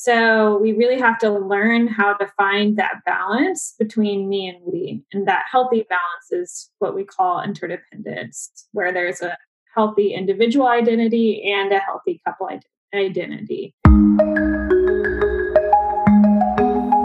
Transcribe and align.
So 0.00 0.58
we 0.58 0.74
really 0.74 1.00
have 1.00 1.18
to 1.18 1.28
learn 1.28 1.88
how 1.88 2.14
to 2.14 2.28
find 2.36 2.76
that 2.76 3.00
balance 3.04 3.74
between 3.80 4.28
me 4.28 4.46
and 4.46 4.58
we. 4.64 5.02
And 5.12 5.26
that 5.26 5.46
healthy 5.50 5.88
balance 5.90 6.30
is 6.30 6.70
what 6.78 6.94
we 6.94 7.02
call 7.02 7.42
interdependence, 7.42 8.68
where 8.70 8.92
there's 8.92 9.22
a 9.22 9.36
healthy 9.74 10.14
individual 10.14 10.68
identity 10.68 11.42
and 11.52 11.72
a 11.72 11.80
healthy 11.80 12.22
couple 12.24 12.48
identity. 12.94 13.74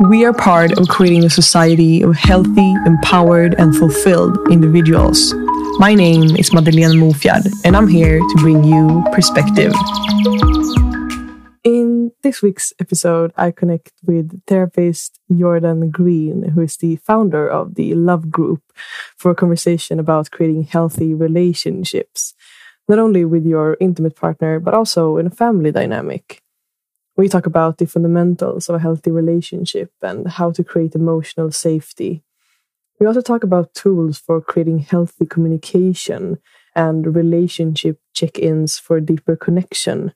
We 0.07 0.23
are 0.23 0.33
part 0.33 0.77
of 0.77 0.87
creating 0.87 1.25
a 1.25 1.31
society 1.31 2.03
of 2.03 2.15
healthy, 2.15 2.75
empowered, 2.85 3.55
and 3.57 3.75
fulfilled 3.75 4.37
individuals. 4.51 5.33
My 5.79 5.95
name 5.95 6.35
is 6.35 6.53
Madeleine 6.53 6.99
Mofjard, 6.99 7.51
and 7.65 7.75
I'm 7.75 7.87
here 7.87 8.19
to 8.19 8.35
bring 8.37 8.63
you 8.63 9.03
perspective. 9.11 9.73
This 12.23 12.41
week's 12.41 12.71
episode, 12.79 13.33
I 13.35 13.51
connect 13.51 13.91
with 14.01 14.41
therapist 14.47 15.19
Jordan 15.29 15.91
Green, 15.91 16.51
who 16.51 16.61
is 16.61 16.77
the 16.77 16.95
founder 16.95 17.49
of 17.49 17.75
the 17.75 17.93
Love 17.95 18.31
Group, 18.31 18.61
for 19.17 19.31
a 19.31 19.35
conversation 19.35 19.99
about 19.99 20.31
creating 20.31 20.63
healthy 20.63 21.13
relationships, 21.13 22.33
not 22.87 22.97
only 22.97 23.25
with 23.25 23.45
your 23.45 23.75
intimate 23.81 24.15
partner, 24.15 24.61
but 24.61 24.73
also 24.73 25.17
in 25.17 25.27
a 25.27 25.31
family 25.31 25.69
dynamic. 25.69 26.41
We 27.17 27.27
talk 27.27 27.45
about 27.45 27.77
the 27.77 27.87
fundamentals 27.87 28.69
of 28.69 28.75
a 28.75 28.79
healthy 28.79 29.11
relationship 29.11 29.91
and 30.01 30.25
how 30.25 30.51
to 30.51 30.63
create 30.63 30.95
emotional 30.95 31.51
safety. 31.51 32.23
We 33.01 33.05
also 33.05 33.21
talk 33.21 33.43
about 33.43 33.73
tools 33.73 34.17
for 34.17 34.39
creating 34.39 34.79
healthy 34.79 35.25
communication 35.25 36.37
and 36.73 37.15
relationship 37.15 37.99
check 38.13 38.39
ins 38.39 38.79
for 38.79 39.01
deeper 39.01 39.35
connection 39.35 40.13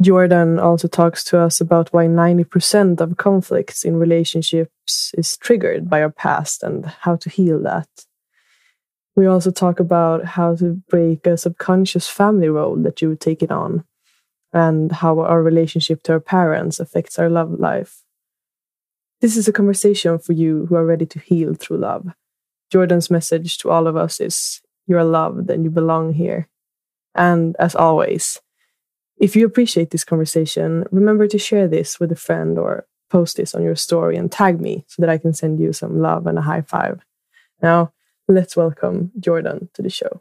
Jordan 0.00 0.58
also 0.58 0.88
talks 0.88 1.24
to 1.24 1.38
us 1.38 1.60
about 1.60 1.92
why 1.92 2.06
90% 2.06 3.00
of 3.00 3.16
conflicts 3.16 3.82
in 3.82 3.96
relationships 3.96 5.14
is 5.16 5.36
triggered 5.38 5.88
by 5.88 6.02
our 6.02 6.10
past 6.10 6.62
and 6.62 6.84
how 6.84 7.16
to 7.16 7.30
heal 7.30 7.62
that. 7.62 7.88
We 9.14 9.26
also 9.26 9.50
talk 9.50 9.80
about 9.80 10.24
how 10.26 10.56
to 10.56 10.82
break 10.90 11.26
a 11.26 11.38
subconscious 11.38 12.08
family 12.08 12.50
role 12.50 12.76
that 12.76 13.00
you 13.00 13.08
would 13.08 13.20
take 13.20 13.42
it 13.42 13.50
on 13.50 13.84
and 14.52 14.92
how 14.92 15.18
our 15.20 15.42
relationship 15.42 16.02
to 16.02 16.12
our 16.12 16.20
parents 16.20 16.78
affects 16.78 17.18
our 17.18 17.30
love 17.30 17.58
life. 17.58 18.02
This 19.22 19.38
is 19.38 19.48
a 19.48 19.52
conversation 19.52 20.18
for 20.18 20.34
you 20.34 20.66
who 20.66 20.74
are 20.74 20.84
ready 20.84 21.06
to 21.06 21.18
heal 21.18 21.54
through 21.54 21.78
love. 21.78 22.12
Jordan's 22.70 23.10
message 23.10 23.56
to 23.58 23.70
all 23.70 23.86
of 23.86 23.96
us 23.96 24.20
is 24.20 24.60
you're 24.86 25.04
loved 25.04 25.48
and 25.48 25.64
you 25.64 25.70
belong 25.70 26.12
here. 26.12 26.48
And 27.14 27.56
as 27.58 27.74
always, 27.74 28.40
if 29.18 29.34
you 29.34 29.46
appreciate 29.46 29.90
this 29.90 30.04
conversation, 30.04 30.84
remember 30.90 31.26
to 31.26 31.38
share 31.38 31.68
this 31.68 31.98
with 31.98 32.12
a 32.12 32.16
friend 32.16 32.58
or 32.58 32.86
post 33.08 33.36
this 33.36 33.54
on 33.54 33.62
your 33.62 33.76
story 33.76 34.16
and 34.16 34.30
tag 34.30 34.60
me 34.60 34.84
so 34.88 35.00
that 35.00 35.08
I 35.08 35.18
can 35.18 35.32
send 35.32 35.58
you 35.58 35.72
some 35.72 36.00
love 36.00 36.26
and 36.26 36.38
a 36.38 36.42
high 36.42 36.62
five. 36.62 37.04
Now, 37.62 37.92
let's 38.28 38.56
welcome 38.56 39.12
Jordan 39.18 39.70
to 39.74 39.82
the 39.82 39.88
show. 39.88 40.20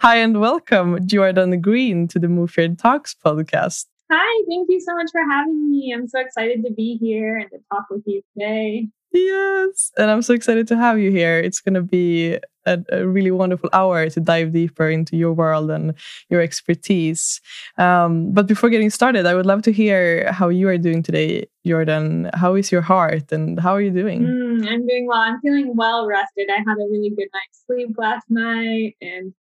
Hi, 0.00 0.16
and 0.16 0.40
welcome, 0.40 1.06
Jordan 1.06 1.60
Green, 1.60 2.08
to 2.08 2.18
the 2.18 2.28
Move 2.28 2.52
Mofjard 2.52 2.78
Talks 2.78 3.14
podcast. 3.14 3.84
Hi, 4.10 4.44
thank 4.48 4.70
you 4.70 4.80
so 4.80 4.94
much 4.94 5.10
for 5.12 5.20
having 5.30 5.70
me. 5.70 5.92
I'm 5.94 6.08
so 6.08 6.18
excited 6.20 6.64
to 6.64 6.72
be 6.72 6.96
here 6.96 7.36
and 7.36 7.50
to 7.50 7.58
talk 7.70 7.84
with 7.90 8.02
you 8.06 8.22
today. 8.32 8.88
Yes, 9.12 9.90
and 9.98 10.10
I'm 10.10 10.22
so 10.22 10.34
excited 10.34 10.68
to 10.68 10.76
have 10.76 10.98
you 10.98 11.10
here. 11.10 11.38
It's 11.38 11.60
going 11.60 11.74
to 11.74 11.82
be 11.82 12.38
a, 12.66 12.78
a, 12.92 13.06
really 13.06 13.30
wonderful 13.32 13.68
hour 13.72 14.08
to 14.08 14.20
dive 14.20 14.52
deeper 14.52 14.88
into 14.88 15.16
your 15.16 15.32
world 15.32 15.70
and 15.70 15.94
your 16.28 16.40
expertise. 16.40 17.40
Um, 17.76 18.32
but 18.32 18.46
before 18.46 18.70
getting 18.70 18.90
started, 18.90 19.26
I 19.26 19.34
would 19.34 19.46
love 19.46 19.62
to 19.62 19.72
hear 19.72 20.30
how 20.30 20.48
you 20.48 20.68
are 20.68 20.78
doing 20.78 21.02
today, 21.02 21.46
Jordan. 21.66 22.30
How 22.34 22.54
is 22.54 22.70
your 22.70 22.82
heart 22.82 23.32
and 23.32 23.58
how 23.58 23.72
are 23.72 23.80
you 23.80 23.90
doing? 23.90 24.22
Mm, 24.22 24.68
I'm 24.68 24.86
doing 24.86 25.06
well. 25.06 25.18
I'm 25.18 25.40
feeling 25.40 25.74
well 25.74 26.06
rested. 26.06 26.48
I 26.48 26.58
had 26.58 26.78
a 26.78 26.88
really 26.90 27.10
good 27.10 27.28
night's 27.32 27.64
sleep 27.66 27.96
last 27.98 28.26
night 28.30 28.94
and 29.00 29.34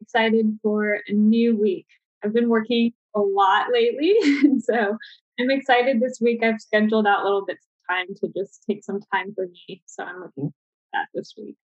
excited 0.00 0.58
for 0.62 0.98
a 1.06 1.12
new 1.12 1.56
week. 1.56 1.86
I've 2.24 2.32
been 2.32 2.48
working 2.48 2.92
a 3.14 3.20
lot 3.20 3.66
lately, 3.72 4.14
so 4.60 4.96
I'm 5.38 5.50
excited 5.50 6.00
this 6.00 6.18
week. 6.20 6.42
I've 6.42 6.60
scheduled 6.60 7.06
out 7.06 7.22
little 7.22 7.44
bits 7.44 7.64
time 7.88 8.06
to 8.20 8.28
just 8.36 8.64
take 8.68 8.84
some 8.84 9.00
time 9.12 9.34
for 9.34 9.46
me. 9.46 9.82
So 9.86 10.04
I'm 10.04 10.20
looking 10.20 10.46
at 10.46 10.52
that 10.92 11.06
this 11.14 11.34
week. 11.36 11.56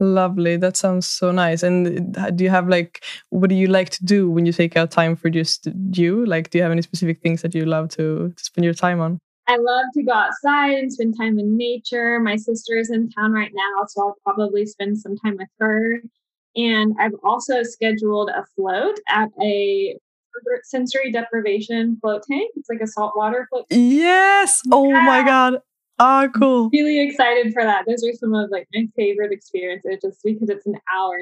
Lovely. 0.00 0.56
That 0.56 0.76
sounds 0.76 1.06
so 1.06 1.30
nice. 1.30 1.62
And 1.62 2.16
uh, 2.16 2.30
do 2.30 2.44
you 2.44 2.50
have 2.50 2.68
like, 2.68 3.04
what 3.30 3.50
do 3.50 3.54
you 3.54 3.68
like 3.68 3.90
to 3.90 4.04
do 4.04 4.30
when 4.30 4.46
you 4.46 4.52
take 4.52 4.76
out 4.76 4.90
time 4.90 5.14
for 5.14 5.30
just 5.30 5.68
you? 5.92 6.26
Like, 6.26 6.50
do 6.50 6.58
you 6.58 6.62
have 6.62 6.72
any 6.72 6.82
specific 6.82 7.20
things 7.22 7.42
that 7.42 7.54
you 7.54 7.66
love 7.66 7.88
to, 7.90 8.32
to 8.34 8.44
spend 8.44 8.64
your 8.64 8.74
time 8.74 9.00
on? 9.00 9.18
I 9.48 9.56
love 9.56 9.86
to 9.94 10.02
go 10.02 10.12
outside 10.12 10.72
and 10.72 10.92
spend 10.92 11.16
time 11.16 11.38
in 11.38 11.56
nature. 11.56 12.18
My 12.20 12.36
sister 12.36 12.76
is 12.76 12.90
in 12.90 13.10
town 13.10 13.32
right 13.32 13.50
now, 13.52 13.84
so 13.88 14.02
I'll 14.02 14.16
probably 14.24 14.66
spend 14.66 14.98
some 14.98 15.16
time 15.18 15.36
with 15.36 15.48
her. 15.58 16.00
And 16.56 16.94
I've 17.00 17.14
also 17.24 17.62
scheduled 17.62 18.30
a 18.30 18.44
float 18.54 18.98
at 19.08 19.28
a 19.42 19.96
sensory 20.64 21.12
deprivation 21.12 21.98
float 22.00 22.22
tank. 22.30 22.52
It's 22.56 22.68
like 22.68 22.80
a 22.80 22.86
saltwater 22.86 23.46
float. 23.50 23.66
Yes. 23.70 24.62
Oh 24.70 24.88
yeah. 24.88 25.02
my 25.02 25.22
god. 25.24 25.58
Oh, 25.98 26.28
cool. 26.34 26.70
Really 26.72 27.00
excited 27.00 27.52
for 27.52 27.62
that. 27.62 27.84
Those 27.86 28.02
are 28.04 28.12
some 28.14 28.34
of 28.34 28.50
like 28.50 28.66
my 28.74 28.86
favorite 28.96 29.32
experiences 29.32 29.98
just 30.02 30.20
because 30.24 30.48
it's 30.48 30.66
an 30.66 30.76
hour 30.92 31.16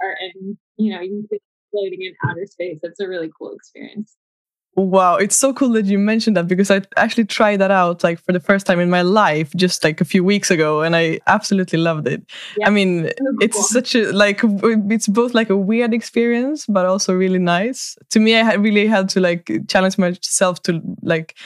and 0.00 0.56
you 0.76 0.92
know, 0.94 1.00
you 1.00 1.26
can 1.30 1.38
floating 1.70 2.02
in 2.02 2.14
outer 2.28 2.46
space. 2.46 2.78
It's 2.82 3.00
a 3.00 3.08
really 3.08 3.30
cool 3.38 3.52
experience. 3.52 4.16
Wow, 4.76 5.16
it's 5.16 5.36
so 5.36 5.54
cool 5.54 5.70
that 5.70 5.86
you 5.86 5.98
mentioned 5.98 6.36
that 6.36 6.48
because 6.48 6.70
I 6.70 6.82
actually 6.96 7.24
tried 7.24 7.62
that 7.62 7.70
out 7.70 8.04
like 8.04 8.20
for 8.22 8.32
the 8.32 8.40
first 8.40 8.66
time 8.66 8.78
in 8.78 8.90
my 8.90 9.00
life 9.00 9.50
just 9.56 9.82
like 9.82 10.02
a 10.02 10.04
few 10.04 10.22
weeks 10.22 10.50
ago 10.50 10.82
and 10.82 10.94
I 10.94 11.18
absolutely 11.26 11.78
loved 11.78 12.06
it. 12.06 12.22
Yeah, 12.58 12.66
I 12.66 12.70
mean, 12.70 13.10
it's 13.40 13.56
cool. 13.56 13.62
such 13.64 13.94
a 13.94 14.12
like 14.12 14.40
it's 14.44 15.08
both 15.08 15.32
like 15.32 15.48
a 15.48 15.56
weird 15.56 15.94
experience 15.94 16.66
but 16.66 16.84
also 16.84 17.14
really 17.14 17.38
nice. 17.38 17.96
To 18.10 18.20
me 18.20 18.36
I 18.36 18.52
really 18.54 18.86
had 18.86 19.08
to 19.10 19.20
like 19.20 19.50
challenge 19.66 19.96
myself 19.96 20.62
to 20.64 20.82
like 21.00 21.38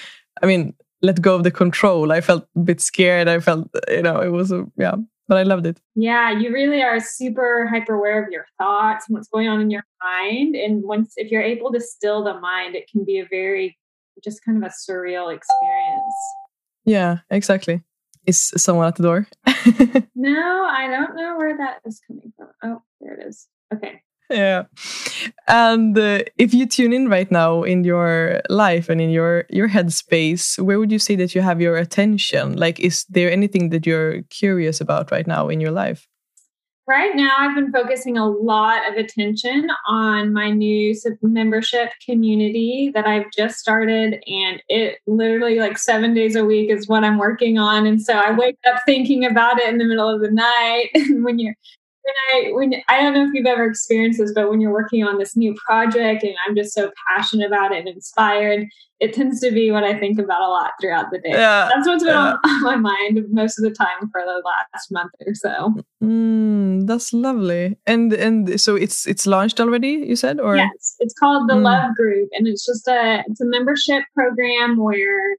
I 0.43 0.47
mean, 0.47 0.75
let 1.01 1.23
go 1.23 1.37
of 1.37 1.45
the 1.45 1.53
control. 1.53 2.11
I 2.11 2.23
felt 2.23 2.49
a 2.57 2.59
bit 2.59 2.81
scared. 2.81 3.29
I 3.29 3.39
felt 3.39 3.69
you 3.89 4.03
know, 4.03 4.21
it 4.21 4.31
was 4.31 4.51
a 4.51 4.67
yeah, 4.77 4.97
but 5.31 5.39
I 5.39 5.45
loved 5.45 5.65
it. 5.65 5.81
Yeah, 5.95 6.33
you 6.33 6.53
really 6.53 6.83
are 6.83 6.99
super 6.99 7.69
hyper 7.69 7.95
aware 7.95 8.21
of 8.21 8.33
your 8.33 8.47
thoughts 8.59 9.05
and 9.09 9.17
what's 9.17 9.29
going 9.29 9.47
on 9.47 9.61
in 9.61 9.71
your 9.71 9.85
mind. 10.03 10.57
And 10.57 10.83
once, 10.83 11.13
if 11.17 11.31
you're 11.31 11.41
able 11.41 11.73
to 11.73 11.81
still 11.81 12.25
the 12.25 12.41
mind, 12.41 12.75
it 12.75 12.91
can 12.91 13.05
be 13.05 13.21
a 13.21 13.27
very, 13.31 13.79
just 14.25 14.45
kind 14.45 14.59
of 14.59 14.65
a 14.65 14.75
surreal 14.75 15.33
experience. 15.33 16.15
Yeah, 16.85 17.19
exactly. 17.31 17.81
Is 18.27 18.53
someone 18.57 18.89
at 18.89 18.97
the 18.97 19.05
door? 19.05 19.29
no, 20.17 20.65
I 20.69 20.89
don't 20.89 21.15
know 21.15 21.37
where 21.39 21.57
that 21.59 21.79
is 21.85 22.01
coming 22.05 22.33
from. 22.37 22.49
Oh, 22.65 22.83
there 23.01 23.15
it 23.15 23.25
is. 23.25 23.47
Okay 23.73 24.03
yeah. 24.35 24.65
And 25.49 25.99
uh, 25.99 26.21
if 26.39 26.55
you 26.55 26.67
tune 26.67 26.93
in 26.93 27.09
right 27.09 27.31
now 27.31 27.65
in 27.65 27.83
your 27.83 28.41
life 28.49 28.89
and 28.89 29.01
in 29.01 29.11
your 29.11 29.45
your 29.51 29.69
headspace 29.69 30.59
where 30.63 30.79
would 30.79 30.93
you 30.93 31.01
say 31.01 31.17
that 31.17 31.35
you 31.35 31.43
have 31.43 31.61
your 31.61 31.77
attention? 31.77 32.57
Like 32.57 32.79
is 32.79 33.05
there 33.09 33.31
anything 33.31 33.71
that 33.71 33.87
you're 33.87 34.23
curious 34.31 34.81
about 34.81 35.11
right 35.11 35.27
now 35.27 35.49
in 35.49 35.61
your 35.61 35.73
life? 35.73 36.07
Right 36.87 37.15
now 37.15 37.31
i've 37.39 37.55
been 37.55 37.71
focusing 37.71 38.19
a 38.19 38.29
lot 38.29 38.89
of 38.91 38.97
attention 38.97 39.69
on 39.87 40.33
my 40.33 40.51
new 40.51 40.93
membership 41.23 41.91
community 42.05 42.91
that 42.95 43.07
i've 43.07 43.31
just 43.31 43.59
started 43.61 44.21
and 44.27 44.61
it 44.69 44.99
literally 45.07 45.61
like 45.61 45.79
seven 45.79 46.15
days 46.15 46.35
a 46.35 46.45
week 46.45 46.69
is 46.69 46.89
what 46.89 47.05
i'm 47.05 47.17
working 47.17 47.59
on 47.59 47.87
and 47.87 48.03
so 48.03 48.15
i 48.15 48.33
wake 48.33 48.59
up 48.67 48.83
thinking 48.87 49.25
about 49.25 49.61
it 49.61 49.69
in 49.69 49.79
the 49.79 49.85
middle 49.85 50.09
of 50.09 50.21
the 50.21 50.33
night 50.33 50.89
when 51.23 51.39
you're 51.39 51.55
when 52.03 52.15
I 52.33 52.53
when 52.53 52.75
I 52.89 53.03
don't 53.03 53.15
know 53.15 53.27
if 53.27 53.31
you've 53.35 53.47
ever 53.47 53.65
experienced 53.65 54.19
this, 54.19 54.33
but 54.35 54.51
when 54.51 54.61
you're 54.61 54.73
working 54.73 55.05
on 55.05 55.19
this 55.19 55.37
new 55.37 55.55
project 55.55 56.23
and 56.23 56.35
I'm 56.47 56.55
just 56.57 56.73
so 56.73 56.91
passionate 57.09 57.47
about 57.47 57.73
it 57.73 57.79
and 57.79 57.89
inspired, 57.89 58.67
it 59.01 59.15
tends 59.15 59.41
to 59.41 59.51
be 59.51 59.71
what 59.71 59.85
I 59.85 59.99
think 59.99 60.19
about 60.19 60.43
a 60.43 60.49
lot 60.49 60.73
throughout 60.81 61.11
the 61.11 61.19
day. 61.19 61.31
Yeah, 61.31 61.71
That's 61.75 61.87
what's 61.87 62.05
been 62.05 62.13
yeah. 62.13 62.37
on, 62.45 62.63
my 62.63 62.77
mind 62.77 63.25
most 63.31 63.59
of 63.59 63.65
the 63.65 63.71
time 63.71 64.11
for 64.13 64.23
the 64.23 64.43
last 64.45 64.93
month 64.93 65.13
or 65.27 65.35
so. 65.35 65.75
Mm, 66.03 66.87
that's 66.87 67.13
lovely. 67.13 67.77
And 67.87 68.13
and 68.13 68.61
so 68.61 68.77
it's 68.77 69.07
it's 69.07 69.27
launched 69.27 69.61
already, 69.61 70.05
you 70.07 70.17
said, 70.17 70.41
or 70.41 70.57
yes, 70.57 70.97
it's 71.01 71.15
called 71.15 71.49
the 71.49 71.55
mm. 71.55 71.63
Love 71.63 71.95
Group, 71.97 72.29
and 72.33 72.47
it's 72.47 72.65
just 72.65 72.87
a 72.89 73.25
it's 73.27 73.41
a 73.41 73.47
membership 73.47 74.05
program 74.15 74.77
where 74.77 75.37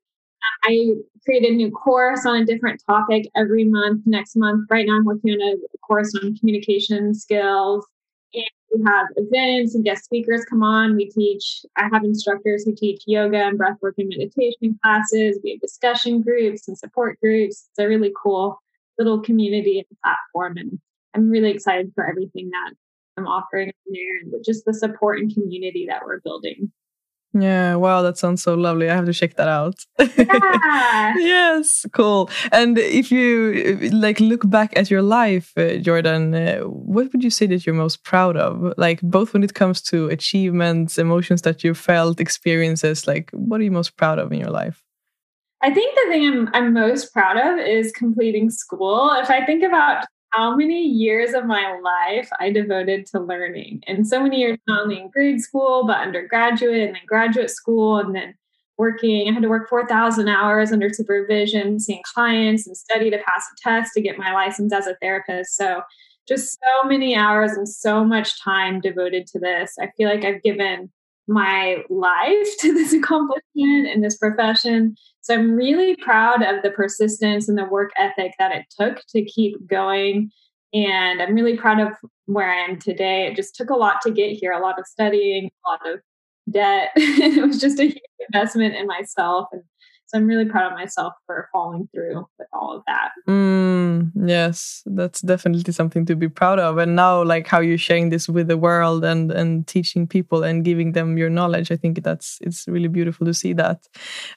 I 0.63 0.93
create 1.23 1.43
a 1.43 1.53
new 1.53 1.71
course 1.71 2.25
on 2.25 2.35
a 2.41 2.45
different 2.45 2.81
topic 2.87 3.29
every 3.35 3.63
month. 3.63 4.01
Next 4.05 4.35
month, 4.35 4.67
right 4.69 4.85
now, 4.87 4.95
I'm 4.95 5.05
working 5.05 5.31
on 5.33 5.41
a 5.41 5.55
course 5.91 6.13
on 6.23 6.37
communication 6.37 7.13
skills. 7.13 7.85
And 8.33 8.45
we 8.73 8.81
have 8.85 9.07
events 9.17 9.75
and 9.75 9.83
guest 9.83 10.05
speakers 10.05 10.45
come 10.45 10.63
on. 10.63 10.95
We 10.95 11.09
teach, 11.09 11.65
I 11.75 11.89
have 11.91 12.05
instructors 12.05 12.63
who 12.63 12.73
teach 12.73 13.03
yoga 13.05 13.39
and 13.39 13.59
breathwork 13.59 13.95
and 13.97 14.07
meditation 14.07 14.79
classes. 14.81 15.39
We 15.43 15.51
have 15.51 15.59
discussion 15.59 16.21
groups 16.21 16.69
and 16.69 16.77
support 16.77 17.19
groups. 17.19 17.67
It's 17.69 17.79
a 17.79 17.87
really 17.87 18.13
cool 18.21 18.57
little 18.97 19.19
community 19.19 19.79
and 19.79 19.97
platform. 20.01 20.57
And 20.57 20.79
I'm 21.13 21.29
really 21.29 21.51
excited 21.51 21.91
for 21.93 22.07
everything 22.09 22.49
that 22.51 22.71
I'm 23.17 23.27
offering 23.27 23.73
there 23.87 24.19
and 24.21 24.33
just 24.45 24.63
the 24.63 24.73
support 24.73 25.19
and 25.19 25.33
community 25.33 25.87
that 25.89 26.05
we're 26.05 26.21
building. 26.21 26.71
Yeah, 27.33 27.75
wow, 27.75 28.01
that 28.01 28.17
sounds 28.17 28.43
so 28.43 28.55
lovely. 28.55 28.89
I 28.89 28.95
have 28.95 29.05
to 29.05 29.13
check 29.13 29.35
that 29.35 29.47
out. 29.47 29.85
Yeah. 29.99 31.13
yes, 31.17 31.85
cool. 31.93 32.29
And 32.51 32.77
if 32.77 33.09
you 33.11 33.89
like 33.93 34.19
look 34.19 34.49
back 34.49 34.75
at 34.77 34.91
your 34.91 35.01
life, 35.01 35.53
uh, 35.57 35.77
Jordan, 35.77 36.35
uh, 36.35 36.59
what 36.61 37.11
would 37.13 37.23
you 37.23 37.29
say 37.29 37.45
that 37.47 37.65
you're 37.65 37.75
most 37.75 38.03
proud 38.03 38.35
of? 38.35 38.73
Like 38.77 39.01
both 39.01 39.33
when 39.33 39.43
it 39.43 39.53
comes 39.53 39.81
to 39.83 40.09
achievements, 40.09 40.97
emotions 40.97 41.43
that 41.43 41.63
you 41.63 41.73
felt, 41.73 42.19
experiences, 42.19 43.07
like 43.07 43.31
what 43.31 43.61
are 43.61 43.63
you 43.63 43.71
most 43.71 43.95
proud 43.95 44.19
of 44.19 44.31
in 44.33 44.39
your 44.39 44.51
life? 44.51 44.83
I 45.61 45.73
think 45.73 45.95
the 45.95 46.09
thing 46.09 46.27
I'm, 46.27 46.49
I'm 46.53 46.73
most 46.73 47.13
proud 47.13 47.37
of 47.37 47.65
is 47.65 47.91
completing 47.93 48.49
school. 48.49 49.11
If 49.21 49.29
I 49.29 49.45
think 49.45 49.63
about 49.63 50.05
how 50.31 50.55
many 50.55 50.81
years 50.81 51.33
of 51.33 51.45
my 51.45 51.79
life 51.83 52.29
I 52.39 52.51
devoted 52.51 53.05
to 53.07 53.19
learning. 53.19 53.83
And 53.87 54.07
so 54.07 54.21
many 54.21 54.39
years, 54.39 54.57
not 54.67 54.83
only 54.83 54.99
in 54.99 55.09
grade 55.09 55.41
school, 55.41 55.85
but 55.85 55.97
undergraduate 55.97 56.81
and 56.81 56.95
then 56.95 57.01
graduate 57.05 57.49
school, 57.49 57.99
and 57.99 58.15
then 58.15 58.33
working. 58.77 59.29
I 59.29 59.33
had 59.33 59.43
to 59.43 59.49
work 59.49 59.69
4,000 59.69 60.27
hours 60.27 60.71
under 60.71 60.89
supervision, 60.91 61.79
seeing 61.79 62.01
clients 62.13 62.65
and 62.65 62.75
study 62.75 63.11
to 63.11 63.19
pass 63.19 63.45
a 63.51 63.69
test 63.69 63.93
to 63.93 64.01
get 64.01 64.17
my 64.17 64.33
license 64.33 64.73
as 64.73 64.87
a 64.87 64.95
therapist. 65.01 65.55
So, 65.55 65.81
just 66.27 66.57
so 66.59 66.87
many 66.87 67.15
hours 67.15 67.51
and 67.53 67.67
so 67.67 68.05
much 68.05 68.41
time 68.41 68.79
devoted 68.79 69.27
to 69.27 69.39
this. 69.39 69.75
I 69.81 69.89
feel 69.97 70.07
like 70.07 70.23
I've 70.23 70.41
given 70.43 70.91
my 71.27 71.83
life 71.89 72.47
to 72.59 72.73
this 72.73 72.93
accomplishment 72.93 73.87
and 73.87 74.03
this 74.03 74.17
profession. 74.17 74.95
So 75.21 75.35
I'm 75.35 75.51
really 75.51 75.95
proud 75.97 76.41
of 76.43 76.63
the 76.63 76.71
persistence 76.71 77.47
and 77.47 77.57
the 77.57 77.65
work 77.65 77.91
ethic 77.97 78.33
that 78.39 78.51
it 78.51 78.65
took 78.79 79.01
to 79.09 79.23
keep 79.23 79.67
going. 79.67 80.31
And 80.73 81.21
I'm 81.21 81.35
really 81.35 81.57
proud 81.57 81.79
of 81.79 81.93
where 82.25 82.49
I 82.51 82.57
am 82.69 82.79
today. 82.79 83.27
It 83.27 83.35
just 83.35 83.55
took 83.55 83.69
a 83.69 83.75
lot 83.75 84.01
to 84.03 84.11
get 84.11 84.31
here, 84.31 84.51
a 84.51 84.61
lot 84.61 84.79
of 84.79 84.87
studying, 84.87 85.49
a 85.65 85.69
lot 85.69 85.93
of 85.93 85.99
debt. 86.49 86.91
it 86.95 87.45
was 87.45 87.59
just 87.59 87.79
a 87.79 87.85
huge 87.85 87.99
investment 88.33 88.75
in 88.75 88.87
myself. 88.87 89.47
And 89.51 89.63
so 90.11 90.17
I'm 90.17 90.27
really 90.27 90.45
proud 90.45 90.73
of 90.73 90.77
myself 90.77 91.13
for 91.25 91.47
following 91.53 91.87
through 91.93 92.27
with 92.37 92.47
all 92.51 92.75
of 92.75 92.83
that. 92.85 93.11
Mm, 93.29 94.11
yes, 94.27 94.83
that's 94.85 95.21
definitely 95.21 95.71
something 95.71 96.05
to 96.05 96.15
be 96.17 96.27
proud 96.27 96.59
of. 96.59 96.77
And 96.77 96.97
now, 96.97 97.23
like 97.23 97.47
how 97.47 97.61
you're 97.61 97.77
sharing 97.77 98.09
this 98.09 98.27
with 98.27 98.49
the 98.49 98.57
world 98.57 99.05
and 99.05 99.31
and 99.31 99.65
teaching 99.67 100.07
people 100.07 100.43
and 100.43 100.65
giving 100.65 100.91
them 100.91 101.17
your 101.17 101.29
knowledge, 101.29 101.71
I 101.71 101.77
think 101.77 102.03
that's 102.03 102.39
it's 102.41 102.67
really 102.67 102.89
beautiful 102.89 103.25
to 103.25 103.33
see 103.33 103.53
that. 103.53 103.87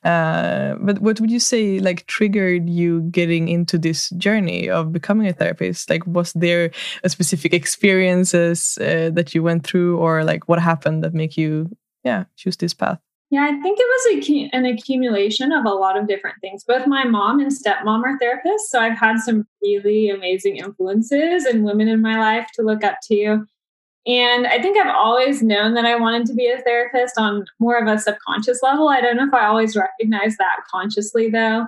Uh, 0.04 0.76
but 0.80 1.00
what 1.00 1.20
would 1.20 1.30
you 1.30 1.40
say 1.40 1.80
like 1.80 2.06
triggered 2.06 2.70
you 2.70 3.00
getting 3.10 3.48
into 3.48 3.76
this 3.76 4.10
journey 4.10 4.70
of 4.70 4.92
becoming 4.92 5.26
a 5.26 5.32
therapist? 5.32 5.90
Like, 5.90 6.06
was 6.06 6.32
there 6.34 6.70
a 7.02 7.08
specific 7.08 7.52
experiences 7.52 8.78
uh, 8.80 9.10
that 9.12 9.34
you 9.34 9.42
went 9.42 9.66
through, 9.66 9.98
or 9.98 10.22
like 10.22 10.48
what 10.48 10.60
happened 10.60 11.02
that 11.02 11.14
make 11.14 11.36
you 11.36 11.76
yeah 12.04 12.24
choose 12.36 12.56
this 12.56 12.74
path? 12.74 13.00
Yeah, 13.30 13.44
I 13.44 13.60
think 13.60 13.78
it 13.80 13.86
was 13.88 14.50
an 14.52 14.66
accumulation 14.66 15.50
of 15.50 15.64
a 15.64 15.70
lot 15.70 15.98
of 15.98 16.06
different 16.06 16.36
things. 16.40 16.62
Both 16.62 16.86
my 16.86 17.04
mom 17.04 17.40
and 17.40 17.50
stepmom 17.50 18.04
are 18.04 18.18
therapists. 18.18 18.68
So 18.68 18.78
I've 18.78 18.98
had 18.98 19.18
some 19.18 19.46
really 19.62 20.10
amazing 20.10 20.56
influences 20.56 21.44
and 21.44 21.64
women 21.64 21.88
in 21.88 22.00
my 22.00 22.18
life 22.18 22.46
to 22.54 22.62
look 22.62 22.84
up 22.84 22.98
to. 23.08 23.44
And 24.06 24.46
I 24.46 24.60
think 24.60 24.76
I've 24.76 24.94
always 24.94 25.42
known 25.42 25.74
that 25.74 25.86
I 25.86 25.96
wanted 25.96 26.26
to 26.26 26.34
be 26.34 26.46
a 26.48 26.60
therapist 26.60 27.18
on 27.18 27.46
more 27.58 27.78
of 27.78 27.88
a 27.88 27.98
subconscious 27.98 28.62
level. 28.62 28.88
I 28.88 29.00
don't 29.00 29.16
know 29.16 29.26
if 29.26 29.34
I 29.34 29.46
always 29.46 29.74
recognized 29.74 30.36
that 30.38 30.60
consciously, 30.70 31.30
though. 31.30 31.66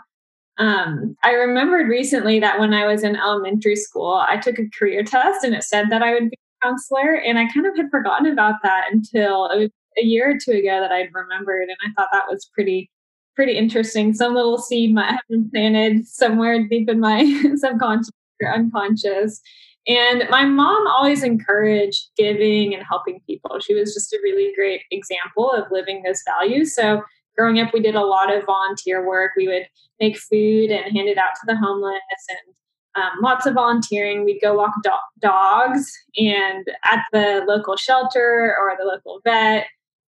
Um, 0.59 1.17
I 1.23 1.33
remembered 1.33 1.89
recently 1.89 2.39
that 2.41 2.61
when 2.61 2.75
I 2.75 2.87
was 2.87 3.03
in 3.03 3.17
elementary 3.17 3.77
school, 3.77 4.25
I 4.29 4.37
took 4.37 4.59
a 4.59 4.69
career 4.79 5.03
test 5.03 5.45
and 5.45 5.55
it 5.55 5.65
said 5.65 5.91
that 5.91 6.03
I 6.03 6.13
would 6.13 6.31
be 6.31 6.37
a 6.37 6.67
counselor. 6.67 7.15
And 7.15 7.39
I 7.39 7.51
kind 7.53 7.67
of 7.67 7.77
had 7.77 7.91
forgotten 7.91 8.27
about 8.31 8.57
that 8.63 8.89
until 8.93 9.47
it 9.47 9.59
was 9.59 9.71
a 9.99 10.05
year 10.05 10.31
or 10.31 10.39
two 10.39 10.53
ago 10.53 10.81
that 10.81 10.93
I'd 10.93 11.15
remembered, 11.15 11.69
and 11.69 11.77
I 11.85 11.93
thought 11.93 12.11
that 12.13 12.29
was 12.29 12.49
pretty 12.55 12.91
pretty 13.35 13.53
interesting. 13.53 14.15
Some 14.15 14.35
little 14.35 14.59
seed 14.59 14.95
might 14.95 15.11
have 15.11 15.21
been 15.29 15.51
planted 15.51 16.09
somewhere 16.09 16.67
deep 16.67 16.89
in 16.89 17.01
my 17.01 17.23
subconscious 17.57 18.11
or 18.43 18.53
unconscious. 18.53 19.41
And 19.87 20.25
my 20.31 20.45
mom 20.45 20.87
always 20.89 21.23
encouraged 21.23 22.09
giving 22.17 22.75
and 22.75 22.83
helping 22.83 23.21
people. 23.27 23.61
She 23.61 23.75
was 23.75 23.95
just 23.95 24.13
a 24.13 24.19
really 24.23 24.53
great 24.57 24.83
example 24.91 25.51
of 25.53 25.71
living 25.71 26.03
those 26.03 26.23
values. 26.27 26.75
So 26.75 27.03
growing 27.37 27.61
up, 27.61 27.73
we 27.73 27.81
did 27.81 27.95
a 27.95 28.05
lot 28.05 28.35
of 28.35 28.45
volunteer 28.45 29.07
work. 29.07 29.33
We 29.37 29.47
would 29.47 29.69
make 30.01 30.19
food 30.19 30.71
and 30.71 30.97
hand 30.97 31.09
it 31.09 31.19
out 31.19 31.35
to 31.35 31.47
the 31.47 31.57
homeless 31.57 32.01
and 32.29 32.57
um, 32.97 33.13
lots 33.23 33.47
of 33.47 33.55
volunteering. 33.55 34.25
We'd 34.25 34.41
go 34.41 34.55
walk 34.55 34.73
do- 34.83 34.91
dogs 35.21 35.93
and 36.17 36.67
at 36.85 37.05
the 37.13 37.45
local 37.47 37.77
shelter 37.77 38.57
or 38.59 38.75
the 38.79 38.87
local 38.87 39.21
vet. 39.23 39.67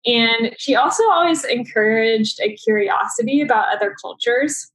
And 0.05 0.55
she 0.57 0.75
also 0.75 1.03
always 1.09 1.43
encouraged 1.43 2.39
a 2.41 2.55
curiosity 2.55 3.41
about 3.41 3.75
other 3.75 3.95
cultures 3.99 4.71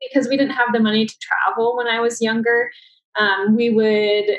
because 0.00 0.28
we 0.28 0.36
didn't 0.36 0.54
have 0.54 0.72
the 0.72 0.80
money 0.80 1.06
to 1.06 1.18
travel 1.18 1.76
when 1.76 1.86
I 1.86 2.00
was 2.00 2.20
younger. 2.20 2.70
Um, 3.16 3.56
we 3.56 3.70
would 3.70 4.38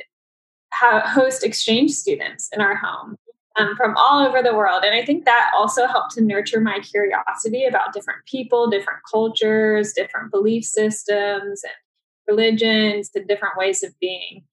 ha- 0.73 1.07
host 1.07 1.43
exchange 1.43 1.91
students 1.91 2.49
in 2.53 2.61
our 2.61 2.75
home 2.75 3.17
um, 3.55 3.75
from 3.75 3.95
all 3.97 4.25
over 4.25 4.41
the 4.41 4.55
world. 4.55 4.83
And 4.83 4.95
I 4.95 5.05
think 5.05 5.25
that 5.25 5.51
also 5.55 5.87
helped 5.87 6.15
to 6.15 6.21
nurture 6.21 6.59
my 6.59 6.79
curiosity 6.79 7.65
about 7.65 7.93
different 7.93 8.25
people, 8.25 8.69
different 8.69 8.99
cultures, 9.09 9.93
different 9.93 10.31
belief 10.31 10.65
systems, 10.65 11.63
and 11.63 11.73
religions, 12.27 13.11
the 13.11 13.21
different 13.21 13.57
ways 13.57 13.83
of 13.83 13.97
being. 13.99 14.43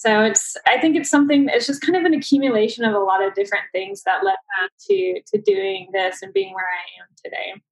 So 0.00 0.22
it's 0.22 0.56
I 0.66 0.80
think 0.80 0.96
it's 0.96 1.10
something 1.10 1.50
it's 1.50 1.66
just 1.66 1.82
kind 1.82 1.94
of 1.94 2.04
an 2.04 2.14
accumulation 2.14 2.86
of 2.86 2.94
a 2.94 2.98
lot 2.98 3.22
of 3.22 3.34
different 3.34 3.64
things 3.70 4.02
that 4.04 4.24
led 4.24 4.36
me 4.48 4.68
to 4.88 5.22
to 5.26 5.42
doing 5.42 5.90
this 5.92 6.22
and 6.22 6.32
being 6.32 6.54
where 6.54 6.64
I 6.64 7.02
am 7.02 7.08
today. 7.22 7.62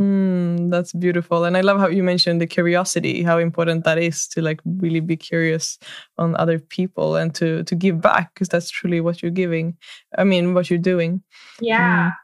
Mm, 0.00 0.70
that's 0.72 0.92
beautiful, 0.92 1.44
and 1.44 1.56
I 1.56 1.60
love 1.60 1.78
how 1.78 1.86
you 1.86 2.02
mentioned 2.02 2.40
the 2.40 2.46
curiosity, 2.48 3.22
how 3.22 3.38
important 3.38 3.84
that 3.84 3.98
is 3.98 4.26
to 4.28 4.42
like 4.42 4.60
really 4.64 4.98
be 4.98 5.16
curious 5.16 5.78
on 6.18 6.34
other 6.36 6.58
people 6.58 7.14
and 7.14 7.32
to 7.36 7.62
to 7.62 7.74
give 7.76 8.00
back 8.00 8.34
because 8.34 8.48
that's 8.48 8.70
truly 8.70 9.00
what 9.00 9.22
you're 9.22 9.30
giving. 9.30 9.76
I 10.18 10.24
mean, 10.24 10.54
what 10.54 10.70
you're 10.70 10.78
doing. 10.80 11.22
Yeah, 11.60 12.08
mm, 12.08 12.14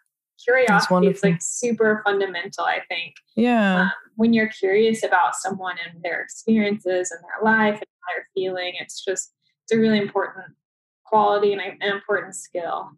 curiosity 0.43 1.07
is 1.07 1.23
like 1.23 1.39
super 1.41 2.03
fundamental. 2.05 2.65
I 2.65 2.81
think. 2.89 3.15
Yeah. 3.37 3.83
Um, 3.83 3.93
when 4.17 4.33
you're 4.33 4.49
curious 4.49 5.05
about 5.05 5.37
someone 5.37 5.77
and 5.87 6.03
their 6.03 6.21
experiences 6.21 7.13
and 7.13 7.21
their 7.23 7.45
life 7.45 7.75
and 7.75 7.87
how 8.01 8.15
they're 8.17 8.29
feeling, 8.35 8.73
it's 8.81 9.05
just 9.05 9.36
it's 9.67 9.73
a 9.73 9.79
really 9.79 9.99
important 9.99 10.47
quality 11.05 11.53
and 11.53 11.61
an 11.61 11.77
important 11.83 12.35
skill. 12.37 12.93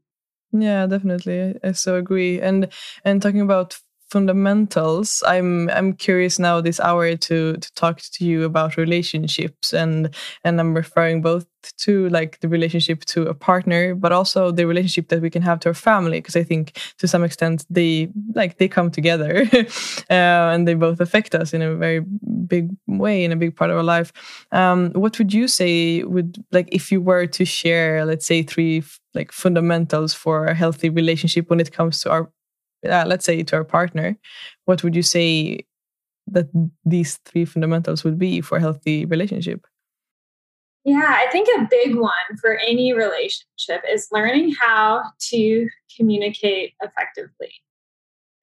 Yeah, 0.52 0.86
definitely. 0.86 1.56
I 1.62 1.72
so 1.72 1.96
agree. 1.96 2.40
And 2.40 2.68
and 3.04 3.22
talking 3.22 3.40
about 3.40 3.78
fundamentals 4.10 5.22
i'm 5.26 5.68
i'm 5.70 5.92
curious 5.92 6.38
now 6.38 6.60
this 6.60 6.80
hour 6.80 7.16
to 7.16 7.54
to 7.56 7.72
talk 7.74 8.00
to 8.00 8.24
you 8.24 8.44
about 8.44 8.76
relationships 8.76 9.72
and 9.72 10.14
and 10.44 10.60
i'm 10.60 10.74
referring 10.74 11.20
both 11.22 11.46
to 11.76 12.08
like 12.10 12.38
the 12.40 12.48
relationship 12.48 13.04
to 13.04 13.22
a 13.22 13.34
partner 13.34 13.94
but 13.94 14.12
also 14.12 14.50
the 14.50 14.66
relationship 14.66 15.08
that 15.08 15.20
we 15.20 15.28
can 15.28 15.42
have 15.42 15.60
to 15.60 15.68
our 15.68 15.74
family 15.74 16.18
because 16.18 16.36
i 16.36 16.42
think 16.42 16.78
to 16.98 17.06
some 17.06 17.24
extent 17.24 17.66
they 17.68 18.08
like 18.34 18.58
they 18.58 18.68
come 18.68 18.90
together 18.90 19.44
uh, 20.10 20.52
and 20.54 20.66
they 20.66 20.74
both 20.74 21.00
affect 21.00 21.34
us 21.34 21.52
in 21.52 21.60
a 21.60 21.74
very 21.74 22.00
big 22.48 22.70
way 22.86 23.24
in 23.24 23.32
a 23.32 23.36
big 23.36 23.54
part 23.54 23.70
of 23.70 23.76
our 23.76 23.82
life. 23.82 24.12
Um, 24.52 24.90
what 24.92 25.18
would 25.18 25.32
you 25.32 25.46
say 25.46 26.02
would 26.02 26.42
like 26.50 26.68
if 26.72 26.90
you 26.90 27.00
were 27.00 27.26
to 27.26 27.44
share 27.44 28.04
let's 28.04 28.26
say 28.26 28.42
three 28.42 28.82
like 29.14 29.32
fundamentals 29.32 30.14
for 30.14 30.46
a 30.46 30.54
healthy 30.54 30.88
relationship 30.90 31.50
when 31.50 31.60
it 31.60 31.72
comes 31.72 32.00
to 32.02 32.10
our 32.10 32.30
uh, 32.86 33.04
let's 33.06 33.24
say 33.24 33.42
to 33.42 33.56
our 33.56 33.64
partner, 33.64 34.16
what 34.64 34.82
would 34.82 34.94
you 34.94 35.02
say 35.02 35.60
that 36.26 36.48
these 36.84 37.16
three 37.24 37.44
fundamentals 37.44 38.04
would 38.04 38.18
be 38.18 38.40
for 38.40 38.58
a 38.58 38.60
healthy 38.60 39.04
relationship? 39.06 39.66
Yeah, 40.84 41.16
I 41.16 41.30
think 41.30 41.48
a 41.48 41.68
big 41.70 41.96
one 41.96 42.36
for 42.40 42.56
any 42.56 42.92
relationship 42.92 43.82
is 43.90 44.08
learning 44.12 44.54
how 44.60 45.02
to 45.30 45.68
communicate 45.96 46.74
effectively. 46.80 47.52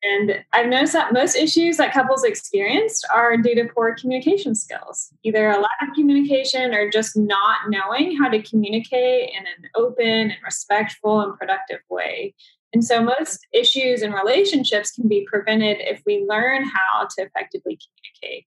And 0.04 0.44
I've 0.54 0.68
noticed 0.68 0.94
that 0.94 1.14
most 1.14 1.36
issues 1.36 1.78
that 1.78 1.94
couples 1.94 2.24
experience 2.24 3.04
are 3.14 3.38
due 3.38 3.56
to 3.56 3.66
poor 3.74 3.96
communication 3.96 4.54
skills, 4.54 5.12
either 5.24 5.50
a 5.50 5.60
lack 5.60 5.82
of 5.82 5.96
communication 5.96 6.76
or 6.76 6.92
just 6.92 7.18
not 7.18 7.58
knowing 7.70 8.16
how 8.16 8.30
to 8.30 8.42
communicate 8.44 9.32
in 9.32 9.48
an 9.48 9.70
open 9.76 10.06
and 10.06 10.38
respectful 10.44 11.22
and 11.22 11.38
productive 11.40 11.80
way. 11.90 12.36
And 12.76 12.84
so 12.84 13.02
most 13.02 13.48
issues 13.54 14.02
and 14.02 14.14
relationships 14.14 14.92
can 14.92 15.08
be 15.08 15.26
prevented 15.32 15.78
if 15.80 16.04
we 16.06 16.26
learn 16.28 16.66
how 16.66 17.08
to 17.16 17.24
effectively 17.24 17.80
communicate. 18.22 18.46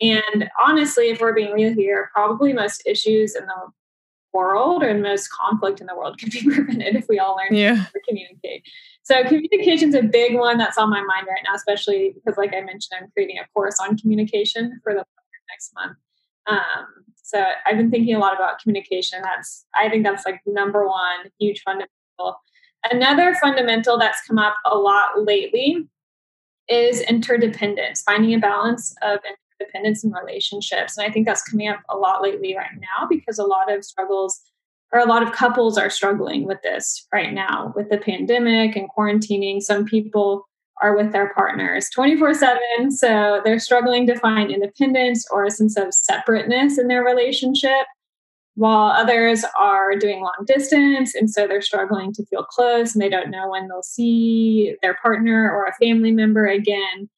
And 0.00 0.50
honestly, 0.60 1.10
if 1.10 1.20
we're 1.20 1.32
being 1.32 1.52
real 1.52 1.72
here, 1.72 2.10
probably 2.12 2.52
most 2.52 2.82
issues 2.86 3.36
in 3.36 3.46
the 3.46 3.70
world 4.34 4.82
or 4.82 4.92
most 4.94 5.28
conflict 5.30 5.80
in 5.80 5.86
the 5.86 5.94
world 5.94 6.18
could 6.20 6.32
be 6.32 6.42
prevented 6.42 6.96
if 6.96 7.06
we 7.08 7.20
all 7.20 7.36
learn 7.36 7.54
yeah. 7.56 7.76
how 7.76 7.84
to 7.84 8.00
communicate. 8.08 8.64
So 9.04 9.22
communication 9.22 9.90
is 9.90 9.94
a 9.94 10.02
big 10.02 10.34
one 10.34 10.58
that's 10.58 10.76
on 10.76 10.90
my 10.90 11.00
mind 11.00 11.28
right 11.28 11.44
now, 11.46 11.54
especially 11.54 12.16
because, 12.16 12.36
like 12.36 12.52
I 12.52 12.62
mentioned, 12.62 13.00
I'm 13.00 13.08
creating 13.12 13.38
a 13.38 13.46
course 13.54 13.76
on 13.80 13.96
communication 13.96 14.80
for 14.82 14.92
the 14.92 15.04
next 15.48 15.72
month. 15.76 15.96
Um, 16.48 17.04
so 17.22 17.44
I've 17.64 17.76
been 17.76 17.92
thinking 17.92 18.16
a 18.16 18.18
lot 18.18 18.34
about 18.34 18.58
communication. 18.58 19.20
That's 19.22 19.66
I 19.72 19.88
think 19.88 20.02
that's 20.02 20.26
like 20.26 20.40
number 20.46 20.84
one 20.84 21.30
huge 21.38 21.62
fundamental 21.62 22.40
Another 22.90 23.34
fundamental 23.34 23.98
that's 23.98 24.22
come 24.26 24.38
up 24.38 24.54
a 24.64 24.76
lot 24.76 25.24
lately 25.24 25.86
is 26.68 27.00
interdependence, 27.02 28.02
finding 28.02 28.34
a 28.34 28.38
balance 28.38 28.94
of 29.02 29.18
interdependence 29.60 30.04
in 30.04 30.12
relationships. 30.12 30.96
And 30.96 31.06
I 31.06 31.12
think 31.12 31.26
that's 31.26 31.42
coming 31.42 31.68
up 31.68 31.80
a 31.88 31.96
lot 31.96 32.22
lately 32.22 32.56
right 32.56 32.70
now 32.74 33.06
because 33.08 33.38
a 33.38 33.44
lot 33.44 33.72
of 33.72 33.84
struggles 33.84 34.40
or 34.92 35.00
a 35.00 35.06
lot 35.06 35.22
of 35.22 35.32
couples 35.32 35.76
are 35.76 35.90
struggling 35.90 36.46
with 36.46 36.62
this 36.62 37.06
right 37.12 37.32
now 37.32 37.72
with 37.76 37.90
the 37.90 37.98
pandemic 37.98 38.74
and 38.76 38.88
quarantining. 38.96 39.60
Some 39.60 39.84
people 39.84 40.46
are 40.80 40.96
with 40.96 41.12
their 41.12 41.34
partners 41.34 41.90
24 41.90 42.34
7. 42.34 42.90
So 42.92 43.40
they're 43.44 43.58
struggling 43.58 44.06
to 44.06 44.18
find 44.18 44.50
independence 44.50 45.26
or 45.30 45.44
a 45.44 45.50
sense 45.50 45.76
of 45.76 45.92
separateness 45.92 46.78
in 46.78 46.88
their 46.88 47.04
relationship, 47.04 47.86
while 48.58 48.90
others 48.90 49.44
are 49.56 49.94
doing 49.94 50.20
long 50.20 50.44
distance. 50.44 51.14
And 51.14 51.30
so 51.30 51.46
they're 51.46 51.62
struggling 51.62 52.12
to 52.14 52.26
feel 52.26 52.42
close 52.42 52.92
and 52.92 53.00
they 53.00 53.08
don't 53.08 53.30
know 53.30 53.48
when 53.48 53.68
they'll 53.68 53.84
see 53.84 54.74
their 54.82 54.96
partner 55.00 55.48
or 55.48 55.66
a 55.66 55.74
family 55.80 56.10
member 56.10 56.44
again. 56.44 57.08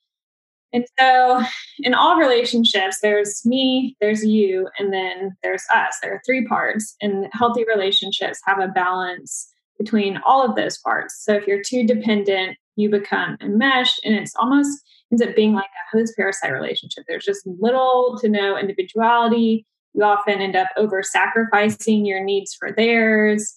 And 0.75 0.85
so, 0.99 1.43
in 1.81 1.95
all 1.95 2.17
relationships, 2.17 2.99
there's 3.01 3.45
me, 3.45 3.97
there's 4.01 4.25
you, 4.25 4.69
and 4.79 4.93
then 4.93 5.37
there's 5.43 5.65
us. 5.75 5.97
There 6.01 6.13
are 6.13 6.23
three 6.25 6.47
parts, 6.47 6.95
and 7.01 7.27
healthy 7.33 7.65
relationships 7.65 8.39
have 8.47 8.61
a 8.61 8.69
balance 8.69 9.53
between 9.79 10.21
all 10.25 10.49
of 10.49 10.55
those 10.55 10.79
parts. 10.79 11.25
So, 11.25 11.35
if 11.35 11.49
you're 11.49 11.63
too 11.67 11.85
dependent, 11.85 12.57
you 12.77 12.89
become 12.89 13.37
enmeshed, 13.41 14.01
and 14.05 14.15
it's 14.15 14.37
almost 14.37 14.81
ends 15.11 15.23
up 15.23 15.35
being 15.35 15.55
like 15.55 15.65
a 15.65 15.97
host 15.97 16.13
parasite 16.17 16.53
relationship. 16.53 17.03
There's 17.09 17.25
just 17.25 17.45
little 17.59 18.17
to 18.21 18.29
no 18.29 18.57
individuality. 18.57 19.67
You 19.95 20.05
often 20.05 20.41
end 20.41 20.57
up 20.57 20.69
over 20.77 21.03
sacrificing 21.03 22.07
your 22.07 22.23
needs 22.23 22.55
for 22.55 22.73
theirs. 22.73 23.57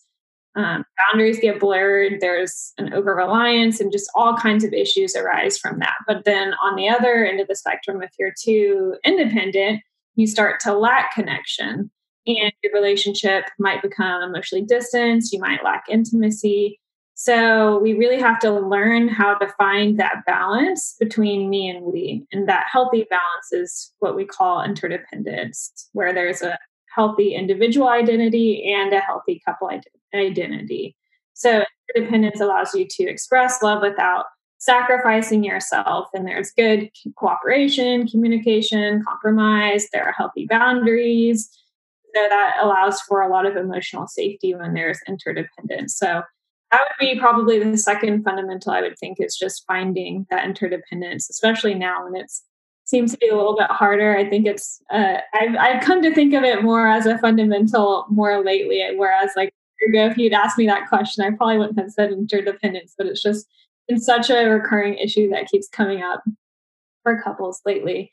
Um, 0.55 0.85
boundaries 0.97 1.39
get 1.39 1.59
blurred 1.59 2.21
there's 2.21 2.73
an 2.77 2.93
over 2.93 3.15
reliance 3.15 3.79
and 3.79 3.91
just 3.91 4.11
all 4.13 4.37
kinds 4.37 4.63
of 4.63 4.71
issues 4.71 5.15
arise 5.15 5.57
from 5.57 5.79
that. 5.79 5.95
But 6.05 6.25
then 6.25 6.53
on 6.63 6.75
the 6.75 6.87
other 6.87 7.25
end 7.25 7.39
of 7.39 7.47
the 7.47 7.55
spectrum 7.55 8.03
if 8.03 8.11
you're 8.19 8.35
too 8.39 8.95
independent 9.03 9.81
you 10.15 10.27
start 10.27 10.59
to 10.59 10.77
lack 10.77 11.13
connection 11.13 11.89
and 12.27 12.53
your 12.63 12.73
relationship 12.73 13.45
might 13.59 13.81
become 13.81 14.21
emotionally 14.21 14.63
distant 14.63 15.25
you 15.31 15.39
might 15.39 15.63
lack 15.63 15.85
intimacy 15.89 16.79
so 17.23 17.79
we 17.79 17.93
really 17.93 18.19
have 18.19 18.37
to 18.39 18.51
learn 18.51 19.07
how 19.07 19.35
to 19.35 19.47
find 19.57 19.97
that 19.97 20.25
balance 20.25 20.97
between 20.99 21.49
me 21.49 21.69
and 21.69 21.85
we 21.85 22.27
and 22.33 22.49
that 22.49 22.65
healthy 22.69 23.07
balance 23.09 23.53
is 23.53 23.93
what 23.99 24.17
we 24.17 24.25
call 24.25 24.61
interdependence 24.61 25.87
where 25.93 26.13
there's 26.13 26.41
a 26.41 26.59
healthy 26.93 27.33
individual 27.33 27.87
identity 27.87 28.69
and 28.73 28.91
a 28.91 28.99
healthy 28.99 29.41
couple 29.45 29.69
identity. 30.13 30.97
So 31.33 31.63
interdependence 31.95 32.41
allows 32.41 32.75
you 32.75 32.85
to 32.89 33.03
express 33.03 33.63
love 33.63 33.81
without 33.81 34.25
sacrificing 34.57 35.45
yourself. 35.45 36.09
And 36.13 36.27
there's 36.27 36.51
good 36.51 36.89
cooperation, 37.15 38.05
communication, 38.05 39.01
compromise. 39.07 39.87
There 39.93 40.03
are 40.03 40.11
healthy 40.11 40.45
boundaries. 40.45 41.49
So 42.13 42.21
that 42.27 42.57
allows 42.59 42.99
for 42.99 43.21
a 43.21 43.29
lot 43.29 43.45
of 43.45 43.55
emotional 43.55 44.07
safety 44.07 44.53
when 44.55 44.73
there's 44.73 44.99
interdependence. 45.07 45.97
So 45.97 46.23
that 46.73 46.81
would 46.81 47.13
be 47.13 47.19
probably 47.19 47.59
the 47.59 47.77
second 47.77 48.23
fundamental 48.23 48.71
I 48.71 48.81
would 48.81 48.97
think 48.97 49.17
is 49.19 49.37
just 49.37 49.63
finding 49.67 50.25
that 50.31 50.43
interdependence, 50.43 51.29
especially 51.29 51.75
now 51.75 52.03
when 52.03 52.19
it 52.19 52.31
seems 52.85 53.11
to 53.11 53.17
be 53.19 53.27
a 53.27 53.35
little 53.35 53.55
bit 53.55 53.69
harder. 53.69 54.17
I 54.17 54.27
think 54.27 54.47
it's 54.47 54.81
uh, 54.89 55.17
I've 55.35 55.55
I've 55.55 55.83
come 55.83 56.01
to 56.01 56.13
think 56.13 56.33
of 56.33 56.43
it 56.43 56.63
more 56.63 56.87
as 56.87 57.05
a 57.05 57.19
fundamental 57.19 58.07
more 58.09 58.43
lately. 58.43 58.83
Whereas 58.95 59.29
like 59.35 59.53
ago, 59.87 60.07
if 60.07 60.17
you'd 60.17 60.33
asked 60.33 60.57
me 60.57 60.65
that 60.65 60.89
question, 60.89 61.23
I 61.23 61.35
probably 61.35 61.59
wouldn't 61.59 61.79
have 61.79 61.91
said 61.91 62.11
interdependence. 62.11 62.95
But 62.97 63.05
it's 63.05 63.21
just 63.21 63.45
been 63.87 63.99
such 63.99 64.31
a 64.31 64.45
recurring 64.45 64.95
issue 64.95 65.29
that 65.29 65.49
keeps 65.49 65.69
coming 65.69 66.01
up 66.01 66.23
for 67.03 67.21
couples 67.21 67.61
lately. 67.67 68.11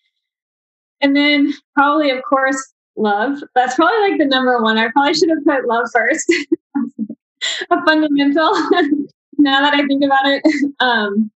And 1.00 1.16
then 1.16 1.54
probably, 1.74 2.10
of 2.10 2.22
course, 2.28 2.74
love. 2.94 3.38
That's 3.54 3.74
probably 3.74 4.10
like 4.10 4.18
the 4.18 4.26
number 4.26 4.60
one. 4.62 4.76
I 4.76 4.90
probably 4.90 5.14
should 5.14 5.30
have 5.30 5.44
put 5.46 5.66
love 5.66 5.88
first. 5.90 6.30
a 7.70 7.84
fundamental. 7.86 8.52
now 9.38 9.60
that 9.60 9.74
I 9.74 9.86
think 9.86 10.04
about 10.04 10.26
it, 10.26 10.42
um, 10.80 11.30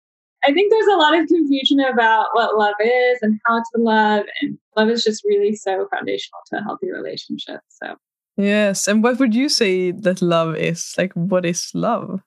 I 0.44 0.52
think 0.52 0.72
there's 0.72 0.86
a 0.86 0.96
lot 0.96 1.18
of 1.18 1.26
confusion 1.26 1.80
about 1.80 2.28
what 2.32 2.56
love 2.56 2.74
is 2.82 3.18
and 3.22 3.38
how 3.46 3.58
to 3.58 3.82
love. 3.82 4.24
And 4.40 4.58
love 4.76 4.88
is 4.88 5.04
just 5.04 5.24
really 5.24 5.54
so 5.54 5.86
foundational 5.94 6.40
to 6.46 6.58
a 6.58 6.62
healthy 6.62 6.90
relationship. 6.90 7.60
So, 7.68 7.96
yes. 8.36 8.88
And 8.88 9.02
what 9.02 9.18
would 9.18 9.34
you 9.34 9.48
say 9.48 9.90
that 9.90 10.22
love 10.22 10.56
is? 10.56 10.94
Like, 10.96 11.12
what 11.12 11.44
is 11.44 11.70
love? 11.74 12.20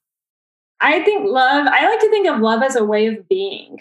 I 0.80 1.02
think 1.04 1.30
love, 1.30 1.66
I 1.68 1.90
like 1.90 2.00
to 2.02 2.10
think 2.10 2.28
of 2.28 2.42
love 2.42 2.62
as 2.62 2.76
a 2.76 2.84
way 2.84 3.08
of 3.08 3.28
being. 3.30 3.80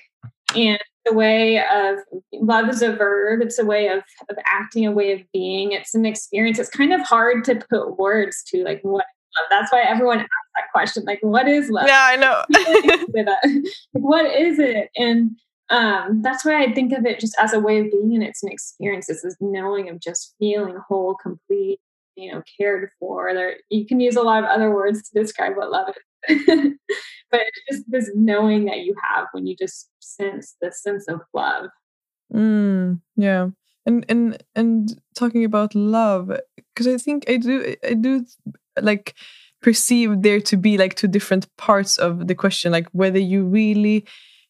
And 0.57 0.79
the 1.05 1.13
way 1.13 1.59
of 1.59 1.99
love 2.33 2.69
is 2.69 2.81
a 2.81 2.95
verb, 2.95 3.43
it's 3.43 3.59
a 3.59 3.65
way 3.65 3.89
of, 3.89 4.03
of 4.31 4.37
acting, 4.47 4.87
a 4.87 4.93
way 4.93 5.13
of 5.13 5.21
being. 5.33 5.73
It's 5.73 5.95
an 5.95 6.07
experience. 6.07 6.59
It's 6.59 6.71
kind 6.71 6.93
of 6.93 7.01
hard 7.01 7.45
to 7.45 7.57
put 7.69 7.99
words 7.99 8.43
to, 8.49 8.63
like, 8.63 8.81
what. 8.83 9.05
That's 9.51 9.73
why 9.73 9.83
everyone 9.83 10.21
asks 10.21 10.31
that 10.57 10.71
question, 10.73 11.05
like, 11.05 11.19
what 11.23 11.49
is 11.49 11.71
love? 11.71 11.87
Yeah, 11.87 12.07
I 12.11 12.17
know. 12.17 12.45
like, 13.95 14.03
what 14.03 14.27
is 14.27 14.59
it? 14.59 14.91
And 14.97 15.33
um, 15.71 16.23
that's 16.23 16.45
why 16.45 16.63
I 16.63 16.73
think 16.73 16.93
of 16.93 17.07
it 17.07 17.21
just 17.21 17.37
as 17.39 17.53
a 17.53 17.61
way 17.61 17.81
of 17.81 17.91
being, 17.91 18.15
and 18.15 18.23
it's 18.23 18.43
an 18.43 18.51
experience. 18.51 19.09
It's 19.09 19.23
this 19.23 19.37
knowing 19.41 19.89
of 19.89 20.01
just 20.01 20.35
feeling 20.39 20.77
whole, 20.89 21.15
complete, 21.15 21.81
you 22.17 22.33
know, 22.33 22.43
cared 22.59 22.91
for. 22.99 23.33
There, 23.33 23.57
you 23.71 23.87
can 23.87 24.01
use 24.01 24.17
a 24.17 24.23
lot 24.23 24.45
of 24.45 24.51
other 24.51 24.71
words 24.71 25.09
to 25.09 25.21
describe 25.21 25.57
what 25.57 25.71
love 25.71 25.89
is, 26.29 26.43
but 27.31 27.41
it's 27.41 27.61
just 27.71 27.91
this 27.91 28.11
knowing 28.15 28.67
that 28.67 28.81
you 28.81 28.95
have 29.03 29.29
when 29.33 29.47
you 29.47 29.57
just 29.57 29.89
sense 30.01 30.57
the 30.61 30.73
sense 30.73 31.09
of 31.09 31.21
love. 31.33 31.67
Mm, 32.33 33.01
yeah 33.17 33.49
and 33.87 34.05
and 34.09 34.43
and 34.55 35.01
talking 35.15 35.45
about 35.45 35.75
love 35.75 36.31
because 36.57 36.87
i 36.87 36.97
think 36.97 37.25
i 37.29 37.37
do 37.37 37.75
i 37.89 37.95
do 37.95 38.25
like 38.81 39.15
perceive 39.61 40.23
there 40.23 40.41
to 40.41 40.57
be 40.57 40.77
like 40.77 40.95
two 40.95 41.09
different 41.09 41.47
parts 41.57 41.97
of 41.97 42.27
the 42.27 42.35
question 42.35 42.73
like 42.73 42.89
whether 42.93 43.19
you 43.19 43.45
really 43.45 44.05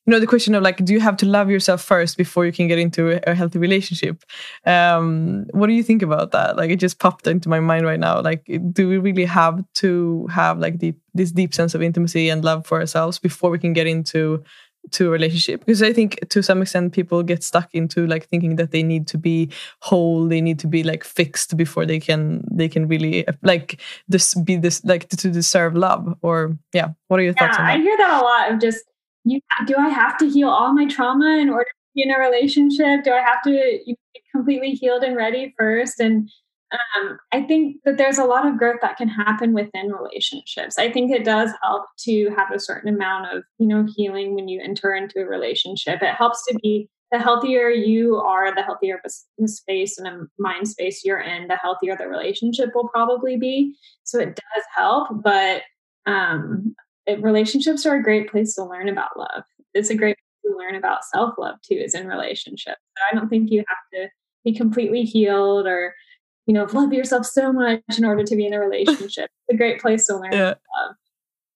you 0.04 0.10
know 0.10 0.18
the 0.18 0.26
question 0.26 0.54
of 0.54 0.62
like 0.62 0.84
do 0.84 0.92
you 0.92 1.00
have 1.00 1.16
to 1.16 1.26
love 1.26 1.48
yourself 1.48 1.80
first 1.80 2.16
before 2.16 2.44
you 2.44 2.50
can 2.50 2.66
get 2.66 2.78
into 2.78 3.20
a 3.28 3.34
healthy 3.34 3.58
relationship? 3.58 4.24
Um 4.66 5.46
what 5.52 5.68
do 5.68 5.74
you 5.74 5.82
think 5.82 6.02
about 6.02 6.32
that? 6.32 6.56
Like 6.56 6.70
it 6.70 6.80
just 6.80 6.98
popped 6.98 7.26
into 7.26 7.48
my 7.48 7.60
mind 7.60 7.86
right 7.86 8.00
now 8.00 8.20
like 8.20 8.44
do 8.72 8.88
we 8.88 8.98
really 8.98 9.24
have 9.24 9.62
to 9.74 10.26
have 10.26 10.58
like 10.58 10.78
deep 10.78 10.98
this 11.14 11.30
deep 11.30 11.54
sense 11.54 11.74
of 11.74 11.82
intimacy 11.82 12.28
and 12.28 12.44
love 12.44 12.66
for 12.66 12.80
ourselves 12.80 13.18
before 13.18 13.50
we 13.50 13.58
can 13.58 13.72
get 13.72 13.86
into 13.86 14.42
to 14.90 15.06
a 15.06 15.10
relationship? 15.10 15.60
Because 15.64 15.82
i 15.82 15.92
think 15.92 16.18
to 16.28 16.42
some 16.42 16.62
extent 16.62 16.92
people 16.92 17.22
get 17.22 17.42
stuck 17.42 17.68
into 17.72 18.06
like 18.06 18.28
thinking 18.28 18.56
that 18.56 18.70
they 18.70 18.82
need 18.82 19.06
to 19.08 19.18
be 19.18 19.50
whole 19.80 20.26
they 20.26 20.40
need 20.40 20.58
to 20.58 20.66
be 20.66 20.82
like 20.82 21.04
fixed 21.04 21.56
before 21.56 21.86
they 21.86 22.00
can 22.00 22.44
they 22.50 22.68
can 22.68 22.88
really 22.88 23.24
like 23.42 23.80
this 24.08 24.34
be 24.34 24.56
this 24.56 24.84
like 24.84 25.08
to 25.08 25.30
deserve 25.30 25.76
love 25.76 26.14
or 26.22 26.56
yeah. 26.72 26.88
What 27.08 27.20
are 27.20 27.22
your 27.22 27.34
yeah, 27.36 27.46
thoughts 27.46 27.58
on 27.58 27.66
that 27.66 27.78
i 27.78 27.78
hear 27.78 27.96
that 27.96 28.20
a 28.20 28.24
lot 28.24 28.52
of 28.52 28.60
just 28.60 28.84
you 29.24 29.40
do 29.66 29.74
i 29.78 29.88
have 29.88 30.16
to 30.18 30.28
heal 30.28 30.48
all 30.48 30.72
my 30.74 30.86
trauma 30.86 31.38
in 31.38 31.48
order 31.48 31.64
to 31.64 31.82
be 31.94 32.02
in 32.02 32.10
a 32.10 32.18
relationship? 32.18 33.04
Do 33.04 33.12
i 33.12 33.20
have 33.20 33.42
to 33.44 33.50
be 33.50 33.96
completely 34.32 34.70
healed 34.72 35.02
and 35.02 35.16
ready 35.16 35.54
first? 35.58 36.00
And 36.00 36.30
um, 36.72 37.18
I 37.32 37.42
think 37.42 37.76
that 37.84 37.98
there's 37.98 38.18
a 38.18 38.24
lot 38.24 38.46
of 38.46 38.58
growth 38.58 38.78
that 38.80 38.96
can 38.96 39.08
happen 39.08 39.52
within 39.52 39.92
relationships. 39.92 40.78
I 40.78 40.90
think 40.90 41.10
it 41.10 41.24
does 41.24 41.50
help 41.62 41.84
to 42.00 42.30
have 42.36 42.50
a 42.50 42.58
certain 42.58 42.94
amount 42.94 43.34
of, 43.34 43.44
you 43.58 43.66
know, 43.66 43.86
healing 43.94 44.34
when 44.34 44.48
you 44.48 44.60
enter 44.62 44.94
into 44.94 45.20
a 45.20 45.26
relationship. 45.26 46.02
It 46.02 46.14
helps 46.14 46.44
to 46.46 46.58
be 46.62 46.88
the 47.10 47.18
healthier 47.18 47.68
you 47.68 48.16
are, 48.16 48.54
the 48.54 48.62
healthier 48.62 49.00
the 49.38 49.48
space 49.48 49.98
and 49.98 50.08
a 50.08 50.26
mind 50.38 50.66
space 50.66 51.04
you're 51.04 51.20
in, 51.20 51.46
the 51.46 51.56
healthier 51.56 51.94
the 51.94 52.08
relationship 52.08 52.70
will 52.74 52.88
probably 52.88 53.36
be. 53.36 53.74
So 54.04 54.18
it 54.18 54.34
does 54.34 54.64
help, 54.74 55.08
but 55.22 55.62
um, 56.06 56.74
it, 57.06 57.22
relationships 57.22 57.84
are 57.84 57.96
a 57.96 58.02
great 58.02 58.30
place 58.30 58.54
to 58.54 58.64
learn 58.64 58.88
about 58.88 59.18
love. 59.18 59.42
It's 59.74 59.90
a 59.90 59.94
great 59.94 60.16
place 60.16 60.52
to 60.52 60.58
learn 60.58 60.74
about 60.74 61.04
self 61.04 61.34
love 61.36 61.56
too, 61.60 61.74
is 61.74 61.94
in 61.94 62.06
relationships. 62.06 62.80
So 62.96 63.04
I 63.10 63.14
don't 63.14 63.28
think 63.28 63.50
you 63.50 63.58
have 63.58 64.02
to 64.02 64.08
be 64.42 64.54
completely 64.54 65.04
healed 65.04 65.66
or 65.66 65.94
you 66.46 66.54
know, 66.54 66.66
love 66.72 66.92
yourself 66.92 67.26
so 67.26 67.52
much 67.52 67.80
in 67.96 68.04
order 68.04 68.24
to 68.24 68.36
be 68.36 68.46
in 68.46 68.52
a 68.52 68.60
relationship. 68.60 69.30
it's 69.48 69.54
a 69.54 69.56
great 69.56 69.80
place 69.80 70.06
to 70.06 70.16
learn 70.16 70.32
yeah. 70.32 70.54
love. 70.78 70.96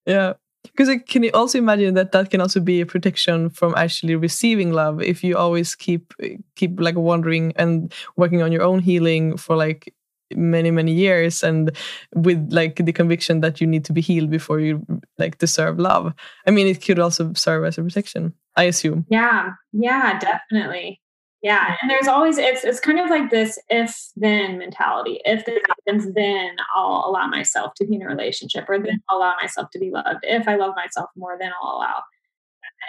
Yeah. 0.07 0.33
Because 0.63 0.89
can 1.09 1.23
you 1.23 1.31
also 1.33 1.59
imagine 1.59 1.95
that 1.95 2.13
that 2.13 2.31
can 2.31 2.41
also 2.41 2.61
be 2.61 2.81
a 2.81 2.87
protection 2.87 3.51
from 3.51 3.75
actually 3.77 4.17
receiving 4.17 4.73
love 4.73 5.01
if 5.01 5.23
you 5.23 5.37
always 5.37 5.77
keep 5.77 6.13
keep 6.57 6.81
like 6.81 6.97
wondering 6.97 7.53
and 7.57 7.95
working 8.17 8.43
on 8.43 8.51
your 8.51 8.63
own 8.63 8.81
healing 8.81 9.37
for 9.37 9.55
like 9.55 9.95
many 10.35 10.73
many 10.73 10.93
years 10.93 11.45
and 11.45 11.71
with 12.17 12.53
like 12.53 12.85
the 12.85 12.93
conviction 12.93 13.41
that 13.41 13.61
you 13.61 13.67
need 13.67 13.85
to 13.85 13.93
be 13.93 14.01
healed 14.01 14.29
before 14.29 14.59
you 14.59 14.85
like 15.19 15.39
deserve 15.39 15.79
love 15.79 16.13
i 16.49 16.51
mean 16.51 16.67
it 16.67 16.85
could 16.85 16.99
also 16.99 17.33
serve 17.35 17.65
as 17.65 17.79
a 17.79 17.83
protection 17.83 18.35
i 18.57 18.65
assume 18.65 19.07
yeah 19.09 19.51
yeah 19.73 20.19
definitely 20.19 21.01
Yeah, 21.47 21.77
and 21.81 21.89
there's 21.89 22.09
always 22.09 22.39
it's 22.39 22.65
it's 22.65 22.81
kind 22.81 22.99
of 22.99 23.09
like 23.09 23.31
this 23.31 23.57
if 23.69 23.97
then 24.17 24.59
mentality. 24.59 25.21
If 25.25 25.45
this 25.47 25.61
happens, 25.69 26.13
then 26.13 26.57
I'll 26.75 27.05
allow 27.07 27.29
myself 27.29 27.73
to 27.77 27.87
be 27.87 27.95
in 27.95 28.03
a 28.03 28.09
relationship, 28.09 28.65
or 28.69 28.81
then 28.81 29.01
I'll 29.09 29.19
allow 29.19 29.35
myself 29.41 29.71
to 29.71 29.79
be 29.79 29.93
loved. 29.93 30.25
If 30.25 30.49
I 30.49 30.57
love 30.57 30.75
myself 30.75 31.09
more, 31.17 31.37
then 31.39 31.53
I'll 31.63 31.77
allow. 31.77 32.03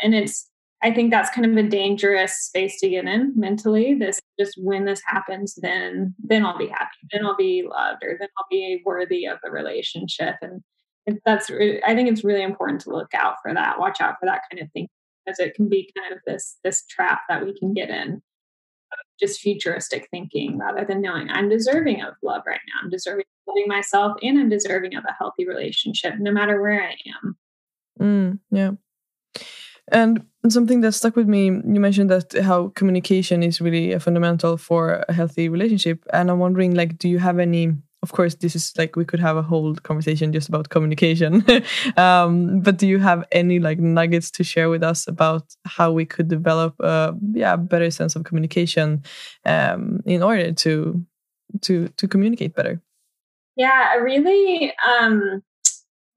And 0.02 0.16
it's 0.16 0.50
I 0.82 0.92
think 0.92 1.12
that's 1.12 1.30
kind 1.30 1.46
of 1.46 1.56
a 1.64 1.70
dangerous 1.70 2.34
space 2.34 2.80
to 2.80 2.90
get 2.90 3.06
in 3.06 3.32
mentally. 3.36 3.94
This 3.94 4.20
just 4.40 4.56
when 4.60 4.86
this 4.86 5.04
happens, 5.06 5.54
then 5.62 6.16
then 6.18 6.44
I'll 6.44 6.58
be 6.58 6.70
happy, 6.70 6.98
then 7.12 7.28
I'll 7.28 7.38
be 7.38 7.64
loved, 7.70 8.04
or 8.04 8.18
then 8.20 8.30
I'll 8.40 8.48
be 8.50 8.82
worthy 8.84 9.28
of 9.28 9.38
the 9.44 9.52
relationship. 9.52 10.34
And 10.42 10.64
that's 11.28 11.52
I 11.52 11.94
think 11.94 12.10
it's 12.10 12.24
really 12.24 12.42
important 12.42 12.82
to 12.82 12.90
look 12.90 13.14
out 13.14 13.36
for 13.44 13.54
that, 13.54 13.80
watch 13.80 14.02
out 14.02 14.16
for 14.20 14.26
that 14.26 14.42
kind 14.52 14.64
of 14.64 14.72
thing, 14.72 14.88
because 15.28 15.38
it 15.40 15.54
can 15.54 15.70
be 15.70 15.92
kind 15.96 16.12
of 16.12 16.22
this 16.26 16.58
this 16.64 16.88
trap 16.88 17.22
that 17.30 17.46
we 17.46 17.54
can 17.60 17.76
get 17.76 17.92
in 17.92 18.24
just 19.20 19.40
futuristic 19.40 20.08
thinking 20.12 20.58
rather 20.58 20.86
than 20.86 21.02
knowing 21.02 21.30
I'm 21.30 21.50
deserving 21.50 22.02
of 22.02 22.14
love 22.22 22.44
right 22.46 22.60
now. 22.68 22.84
I'm 22.84 22.90
deserving 22.90 23.26
of 23.26 23.54
loving 23.54 23.68
myself 23.68 24.18
and 24.22 24.40
I'm 24.40 24.50
deserving 24.50 24.96
of 24.96 25.04
a 25.06 25.14
healthy 25.14 25.48
relationship 25.48 26.16
no 26.20 26.32
matter 26.32 26.62
where 26.62 26.84
I 26.84 26.96
am. 27.24 27.38
Mm, 28.00 28.40
yeah. 28.52 28.72
And 29.92 30.26
something 30.50 30.82
that 30.82 30.92
stuck 30.92 31.16
with 31.16 31.28
me, 31.28 31.46
you 31.46 31.80
mentioned 31.80 32.10
that 32.10 32.34
how 32.44 32.70
communication 32.70 33.42
is 33.42 33.62
really 33.62 33.94
a 33.94 34.00
fundamental 34.00 34.58
for 34.58 35.06
a 35.08 35.14
healthy 35.14 35.48
relationship. 35.48 36.04
And 36.12 36.30
I'm 36.30 36.40
wondering, 36.40 36.76
like, 36.76 36.98
do 36.98 37.08
you 37.08 37.20
have 37.20 37.40
any 37.40 37.74
of 38.08 38.14
course 38.14 38.36
this 38.36 38.56
is 38.56 38.72
like 38.78 38.96
we 38.96 39.04
could 39.04 39.20
have 39.20 39.36
a 39.36 39.42
whole 39.42 39.76
conversation 39.76 40.32
just 40.32 40.48
about 40.48 40.70
communication. 40.70 41.44
Um, 41.98 42.62
but 42.62 42.78
do 42.78 42.88
you 42.88 43.00
have 43.00 43.26
any 43.32 43.60
like 43.60 43.80
nuggets 43.80 44.32
to 44.32 44.44
share 44.44 44.70
with 44.70 44.84
us 44.84 45.08
about 45.08 45.44
how 45.66 45.92
we 45.92 46.06
could 46.06 46.28
develop 46.28 46.76
a 46.80 47.14
yeah 47.34 47.56
better 47.58 47.92
sense 47.92 48.16
of 48.16 48.24
communication 48.24 49.04
um, 49.46 50.00
in 50.06 50.24
order 50.24 50.54
to 50.54 51.06
to 51.62 51.90
to 51.98 52.08
communicate 52.08 52.56
better? 52.56 52.82
Yeah 53.58 53.98
a 53.98 54.02
really 54.02 54.74
um 54.88 55.44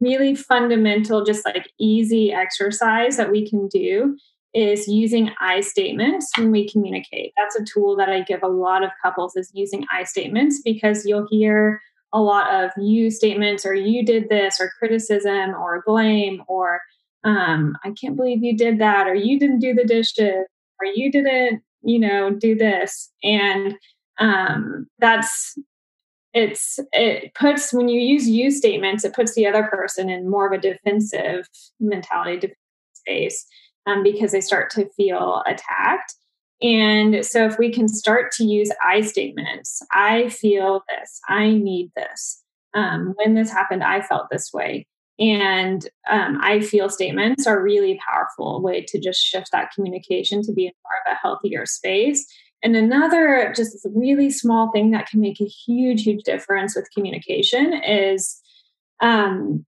really 0.01 0.35
fundamental 0.37 1.25
just 1.25 1.45
like 1.45 1.67
easy 1.79 2.33
exercise 2.33 3.17
that 3.17 3.31
we 3.31 3.49
can 3.49 3.69
do 3.69 4.17
is 4.53 4.89
using 4.89 5.31
I 5.41 5.61
statements 5.61 6.31
when 6.37 6.51
we 6.51 6.69
communicate. 6.69 7.33
That's 7.37 7.57
a 7.57 7.65
tool 7.65 7.97
that 7.97 8.09
I 8.09 8.23
give 8.23 8.43
a 8.43 8.49
lot 8.49 8.83
of 8.83 8.91
couples 9.03 9.37
is 9.37 9.51
using 9.55 9.87
I 9.93 10.05
statements 10.05 10.61
because 10.63 11.07
you'll 11.07 11.29
hear 11.31 11.81
a 12.13 12.21
lot 12.21 12.53
of 12.53 12.71
you 12.77 13.11
statements 13.11 13.65
or 13.65 13.75
you 13.75 14.05
did 14.05 14.29
this 14.29 14.61
or 14.61 14.73
criticism 14.79 15.51
or 15.51 15.85
blame 15.87 16.43
or 16.49 16.81
um, 17.23 17.77
I 17.85 17.93
can't 18.01 18.17
believe 18.17 18.43
you 18.43 18.57
did 18.57 18.81
that 18.81 19.07
or 19.07 19.15
you 19.15 19.39
didn't 19.39 19.61
do 19.61 19.75
the 19.75 19.85
dishes 19.85 20.47
or 20.81 20.87
you 20.87 21.13
didn't, 21.13 21.63
you 21.83 21.99
know, 21.99 22.31
do 22.31 22.57
this. 22.57 23.13
And 23.23 23.75
um, 24.19 24.89
that's 24.99 25.57
it's 26.33 26.79
it 26.93 27.35
puts 27.35 27.73
when 27.73 27.89
you 27.89 28.01
use 28.01 28.29
you 28.29 28.51
statements, 28.51 29.05
it 29.05 29.15
puts 29.15 29.35
the 29.35 29.47
other 29.47 29.65
person 29.65 30.09
in 30.09 30.31
more 30.31 30.47
of 30.47 30.53
a 30.53 30.61
defensive 30.61 31.49
mentality, 31.79 32.37
defensive 32.37 32.57
space 32.95 33.47
um, 33.91 34.03
because 34.03 34.33
they 34.33 34.41
start 34.41 34.71
to 34.71 34.89
feel 34.97 35.43
attacked. 35.47 36.15
And 36.63 37.25
so, 37.25 37.47
if 37.47 37.59
we 37.59 37.73
can 37.73 37.89
start 37.89 38.33
to 38.33 38.45
use 38.45 38.71
I 38.83 39.01
statements, 39.01 39.83
I 39.93 40.29
feel 40.29 40.83
this, 40.89 41.21
I 41.29 41.53
need 41.53 41.91
this. 41.97 42.43
Um, 42.75 43.15
when 43.17 43.35
this 43.35 43.51
happened, 43.51 43.83
I 43.83 44.03
felt 44.03 44.29
this 44.31 44.51
way. 44.53 44.87
And 45.19 45.87
um, 46.09 46.39
I 46.41 46.61
feel 46.61 46.89
statements 46.89 47.47
are 47.47 47.63
really 47.63 48.01
powerful 48.07 48.63
way 48.63 48.85
to 48.89 48.99
just 48.99 49.21
shift 49.21 49.49
that 49.53 49.71
communication 49.73 50.43
to 50.43 50.53
be 50.53 50.67
in 50.67 50.73
more 50.83 50.93
of 51.07 51.13
a 51.13 51.21
healthier 51.21 51.67
space. 51.67 52.27
And 52.63 52.77
another 52.77 53.53
just 53.55 53.87
really 53.95 54.31
small 54.31 54.71
thing 54.71 54.91
that 54.91 55.09
can 55.09 55.21
make 55.21 55.41
a 55.41 55.45
huge, 55.45 56.03
huge 56.03 56.25
difference 56.25 56.77
with 56.77 56.91
communication 56.95 57.75
is 57.83 58.41
um, 59.01 59.65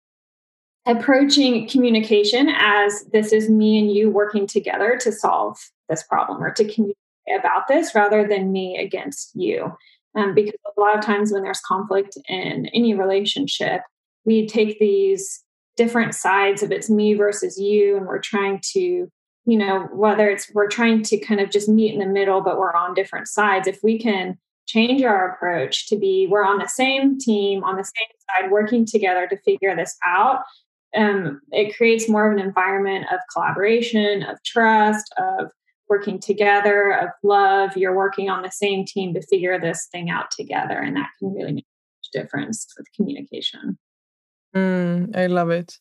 approaching 0.86 1.68
communication 1.68 2.48
as 2.48 3.04
this 3.12 3.32
is 3.32 3.48
me 3.48 3.78
and 3.78 3.92
you 3.92 4.10
working 4.10 4.46
together 4.46 4.98
to 5.00 5.12
solve 5.12 5.56
this 5.88 6.02
problem 6.02 6.42
or 6.42 6.50
to 6.50 6.64
communicate 6.64 6.96
about 7.38 7.68
this 7.68 7.94
rather 7.94 8.26
than 8.26 8.52
me 8.52 8.76
against 8.76 9.30
you. 9.34 9.72
Um, 10.16 10.34
because 10.34 10.54
a 10.76 10.80
lot 10.80 10.98
of 10.98 11.04
times 11.04 11.32
when 11.32 11.42
there's 11.42 11.60
conflict 11.60 12.18
in 12.28 12.66
any 12.74 12.94
relationship, 12.94 13.82
we 14.24 14.46
take 14.46 14.78
these 14.78 15.42
different 15.76 16.14
sides 16.14 16.62
of 16.62 16.70
it's 16.70 16.90
me 16.90 17.14
versus 17.14 17.58
you, 17.58 17.96
and 17.96 18.06
we're 18.06 18.18
trying 18.20 18.60
to, 18.72 18.80
you 18.80 19.56
know, 19.56 19.88
whether 19.92 20.28
it's 20.28 20.50
we're 20.52 20.68
trying 20.68 21.02
to 21.04 21.18
kind 21.18 21.40
of 21.40 21.50
just 21.50 21.68
meet 21.68 21.94
in 21.94 22.00
the 22.00 22.06
middle, 22.06 22.40
but 22.42 22.58
we're 22.58 22.74
on 22.74 22.92
different 22.94 23.28
sides. 23.28 23.66
If 23.66 23.80
we 23.82 23.98
can 23.98 24.36
change 24.66 25.02
our 25.02 25.32
approach 25.32 25.88
to 25.88 25.96
be 25.96 26.26
we're 26.30 26.44
on 26.44 26.58
the 26.58 26.68
same 26.68 27.18
team, 27.18 27.64
on 27.64 27.76
the 27.76 27.84
same 27.84 28.08
side, 28.28 28.50
working 28.50 28.84
together 28.84 29.26
to 29.26 29.36
figure 29.38 29.74
this 29.74 29.96
out, 30.04 30.40
um, 30.96 31.40
it 31.50 31.76
creates 31.76 32.08
more 32.08 32.30
of 32.30 32.38
an 32.38 32.44
environment 32.44 33.06
of 33.12 33.20
collaboration, 33.32 34.22
of 34.22 34.42
trust, 34.44 35.12
of 35.18 35.50
working 35.88 36.18
together, 36.18 36.92
of 36.92 37.08
love. 37.22 37.76
You're 37.76 37.96
working 37.96 38.30
on 38.30 38.42
the 38.42 38.50
same 38.50 38.84
team 38.84 39.14
to 39.14 39.22
figure 39.22 39.58
this 39.60 39.88
thing 39.92 40.10
out 40.10 40.30
together, 40.30 40.78
and 40.78 40.96
that 40.96 41.08
can 41.18 41.32
really 41.34 41.52
make 41.52 41.66
a 42.14 42.18
difference 42.18 42.66
with 42.76 42.86
communication. 42.96 43.78
Mm, 44.54 45.16
I 45.16 45.26
love 45.26 45.50
it. 45.50 45.78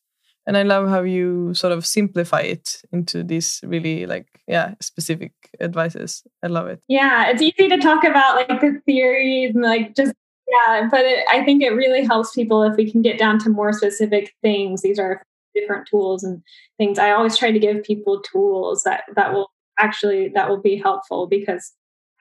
And 0.47 0.58
I 0.58 0.63
love 0.63 0.89
how 0.89 1.04
you 1.04 1.54
sort 1.54 1.71
of 1.71 1.86
simplify 1.86 2.41
it 2.41 2.82
into 2.91 3.24
these 3.24 3.60
really 3.63 4.08
like 4.08 4.28
yeah 4.47 4.74
specific 4.82 5.34
advices. 5.60 6.24
I 6.43 6.47
love 6.47 6.67
it. 6.67 6.82
Yeah, 6.88 7.30
it's 7.30 7.41
easy 7.41 7.67
to 7.69 7.78
talk 7.78 8.04
about 8.04 8.36
like 8.36 8.60
the 8.60 8.82
theories 8.86 9.54
and 9.54 9.63
like 9.63 9.95
just 9.95 10.13
yeah, 10.52 10.88
but 10.92 11.02
it, 11.02 11.26
I 11.30 11.44
think 11.44 11.64
it 11.64 11.70
really 11.70 12.04
helps 12.04 12.34
people 12.34 12.64
if 12.64 12.76
we 12.76 12.92
can 12.92 13.02
get 13.02 13.18
down 13.18 13.40
to 13.40 13.50
more 13.50 13.72
specific 13.72 14.34
things. 14.42 14.82
These 14.82 15.00
are 15.00 15.24
different 15.56 15.88
tools 15.88 16.24
and 16.24 16.42
things. 16.78 17.00
I 17.00 17.12
always 17.12 17.38
try 17.38 17.52
to 17.52 17.60
give 17.60 17.84
people 17.84 18.22
tools 18.22 18.84
that 18.84 19.04
that 19.16 19.34
will 19.34 19.50
actually 19.80 20.30
that 20.30 20.50
will 20.50 20.62
be 20.62 20.76
helpful 20.76 21.28
because 21.28 21.72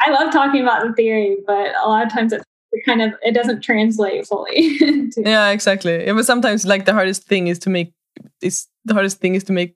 I 0.01 0.11
love 0.11 0.33
talking 0.33 0.63
about 0.63 0.87
the 0.87 0.93
theory, 0.93 1.37
but 1.47 1.73
a 1.83 1.89
lot 1.89 2.07
of 2.07 2.13
times 2.13 2.33
it's 2.33 2.45
kind 2.87 3.03
of 3.03 3.13
it 3.23 3.35
doesn't 3.35 3.63
translate 3.63 4.27
fully. 4.27 4.79
yeah, 5.17 5.51
exactly. 5.51 6.05
Yeah, 6.05 6.13
but 6.13 6.25
sometimes 6.25 6.65
like 6.65 6.85
the 6.85 6.93
hardest 6.93 7.25
thing 7.25 7.49
is 7.49 7.59
to 7.61 7.71
make 7.71 7.93
is 8.41 8.69
the 8.85 8.95
hardest 8.95 9.19
thing 9.19 9.35
is 9.35 9.45
to 9.45 9.53
make 9.53 9.75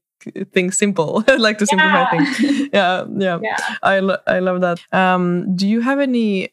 things 0.52 0.78
simple 0.78 1.22
like 1.38 1.58
to 1.58 1.66
simplify 1.66 2.00
yeah. 2.00 2.10
things 2.10 2.68
yeah, 2.72 3.04
yeah 3.18 3.38
yeah 3.42 3.58
i 3.82 3.98
lo- 3.98 4.22
i 4.26 4.38
love 4.38 4.62
that 4.62 4.80
um 4.90 5.54
do 5.54 5.68
you 5.68 5.82
have 5.82 6.00
any 6.00 6.48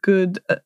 good 0.00 0.38
uh, 0.48 0.56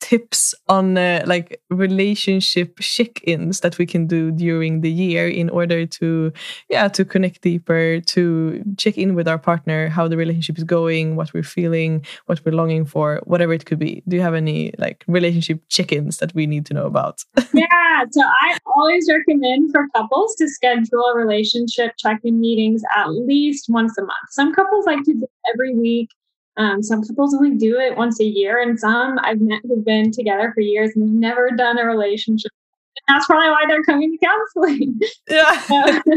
tips 0.00 0.54
on 0.68 0.96
uh, 0.96 1.22
like 1.26 1.60
relationship 1.70 2.78
check-ins 2.78 3.60
that 3.60 3.78
we 3.78 3.86
can 3.86 4.06
do 4.06 4.30
during 4.30 4.80
the 4.80 4.90
year 4.90 5.28
in 5.28 5.50
order 5.50 5.86
to 5.86 6.32
yeah 6.68 6.88
to 6.88 7.04
connect 7.04 7.42
deeper 7.42 8.00
to 8.00 8.62
check 8.76 8.96
in 8.96 9.14
with 9.14 9.26
our 9.26 9.38
partner 9.38 9.88
how 9.88 10.06
the 10.08 10.16
relationship 10.16 10.56
is 10.58 10.64
going 10.64 11.16
what 11.16 11.32
we're 11.34 11.42
feeling 11.42 12.04
what 12.26 12.40
we're 12.44 12.52
longing 12.52 12.84
for 12.84 13.20
whatever 13.24 13.52
it 13.52 13.66
could 13.66 13.78
be. 13.78 14.02
Do 14.08 14.16
you 14.16 14.22
have 14.22 14.34
any 14.34 14.72
like 14.78 15.04
relationship 15.08 15.60
check-ins 15.68 16.18
that 16.18 16.34
we 16.34 16.46
need 16.46 16.66
to 16.66 16.74
know 16.74 16.86
about? 16.86 17.24
Yeah 17.54 18.04
so 18.10 18.20
i 18.22 18.56
always 18.76 19.08
recommend 19.10 19.70
for 19.72 19.88
couples 19.96 20.34
to 20.36 20.48
schedule 20.48 21.12
relationship 21.14 21.92
check-in 21.98 22.40
meetings 22.40 22.82
at 22.96 23.08
least 23.08 23.66
once 23.68 23.96
a 23.98 24.02
month. 24.02 24.28
Some 24.30 24.54
couples 24.54 24.86
like 24.86 25.02
to 25.04 25.14
do 25.14 25.26
every 25.52 25.74
week 25.74 26.10
um, 26.58 26.82
some 26.82 27.04
couples 27.04 27.34
only 27.34 27.56
do 27.56 27.78
it 27.78 27.96
once 27.96 28.20
a 28.20 28.24
year, 28.24 28.60
and 28.60 28.78
some 28.78 29.18
I've 29.22 29.40
met 29.40 29.62
who've 29.62 29.84
been 29.84 30.10
together 30.10 30.50
for 30.52 30.60
years 30.60 30.90
and 30.96 31.20
never 31.20 31.50
done 31.52 31.78
a 31.78 31.86
relationship. 31.86 32.50
And 32.96 33.16
that's 33.16 33.26
probably 33.26 33.48
why 33.50 33.62
they're 33.68 33.84
coming 33.84 34.18
to 34.18 34.26
counseling. 34.26 35.00
Yeah. 35.28 35.60
so, 35.60 35.76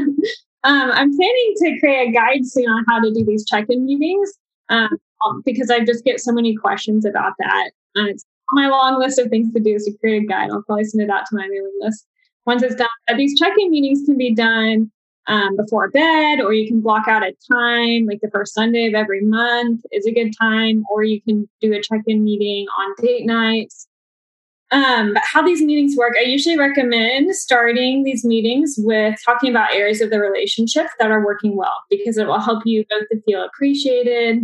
um, 0.63 0.91
I'm 0.91 1.15
planning 1.15 1.53
to 1.57 1.79
create 1.79 2.09
a 2.09 2.11
guide 2.11 2.45
soon 2.45 2.67
on 2.69 2.83
how 2.87 2.99
to 2.99 3.13
do 3.13 3.23
these 3.23 3.45
check-in 3.45 3.85
meetings 3.85 4.33
um, 4.69 4.89
because 5.45 5.69
I 5.69 5.85
just 5.85 6.03
get 6.03 6.19
so 6.19 6.31
many 6.31 6.55
questions 6.55 7.05
about 7.05 7.33
that. 7.37 7.71
And 7.95 8.09
it's 8.09 8.25
on 8.51 8.63
my 8.63 8.69
long 8.69 8.99
list 8.99 9.19
of 9.19 9.29
things 9.29 9.53
to 9.53 9.59
do 9.59 9.75
is 9.75 9.85
to 9.85 9.93
create 9.99 10.23
a 10.23 10.25
guide. 10.25 10.49
I'll 10.49 10.63
probably 10.63 10.85
send 10.85 11.03
it 11.03 11.09
out 11.11 11.27
to 11.27 11.35
my 11.35 11.47
mailing 11.47 11.77
list 11.81 12.07
once 12.47 12.63
it's 12.63 12.75
done. 12.75 12.87
But 13.07 13.17
these 13.17 13.37
check-in 13.37 13.69
meetings 13.69 14.05
can 14.05 14.17
be 14.17 14.33
done 14.33 14.91
um, 15.31 15.55
before 15.55 15.89
bed, 15.89 16.41
or 16.41 16.53
you 16.53 16.67
can 16.67 16.81
block 16.81 17.07
out 17.07 17.23
a 17.23 17.33
time, 17.49 18.05
like 18.05 18.19
the 18.21 18.29
first 18.29 18.53
Sunday 18.53 18.85
of 18.87 18.93
every 18.93 19.21
month 19.21 19.81
is 19.91 20.05
a 20.05 20.11
good 20.11 20.33
time, 20.37 20.83
or 20.91 21.03
you 21.03 21.21
can 21.21 21.47
do 21.61 21.73
a 21.73 21.81
check 21.81 22.01
in 22.05 22.21
meeting 22.23 22.67
on 22.77 22.93
date 23.01 23.25
nights. 23.25 23.87
Um, 24.71 25.13
but 25.13 25.23
how 25.25 25.41
these 25.41 25.61
meetings 25.61 25.95
work, 25.97 26.13
I 26.17 26.23
usually 26.23 26.57
recommend 26.57 27.33
starting 27.33 28.03
these 28.03 28.25
meetings 28.25 28.75
with 28.77 29.19
talking 29.25 29.49
about 29.49 29.73
areas 29.73 30.01
of 30.01 30.09
the 30.09 30.19
relationship 30.19 30.87
that 30.99 31.11
are 31.11 31.25
working 31.25 31.55
well 31.55 31.83
because 31.89 32.17
it 32.17 32.27
will 32.27 32.39
help 32.39 32.63
you 32.65 32.83
both 32.89 33.07
to 33.09 33.21
feel 33.21 33.43
appreciated. 33.43 34.39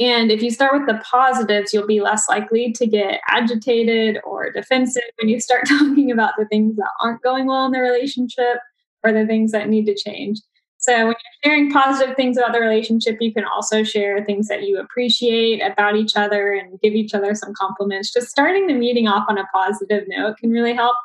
And 0.00 0.32
if 0.32 0.42
you 0.42 0.50
start 0.50 0.72
with 0.72 0.88
the 0.88 1.02
positives, 1.04 1.72
you'll 1.72 1.86
be 1.86 2.00
less 2.00 2.28
likely 2.28 2.72
to 2.72 2.86
get 2.86 3.20
agitated 3.28 4.18
or 4.24 4.50
defensive 4.50 5.02
when 5.20 5.28
you 5.28 5.38
start 5.38 5.64
talking 5.68 6.10
about 6.10 6.34
the 6.36 6.46
things 6.46 6.74
that 6.76 6.90
aren't 7.00 7.22
going 7.22 7.46
well 7.46 7.66
in 7.66 7.72
the 7.72 7.80
relationship 7.80 8.58
or 9.04 9.12
the 9.12 9.26
things 9.26 9.52
that 9.52 9.68
need 9.68 9.86
to 9.86 9.94
change. 9.94 10.38
So 10.78 10.92
when 10.92 11.14
you're 11.14 11.52
sharing 11.52 11.70
positive 11.70 12.16
things 12.16 12.36
about 12.36 12.52
the 12.52 12.60
relationship, 12.60 13.18
you 13.20 13.32
can 13.32 13.44
also 13.44 13.84
share 13.84 14.24
things 14.24 14.48
that 14.48 14.64
you 14.64 14.80
appreciate 14.80 15.60
about 15.60 15.94
each 15.94 16.16
other 16.16 16.52
and 16.52 16.80
give 16.80 16.94
each 16.94 17.14
other 17.14 17.36
some 17.36 17.54
compliments. 17.54 18.12
Just 18.12 18.28
starting 18.28 18.66
the 18.66 18.74
meeting 18.74 19.06
off 19.06 19.24
on 19.28 19.38
a 19.38 19.46
positive 19.54 20.04
note 20.08 20.38
can 20.38 20.50
really 20.50 20.74
help. 20.74 20.96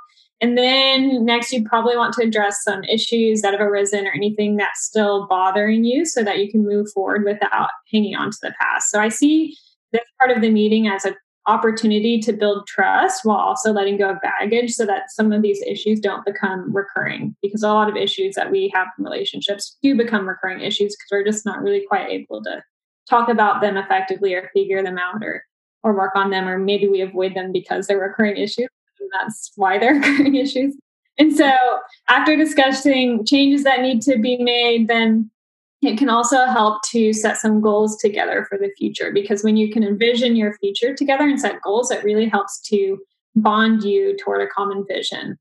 And 0.41 0.57
then 0.57 1.25
next, 1.25 1.51
you 1.51 1.63
probably 1.63 1.95
want 1.95 2.13
to 2.15 2.23
address 2.23 2.63
some 2.63 2.83
issues 2.85 3.41
that 3.41 3.53
have 3.53 3.61
arisen 3.61 4.07
or 4.07 4.11
anything 4.11 4.55
that's 4.55 4.83
still 4.83 5.27
bothering 5.27 5.83
you 5.83 6.05
so 6.05 6.23
that 6.23 6.39
you 6.39 6.51
can 6.51 6.65
move 6.65 6.87
forward 6.91 7.23
without 7.23 7.69
hanging 7.91 8.15
on 8.15 8.31
to 8.31 8.37
the 8.41 8.53
past. 8.59 8.89
So 8.89 8.99
I 8.99 9.09
see 9.09 9.55
this 9.91 10.01
part 10.19 10.35
of 10.35 10.41
the 10.41 10.51
meeting 10.51 10.87
as 10.87 11.05
a 11.05 11.15
opportunity 11.47 12.19
to 12.19 12.33
build 12.33 12.67
trust 12.67 13.23
while 13.23 13.37
also 13.37 13.71
letting 13.71 13.97
go 13.97 14.09
of 14.09 14.17
baggage 14.21 14.73
so 14.73 14.85
that 14.85 15.09
some 15.09 15.31
of 15.31 15.41
these 15.41 15.61
issues 15.65 15.99
don't 15.99 16.25
become 16.25 16.73
recurring. 16.75 17.35
Because 17.41 17.63
a 17.63 17.69
lot 17.69 17.89
of 17.89 17.95
issues 17.95 18.35
that 18.35 18.51
we 18.51 18.71
have 18.75 18.87
in 18.97 19.05
relationships 19.05 19.77
do 19.81 19.95
become 19.95 20.27
recurring 20.27 20.61
issues 20.61 20.95
because 20.95 21.09
we're 21.11 21.23
just 21.23 21.45
not 21.45 21.61
really 21.61 21.85
quite 21.87 22.09
able 22.09 22.43
to 22.43 22.61
talk 23.09 23.29
about 23.29 23.61
them 23.61 23.77
effectively 23.77 24.33
or 24.33 24.49
figure 24.53 24.83
them 24.83 24.97
out 24.97 25.23
or 25.23 25.43
or 25.83 25.95
work 25.95 26.15
on 26.15 26.31
them 26.31 26.47
or 26.47 26.57
maybe 26.57 26.87
we 26.87 27.01
avoid 27.01 27.33
them 27.33 27.51
because 27.51 27.87
they're 27.87 27.99
recurring 27.99 28.37
issues. 28.37 28.67
And 28.99 29.09
that's 29.13 29.51
why 29.55 29.77
they're 29.77 29.93
recurring 29.99 30.35
issues. 30.35 30.75
And 31.17 31.35
so 31.35 31.51
after 32.09 32.35
discussing 32.35 33.25
changes 33.25 33.63
that 33.63 33.81
need 33.81 34.01
to 34.03 34.17
be 34.17 34.37
made 34.37 34.87
then 34.87 35.31
it 35.81 35.97
can 35.97 36.09
also 36.09 36.45
help 36.45 36.81
to 36.89 37.13
set 37.13 37.37
some 37.37 37.61
goals 37.61 37.97
together 37.97 38.45
for 38.49 38.57
the 38.57 38.71
future 38.77 39.11
because 39.11 39.43
when 39.43 39.57
you 39.57 39.71
can 39.71 39.83
envision 39.83 40.35
your 40.35 40.57
future 40.57 40.95
together 40.95 41.25
and 41.25 41.39
set 41.39 41.61
goals, 41.61 41.91
it 41.91 42.03
really 42.03 42.27
helps 42.27 42.59
to 42.61 42.97
bond 43.35 43.83
you 43.83 44.17
toward 44.17 44.41
a 44.41 44.47
common 44.47 44.85
vision. 44.87 45.37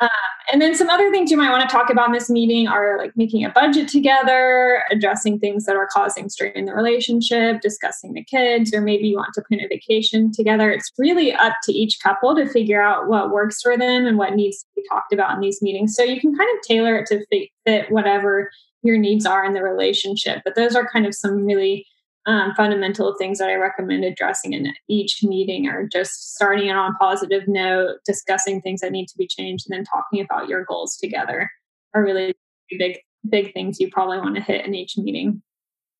Um, 0.00 0.08
and 0.52 0.60
then 0.60 0.74
some 0.74 0.90
other 0.90 1.12
things 1.12 1.30
you 1.30 1.36
might 1.36 1.50
want 1.50 1.62
to 1.62 1.72
talk 1.72 1.88
about 1.88 2.08
in 2.08 2.12
this 2.12 2.28
meeting 2.28 2.66
are 2.66 2.98
like 2.98 3.16
making 3.16 3.44
a 3.44 3.50
budget 3.50 3.88
together, 3.88 4.82
addressing 4.90 5.38
things 5.38 5.64
that 5.66 5.76
are 5.76 5.88
causing 5.92 6.28
strain 6.28 6.50
in 6.56 6.64
the 6.64 6.74
relationship, 6.74 7.60
discussing 7.60 8.14
the 8.14 8.24
kids, 8.24 8.74
or 8.74 8.80
maybe 8.80 9.06
you 9.06 9.14
want 9.14 9.32
to 9.34 9.42
plan 9.42 9.60
a 9.60 9.68
vacation 9.68 10.32
together. 10.32 10.72
It's 10.72 10.90
really 10.98 11.32
up 11.32 11.52
to 11.64 11.72
each 11.72 12.00
couple 12.02 12.34
to 12.34 12.48
figure 12.48 12.82
out 12.82 13.06
what 13.06 13.30
works 13.30 13.62
for 13.62 13.78
them 13.78 14.04
and 14.04 14.18
what 14.18 14.34
needs 14.34 14.62
to 14.62 14.66
be 14.74 14.82
talked 14.90 15.12
about 15.12 15.36
in 15.36 15.40
these 15.40 15.62
meetings. 15.62 15.94
So 15.94 16.02
you 16.02 16.20
can 16.20 16.36
kind 16.36 16.50
of 16.52 16.66
tailor 16.66 16.96
it 16.96 17.06
to 17.06 17.24
fit 17.64 17.92
whatever 17.92 18.50
your 18.82 18.98
needs 18.98 19.26
are 19.26 19.44
in 19.44 19.52
the 19.52 19.62
relationship. 19.62 20.42
But 20.44 20.54
those 20.54 20.74
are 20.74 20.88
kind 20.88 21.06
of 21.06 21.14
some 21.14 21.44
really 21.44 21.86
um, 22.26 22.52
fundamental 22.56 23.14
things 23.18 23.38
that 23.38 23.48
I 23.48 23.54
recommend 23.54 24.04
addressing 24.04 24.52
in 24.52 24.72
each 24.88 25.22
meeting 25.22 25.66
or 25.66 25.88
just 25.88 26.34
starting 26.34 26.68
it 26.68 26.76
on 26.76 26.92
a 26.92 26.98
positive 26.98 27.48
note, 27.48 27.96
discussing 28.04 28.60
things 28.60 28.80
that 28.80 28.92
need 28.92 29.06
to 29.08 29.18
be 29.18 29.26
changed, 29.26 29.66
and 29.68 29.76
then 29.76 29.84
talking 29.84 30.20
about 30.20 30.48
your 30.48 30.64
goals 30.64 30.96
together 30.96 31.50
are 31.94 32.04
really 32.04 32.34
big, 32.78 32.98
big 33.28 33.52
things 33.52 33.80
you 33.80 33.90
probably 33.90 34.18
want 34.18 34.36
to 34.36 34.42
hit 34.42 34.64
in 34.64 34.74
each 34.74 34.96
meeting. 34.96 35.42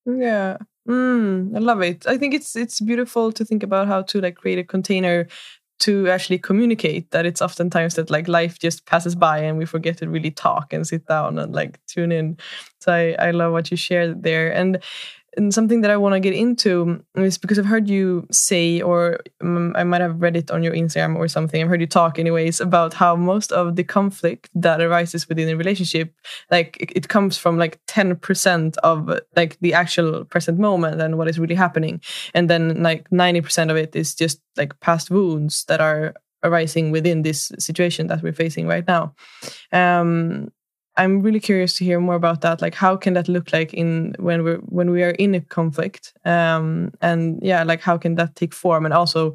Yeah. 0.06 0.58
Mm, 0.88 1.56
I 1.56 1.58
love 1.60 1.80
it. 1.80 2.06
I 2.06 2.18
think 2.18 2.34
it's 2.34 2.56
it's 2.56 2.80
beautiful 2.80 3.30
to 3.32 3.44
think 3.44 3.62
about 3.62 3.86
how 3.86 4.02
to 4.02 4.20
like 4.20 4.36
create 4.36 4.58
a 4.58 4.64
container 4.64 5.28
to 5.80 6.08
actually 6.08 6.38
communicate 6.38 7.10
that 7.10 7.26
it's 7.26 7.42
oftentimes 7.42 7.94
that 7.94 8.10
like 8.10 8.28
life 8.28 8.58
just 8.58 8.86
passes 8.86 9.14
by 9.14 9.38
and 9.38 9.58
we 9.58 9.64
forget 9.64 9.98
to 9.98 10.08
really 10.08 10.30
talk 10.30 10.72
and 10.72 10.86
sit 10.86 11.06
down 11.06 11.38
and 11.38 11.52
like 11.52 11.80
tune 11.86 12.12
in. 12.12 12.36
So 12.80 12.92
i, 12.92 13.16
I 13.18 13.30
love 13.32 13.52
what 13.52 13.70
you 13.70 13.76
shared 13.76 14.22
there. 14.22 14.52
And 14.52 14.82
and 15.36 15.52
something 15.54 15.80
that 15.80 15.90
I 15.90 15.96
want 15.96 16.14
to 16.14 16.20
get 16.20 16.34
into 16.34 17.02
is 17.14 17.38
because 17.38 17.58
I've 17.58 17.66
heard 17.66 17.88
you 17.88 18.26
say, 18.30 18.80
or 18.82 19.20
um, 19.40 19.72
I 19.76 19.84
might 19.84 20.00
have 20.00 20.20
read 20.20 20.36
it 20.36 20.50
on 20.50 20.62
your 20.62 20.74
Instagram 20.74 21.16
or 21.16 21.28
something. 21.28 21.62
I've 21.62 21.68
heard 21.68 21.80
you 21.80 21.86
talk, 21.86 22.18
anyways, 22.18 22.60
about 22.60 22.92
how 22.94 23.16
most 23.16 23.52
of 23.52 23.76
the 23.76 23.84
conflict 23.84 24.50
that 24.54 24.80
arises 24.80 25.28
within 25.28 25.48
a 25.48 25.56
relationship, 25.56 26.14
like 26.50 26.76
it, 26.80 26.92
it 26.94 27.08
comes 27.08 27.38
from 27.38 27.56
like 27.56 27.80
ten 27.86 28.16
percent 28.16 28.76
of 28.78 29.08
like 29.34 29.58
the 29.60 29.74
actual 29.74 30.24
present 30.24 30.58
moment 30.58 31.00
and 31.00 31.16
what 31.16 31.28
is 31.28 31.38
really 31.38 31.54
happening, 31.54 32.00
and 32.34 32.50
then 32.50 32.82
like 32.82 33.10
ninety 33.10 33.40
percent 33.40 33.70
of 33.70 33.76
it 33.76 33.96
is 33.96 34.14
just 34.14 34.40
like 34.56 34.78
past 34.80 35.10
wounds 35.10 35.64
that 35.64 35.80
are 35.80 36.14
arising 36.44 36.90
within 36.90 37.22
this 37.22 37.52
situation 37.58 38.08
that 38.08 38.22
we're 38.22 38.32
facing 38.32 38.66
right 38.66 38.86
now. 38.86 39.14
Um, 39.72 40.50
I'm 40.96 41.22
really 41.22 41.40
curious 41.40 41.76
to 41.78 41.84
hear 41.84 42.00
more 42.00 42.14
about 42.14 42.42
that. 42.42 42.60
Like, 42.60 42.74
how 42.74 42.96
can 42.96 43.14
that 43.14 43.28
look 43.28 43.52
like 43.52 43.72
in 43.72 44.14
when 44.18 44.44
we're 44.44 44.58
when 44.58 44.90
we 44.90 45.02
are 45.02 45.10
in 45.10 45.34
a 45.34 45.40
conflict? 45.40 46.12
Um, 46.24 46.92
and 47.00 47.38
yeah, 47.42 47.62
like 47.64 47.80
how 47.80 47.96
can 47.96 48.16
that 48.16 48.36
take 48.36 48.52
form? 48.52 48.84
And 48.84 48.92
also, 48.92 49.30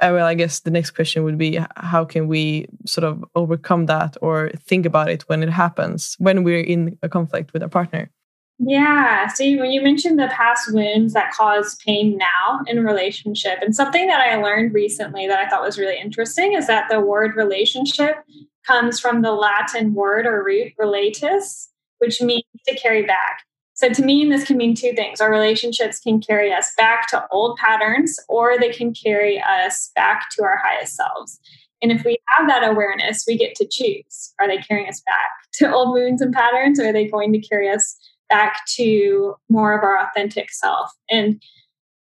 uh, 0.00 0.10
well, 0.12 0.26
I 0.26 0.34
guess 0.34 0.60
the 0.60 0.70
next 0.70 0.92
question 0.92 1.24
would 1.24 1.36
be 1.36 1.60
how 1.76 2.04
can 2.04 2.26
we 2.26 2.66
sort 2.86 3.04
of 3.04 3.24
overcome 3.34 3.86
that 3.86 4.16
or 4.22 4.50
think 4.58 4.86
about 4.86 5.10
it 5.10 5.22
when 5.28 5.42
it 5.42 5.50
happens 5.50 6.16
when 6.18 6.42
we're 6.42 6.60
in 6.60 6.98
a 7.02 7.08
conflict 7.08 7.52
with 7.52 7.62
a 7.62 7.68
partner? 7.68 8.10
Yeah. 8.58 9.26
See, 9.28 9.58
when 9.58 9.72
you 9.72 9.82
mentioned 9.82 10.18
the 10.18 10.28
past 10.28 10.72
wounds 10.72 11.14
that 11.14 11.32
cause 11.32 11.76
pain 11.84 12.16
now 12.16 12.60
in 12.66 12.78
a 12.78 12.82
relationship, 12.82 13.58
and 13.60 13.74
something 13.74 14.06
that 14.06 14.20
I 14.20 14.36
learned 14.36 14.72
recently 14.72 15.26
that 15.26 15.38
I 15.38 15.48
thought 15.48 15.62
was 15.62 15.78
really 15.78 15.98
interesting 15.98 16.52
is 16.52 16.66
that 16.68 16.88
the 16.88 17.00
word 17.00 17.34
relationship 17.34 18.16
comes 18.66 19.00
from 19.00 19.22
the 19.22 19.32
Latin 19.32 19.94
word 19.94 20.26
or 20.26 20.44
root 20.44 20.72
relatus, 20.80 21.68
which 21.98 22.20
means 22.20 22.44
to 22.66 22.74
carry 22.76 23.02
back. 23.02 23.42
So 23.74 23.88
to 23.88 24.02
me, 24.02 24.28
this 24.28 24.44
can 24.44 24.56
mean 24.56 24.74
two 24.74 24.92
things. 24.92 25.20
Our 25.20 25.30
relationships 25.30 25.98
can 25.98 26.20
carry 26.20 26.52
us 26.52 26.72
back 26.76 27.08
to 27.08 27.26
old 27.30 27.58
patterns, 27.58 28.18
or 28.28 28.58
they 28.58 28.70
can 28.70 28.92
carry 28.94 29.42
us 29.42 29.90
back 29.96 30.28
to 30.36 30.44
our 30.44 30.58
highest 30.62 30.94
selves. 30.94 31.40
And 31.82 31.90
if 31.90 32.04
we 32.04 32.18
have 32.28 32.46
that 32.48 32.68
awareness, 32.68 33.24
we 33.26 33.36
get 33.36 33.56
to 33.56 33.66
choose. 33.68 34.34
Are 34.38 34.46
they 34.46 34.58
carrying 34.58 34.88
us 34.88 35.02
back 35.04 35.30
to 35.54 35.72
old 35.72 35.92
wounds 35.92 36.22
and 36.22 36.32
patterns, 36.32 36.78
or 36.78 36.88
are 36.88 36.92
they 36.92 37.08
going 37.08 37.32
to 37.32 37.40
carry 37.40 37.68
us 37.68 37.96
back 38.28 38.60
to 38.76 39.34
more 39.48 39.76
of 39.76 39.82
our 39.82 39.98
authentic 39.98 40.50
self? 40.52 40.90
And 41.10 41.42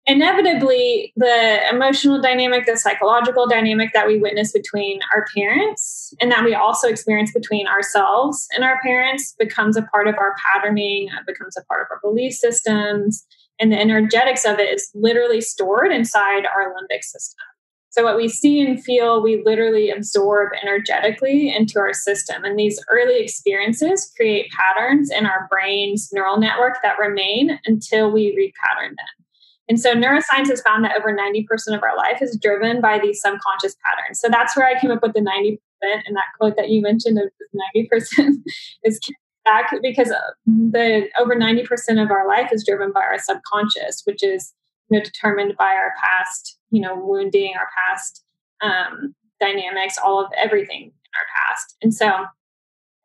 inevitably 0.09 1.13
the 1.17 1.61
emotional 1.71 2.21
dynamic 2.21 2.65
the 2.65 2.77
psychological 2.77 3.47
dynamic 3.47 3.93
that 3.93 4.07
we 4.07 4.19
witness 4.19 4.53
between 4.53 5.01
our 5.15 5.27
parents 5.37 6.15
and 6.21 6.33
that 6.33 6.43
we 6.43 6.55
also 6.55 6.89
experience 6.89 7.31
between 7.33 7.69
ourselves 7.69 8.49
and 8.55 8.65
our 8.65 8.81
parents 8.81 9.35
becomes 9.39 9.77
a 9.77 9.83
part 9.83 10.09
of 10.09 10.17
our 10.19 10.35
patterning 10.43 11.09
uh, 11.13 11.23
becomes 11.27 11.57
a 11.59 11.65
part 11.65 11.83
of 11.83 11.89
our 11.91 12.01
belief 12.01 12.33
systems 12.33 13.27
and 13.61 13.71
the 13.71 13.79
energetics 13.79 14.47
of 14.47 14.59
it 14.59 14.73
is 14.73 14.91
literally 14.95 15.43
stored 15.43 15.93
inside 15.93 16.47
our 16.47 16.73
limbic 16.73 17.03
system. 17.03 17.45
So 17.91 18.05
what 18.05 18.17
we 18.17 18.29
see 18.29 18.65
and 18.65 18.83
feel 18.83 19.21
we 19.21 19.43
literally 19.45 19.91
absorb 19.91 20.51
energetically 20.63 21.55
into 21.55 21.81
our 21.81 21.93
system 21.93 22.45
and 22.45 22.59
these 22.59 22.83
early 22.91 23.21
experiences 23.21 24.11
create 24.17 24.51
patterns 24.53 25.11
in 25.11 25.27
our 25.27 25.49
brain's 25.51 26.09
neural 26.13 26.39
network 26.39 26.77
that 26.83 26.99
remain 26.99 27.59
until 27.67 28.11
we 28.11 28.33
repattern 28.33 28.91
them 28.91 29.27
and 29.69 29.79
so 29.79 29.95
neuroscience 29.95 30.49
has 30.49 30.63
found 30.63 30.85
that 30.85 30.97
over 30.97 31.15
90% 31.15 31.47
of 31.75 31.83
our 31.83 31.97
life 31.97 32.23
is 32.23 32.39
driven 32.41 32.81
by 32.81 32.99
these 32.99 33.21
subconscious 33.21 33.77
patterns. 33.85 34.21
So 34.21 34.29
that's 34.29 34.57
where 34.57 34.67
I 34.67 34.81
came 34.81 34.91
up 34.91 35.03
with 35.03 35.13
the 35.13 35.21
90% 35.21 35.59
and 35.83 36.17
that 36.17 36.25
quote 36.39 36.57
that 36.57 36.71
you 36.71 36.81
mentioned 36.81 37.19
of 37.19 37.31
90% 37.77 38.35
is 38.85 39.01
back 39.45 39.71
because 39.83 40.13
the 40.47 41.09
over 41.19 41.35
90% 41.35 42.03
of 42.03 42.11
our 42.11 42.27
life 42.27 42.51
is 42.53 42.65
driven 42.65 42.93
by 42.93 43.01
our 43.01 43.19
subconscious, 43.19 44.03
which 44.05 44.23
is 44.23 44.53
you 44.91 44.99
know 44.99 45.05
determined 45.05 45.55
by 45.59 45.75
our 45.75 45.93
past, 46.03 46.59
you 46.71 46.81
know, 46.81 46.95
wounding, 46.97 47.55
our 47.57 47.69
past 47.87 48.25
um, 48.63 49.15
dynamics, 49.41 49.97
all 50.03 50.25
of 50.25 50.31
everything 50.37 50.83
in 50.83 50.91
our 51.15 51.27
past. 51.37 51.77
And 51.83 51.95
so 51.95 52.27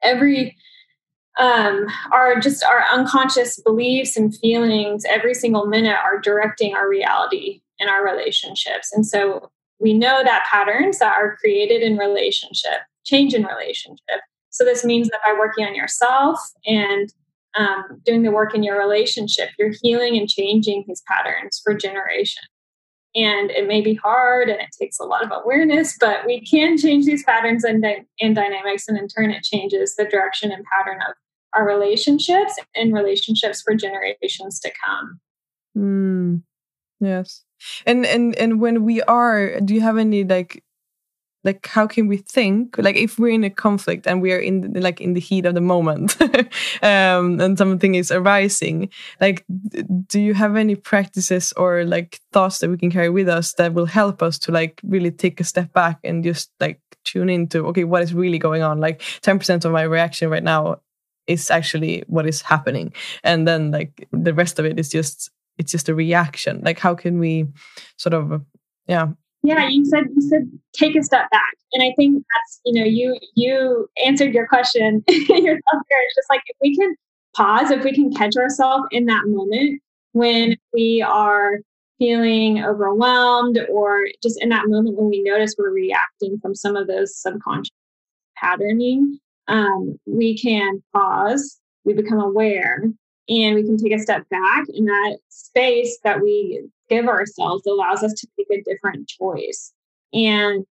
every 0.01 0.55
um, 1.39 1.87
our 2.11 2.39
just 2.39 2.63
our 2.63 2.83
unconscious 2.91 3.59
beliefs 3.59 4.15
and 4.15 4.35
feelings 4.37 5.03
every 5.09 5.33
single 5.33 5.65
minute 5.65 5.97
are 6.03 6.19
directing 6.19 6.75
our 6.75 6.87
reality 6.87 7.61
in 7.79 7.89
our 7.89 8.03
relationships. 8.05 8.91
And 8.93 9.05
so 9.05 9.51
we 9.79 9.93
know 9.93 10.23
that 10.23 10.45
patterns 10.49 10.99
that 10.99 11.13
are 11.17 11.37
created 11.37 11.81
in 11.81 11.97
relationship 11.97 12.81
change 13.05 13.33
in 13.33 13.43
relationship. 13.43 14.21
So 14.49 14.63
this 14.63 14.85
means 14.85 15.09
that 15.09 15.19
by 15.25 15.35
working 15.37 15.65
on 15.65 15.75
yourself 15.75 16.39
and 16.65 17.13
um, 17.57 18.01
doing 18.05 18.23
the 18.23 18.31
work 18.31 18.55
in 18.55 18.63
your 18.63 18.79
relationship 18.79 19.49
you're 19.59 19.73
healing 19.81 20.17
and 20.17 20.29
changing 20.29 20.85
these 20.87 21.03
patterns 21.07 21.61
for 21.63 21.73
generations. 21.73 22.47
And 23.15 23.51
it 23.51 23.67
may 23.67 23.81
be 23.81 23.93
hard 23.93 24.49
and 24.49 24.59
it 24.59 24.69
takes 24.79 24.99
a 24.99 25.03
lot 25.03 25.23
of 25.23 25.31
awareness 25.31 25.97
but 25.99 26.25
we 26.25 26.41
can 26.41 26.77
change 26.77 27.05
these 27.05 27.23
patterns 27.23 27.63
and, 27.63 27.85
and 28.21 28.35
dynamics 28.35 28.87
and 28.87 28.97
in 28.97 29.07
turn 29.07 29.31
it 29.31 29.43
changes 29.43 29.95
the 29.95 30.05
direction 30.05 30.51
and 30.51 30.63
pattern 30.65 30.99
of 31.07 31.15
our 31.55 31.65
relationships 31.65 32.57
and 32.75 32.93
relationships 32.93 33.61
for 33.61 33.75
generations 33.75 34.59
to 34.59 34.71
come. 34.85 35.19
Mm, 35.77 36.43
yes. 36.99 37.43
And 37.85 38.05
and 38.05 38.35
and 38.35 38.59
when 38.59 38.83
we 38.83 39.01
are, 39.03 39.59
do 39.61 39.73
you 39.73 39.81
have 39.81 39.97
any 39.97 40.23
like 40.23 40.63
like 41.43 41.67
how 41.67 41.85
can 41.85 42.07
we 42.07 42.17
think 42.17 42.77
like 42.77 42.95
if 42.95 43.19
we're 43.19 43.33
in 43.33 43.43
a 43.43 43.49
conflict 43.49 44.07
and 44.07 44.21
we 44.21 44.31
are 44.31 44.39
in 44.39 44.73
the, 44.73 44.81
like 44.81 45.01
in 45.01 45.13
the 45.13 45.19
heat 45.19 45.45
of 45.45 45.53
the 45.55 45.61
moment 45.61 46.15
um, 46.81 47.39
and 47.39 47.57
something 47.57 47.95
is 47.95 48.11
arising 48.11 48.89
like 49.19 49.45
do 50.07 50.19
you 50.19 50.33
have 50.33 50.55
any 50.55 50.75
practices 50.75 51.53
or 51.57 51.83
like 51.83 52.21
thoughts 52.31 52.59
that 52.59 52.69
we 52.69 52.77
can 52.77 52.91
carry 52.91 53.09
with 53.09 53.27
us 53.27 53.53
that 53.53 53.73
will 53.73 53.85
help 53.85 54.21
us 54.23 54.39
to 54.39 54.51
like 54.51 54.79
really 54.83 55.11
take 55.11 55.39
a 55.39 55.43
step 55.43 55.71
back 55.73 55.99
and 56.03 56.23
just 56.23 56.51
like 56.59 56.79
tune 57.03 57.29
into 57.29 57.65
okay 57.65 57.83
what 57.83 58.01
is 58.01 58.13
really 58.13 58.39
going 58.39 58.61
on 58.61 58.79
like 58.79 59.01
10% 59.01 59.65
of 59.65 59.71
my 59.71 59.81
reaction 59.81 60.29
right 60.29 60.43
now 60.43 60.79
is 61.27 61.49
actually 61.49 62.03
what 62.07 62.27
is 62.27 62.41
happening. 62.41 62.93
And 63.23 63.47
then 63.47 63.71
like 63.71 64.07
the 64.11 64.33
rest 64.33 64.59
of 64.59 64.65
it 64.65 64.79
is 64.79 64.89
just 64.89 65.29
it's 65.57 65.71
just 65.71 65.89
a 65.89 65.95
reaction. 65.95 66.61
Like 66.63 66.79
how 66.79 66.95
can 66.95 67.19
we 67.19 67.45
sort 67.97 68.13
of 68.13 68.41
yeah. 68.87 69.07
Yeah 69.43 69.67
you 69.67 69.85
said 69.85 70.05
you 70.15 70.21
said 70.21 70.49
take 70.73 70.95
a 70.95 71.03
step 71.03 71.29
back. 71.31 71.55
And 71.73 71.83
i 71.83 71.93
think 71.95 72.23
that's 72.33 72.61
you 72.65 72.79
know 72.79 72.85
you 72.85 73.17
you 73.35 73.87
answered 74.05 74.33
your 74.33 74.47
question. 74.47 75.03
Yourself 75.09 75.29
here 75.37 75.97
it's 76.05 76.15
just 76.15 76.29
like 76.29 76.41
if 76.47 76.57
we 76.61 76.75
can 76.75 76.95
pause 77.35 77.71
if 77.71 77.83
we 77.83 77.93
can 77.93 78.13
catch 78.13 78.35
ourselves 78.37 78.85
in 78.91 79.05
that 79.05 79.23
moment 79.25 79.81
when 80.11 80.55
we 80.71 81.01
are 81.01 81.59
feeling 81.99 82.63
overwhelmed 82.63 83.59
or 83.71 84.01
just 84.21 84.41
in 84.41 84.49
that 84.49 84.67
moment 84.67 84.97
when 84.97 85.09
we 85.09 85.21
notice 85.23 85.55
we're 85.57 85.71
reacting 85.71 86.37
from 86.41 86.53
some 86.53 86.75
of 86.75 86.87
those 86.87 87.15
subconscious 87.15 87.71
patterning 88.37 89.19
um, 89.47 89.99
we 90.05 90.37
can 90.37 90.81
pause 90.93 91.59
we 91.85 91.93
become 91.93 92.19
aware 92.19 92.83
and 93.29 93.55
we 93.55 93.63
can 93.63 93.77
take 93.77 93.93
a 93.93 93.99
step 93.99 94.27
back 94.29 94.65
in 94.73 94.85
that 94.85 95.17
space 95.29 95.97
that 96.03 96.21
we 96.21 96.63
give 96.89 97.07
ourselves 97.07 97.65
allows 97.65 98.03
us 98.03 98.13
to 98.13 98.27
make 98.37 98.47
a 98.51 98.63
different 98.69 99.07
choice. 99.07 99.73
And 100.13 100.65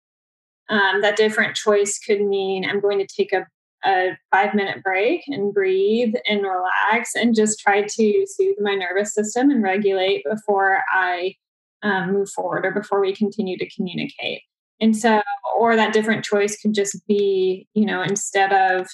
um, 0.70 1.00
that 1.02 1.16
different 1.16 1.56
choice 1.56 1.98
could 1.98 2.22
mean 2.22 2.64
i'm 2.64 2.80
going 2.80 2.98
to 2.98 3.06
take 3.06 3.33
a, 3.33 3.46
a 3.85 4.16
five 4.30 4.54
minute 4.54 4.83
break 4.83 5.22
and 5.26 5.52
breathe 5.52 6.14
and 6.26 6.42
relax 6.42 7.14
and 7.14 7.35
just 7.35 7.59
try 7.59 7.83
to 7.83 8.26
soothe 8.26 8.56
my 8.61 8.74
nervous 8.74 9.12
system 9.12 9.50
and 9.50 9.62
regulate 9.62 10.22
before 10.30 10.83
i 10.92 11.35
um, 11.83 12.12
move 12.12 12.30
forward 12.30 12.64
or 12.64 12.70
before 12.70 13.00
we 13.00 13.14
continue 13.14 13.59
to 13.59 13.68
communicate 13.70 14.42
and 14.81 14.97
so 14.97 15.23
or 15.57 15.77
that 15.77 15.93
different 15.93 16.25
choice 16.25 16.57
could 16.61 16.75
just 16.75 17.07
be 17.07 17.66
you 17.75 17.85
know 17.85 18.03
instead 18.03 18.53
of 18.53 18.87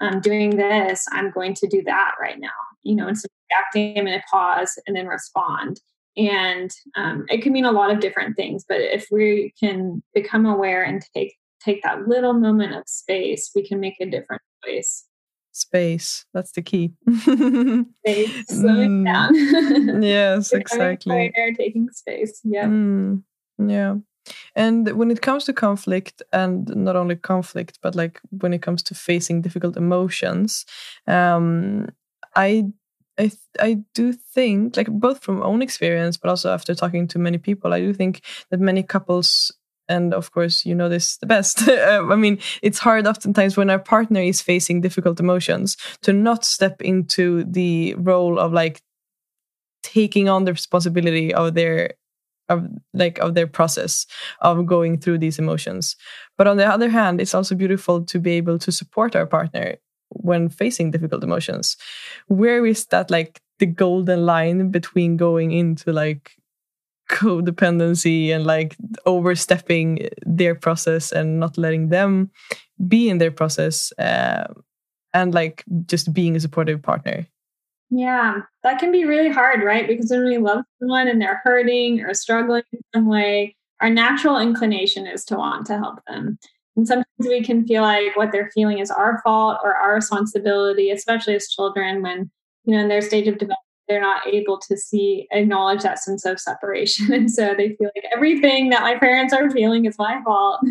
um, 0.00 0.20
doing 0.20 0.56
this 0.56 1.04
i'm 1.12 1.30
going 1.30 1.54
to 1.54 1.66
do 1.66 1.82
that 1.82 2.12
right 2.20 2.38
now 2.38 2.50
you 2.86 2.94
know, 2.94 3.08
instead 3.08 3.28
of 3.28 3.32
reacting, 3.50 3.98
I'm 3.98 4.06
going 4.06 4.18
to 4.18 4.24
pause 4.30 4.78
and 4.86 4.96
then 4.96 5.06
respond. 5.06 5.80
And 6.16 6.70
um, 6.96 7.26
it 7.28 7.42
can 7.42 7.52
mean 7.52 7.64
a 7.64 7.72
lot 7.72 7.90
of 7.90 8.00
different 8.00 8.36
things, 8.36 8.64
but 8.66 8.80
if 8.80 9.06
we 9.10 9.52
can 9.60 10.02
become 10.14 10.46
aware 10.46 10.82
and 10.82 11.02
take 11.14 11.34
take 11.62 11.82
that 11.82 12.06
little 12.06 12.32
moment 12.32 12.74
of 12.74 12.84
space, 12.86 13.50
we 13.54 13.66
can 13.66 13.80
make 13.80 13.96
a 14.00 14.06
different 14.06 14.40
choice. 14.64 15.04
Space, 15.52 16.24
that's 16.32 16.52
the 16.52 16.62
key. 16.62 16.92
space, 17.12 18.44
slowing 18.48 19.04
mm. 19.04 19.04
down. 19.04 20.02
yes, 20.02 20.52
exactly. 20.52 21.32
Aware, 21.36 21.54
taking 21.54 21.88
space. 21.90 22.40
Yeah. 22.44 22.66
Mm. 22.66 23.22
Yeah. 23.58 23.96
And 24.54 24.88
when 24.92 25.10
it 25.10 25.22
comes 25.22 25.44
to 25.44 25.52
conflict, 25.52 26.22
and 26.32 26.68
not 26.74 26.96
only 26.96 27.16
conflict, 27.16 27.78
but 27.82 27.94
like 27.94 28.20
when 28.30 28.52
it 28.52 28.62
comes 28.62 28.82
to 28.84 28.94
facing 28.94 29.42
difficult 29.42 29.76
emotions, 29.76 30.64
um, 31.06 31.88
I 32.34 32.64
I 33.18 33.30
I 33.60 33.78
do 33.94 34.12
think 34.12 34.76
like 34.76 34.88
both 34.88 35.22
from 35.22 35.42
own 35.42 35.62
experience, 35.62 36.16
but 36.16 36.28
also 36.30 36.52
after 36.52 36.74
talking 36.74 37.08
to 37.08 37.18
many 37.18 37.38
people, 37.38 37.72
I 37.72 37.80
do 37.80 37.92
think 37.92 38.22
that 38.50 38.60
many 38.60 38.82
couples 38.82 39.52
and 39.88 40.12
of 40.12 40.32
course 40.32 40.66
you 40.66 40.74
know 40.74 40.88
this 40.88 41.16
the 41.18 41.26
best 41.26 41.68
uh, 41.68 42.04
i 42.10 42.16
mean 42.16 42.38
it's 42.62 42.80
hard 42.80 43.06
oftentimes 43.06 43.56
when 43.56 43.70
our 43.70 43.78
partner 43.78 44.20
is 44.20 44.42
facing 44.42 44.80
difficult 44.80 45.20
emotions 45.20 45.76
to 46.02 46.12
not 46.12 46.44
step 46.44 46.82
into 46.82 47.44
the 47.44 47.94
role 47.98 48.38
of 48.38 48.52
like 48.52 48.82
taking 49.82 50.28
on 50.28 50.44
the 50.44 50.52
responsibility 50.52 51.32
of 51.32 51.54
their 51.54 51.94
of 52.48 52.66
like 52.92 53.18
of 53.18 53.34
their 53.34 53.46
process 53.46 54.06
of 54.40 54.66
going 54.66 54.98
through 54.98 55.18
these 55.18 55.38
emotions. 55.38 55.96
But 56.38 56.46
on 56.46 56.56
the 56.56 56.66
other 56.66 56.88
hand 56.88 57.20
it's 57.20 57.34
also 57.34 57.54
beautiful 57.54 58.04
to 58.04 58.18
be 58.18 58.32
able 58.32 58.58
to 58.58 58.72
support 58.72 59.16
our 59.16 59.26
partner 59.26 59.76
when 60.10 60.48
facing 60.48 60.90
difficult 60.90 61.24
emotions. 61.24 61.76
Where 62.28 62.64
is 62.66 62.86
that 62.86 63.10
like 63.10 63.40
the 63.58 63.66
golden 63.66 64.26
line 64.26 64.70
between 64.70 65.16
going 65.16 65.52
into 65.52 65.92
like 65.92 66.36
codependency 67.10 68.30
and 68.30 68.44
like 68.44 68.76
overstepping 69.06 70.08
their 70.24 70.54
process 70.54 71.12
and 71.12 71.38
not 71.38 71.56
letting 71.56 71.88
them 71.88 72.30
be 72.88 73.08
in 73.08 73.18
their 73.18 73.30
process 73.30 73.92
uh, 73.98 74.52
and 75.14 75.32
like 75.32 75.64
just 75.86 76.12
being 76.12 76.36
a 76.36 76.40
supportive 76.40 76.82
partner 76.82 77.26
yeah 77.90 78.40
that 78.62 78.78
can 78.78 78.90
be 78.90 79.04
really 79.04 79.30
hard 79.30 79.62
right 79.62 79.86
because 79.86 80.10
when 80.10 80.24
we 80.24 80.38
love 80.38 80.64
someone 80.80 81.08
and 81.08 81.20
they're 81.20 81.40
hurting 81.44 82.00
or 82.00 82.12
struggling 82.14 82.62
in 82.72 82.80
some 82.94 83.06
way 83.06 83.54
our 83.80 83.90
natural 83.90 84.38
inclination 84.38 85.06
is 85.06 85.24
to 85.24 85.36
want 85.36 85.66
to 85.66 85.76
help 85.78 85.98
them 86.06 86.38
and 86.76 86.86
sometimes 86.86 87.06
we 87.20 87.42
can 87.42 87.66
feel 87.66 87.82
like 87.82 88.16
what 88.16 88.32
they're 88.32 88.50
feeling 88.52 88.78
is 88.78 88.90
our 88.90 89.20
fault 89.22 89.58
or 89.64 89.74
our 89.74 89.94
responsibility, 89.94 90.90
especially 90.90 91.34
as 91.34 91.48
children 91.48 92.02
when, 92.02 92.30
you 92.64 92.74
know, 92.74 92.82
in 92.82 92.88
their 92.88 93.00
stage 93.00 93.26
of 93.26 93.34
development, 93.38 93.58
they're 93.88 94.00
not 94.00 94.26
able 94.26 94.58
to 94.58 94.76
see, 94.76 95.26
acknowledge 95.30 95.82
that 95.82 95.98
sense 95.98 96.24
of 96.26 96.38
separation. 96.38 97.12
And 97.12 97.30
so 97.30 97.54
they 97.56 97.70
feel 97.76 97.90
like 97.94 98.04
everything 98.12 98.70
that 98.70 98.82
my 98.82 98.98
parents 98.98 99.32
are 99.32 99.50
feeling 99.50 99.86
is 99.86 99.98
my 99.98 100.20
fault. 100.24 100.60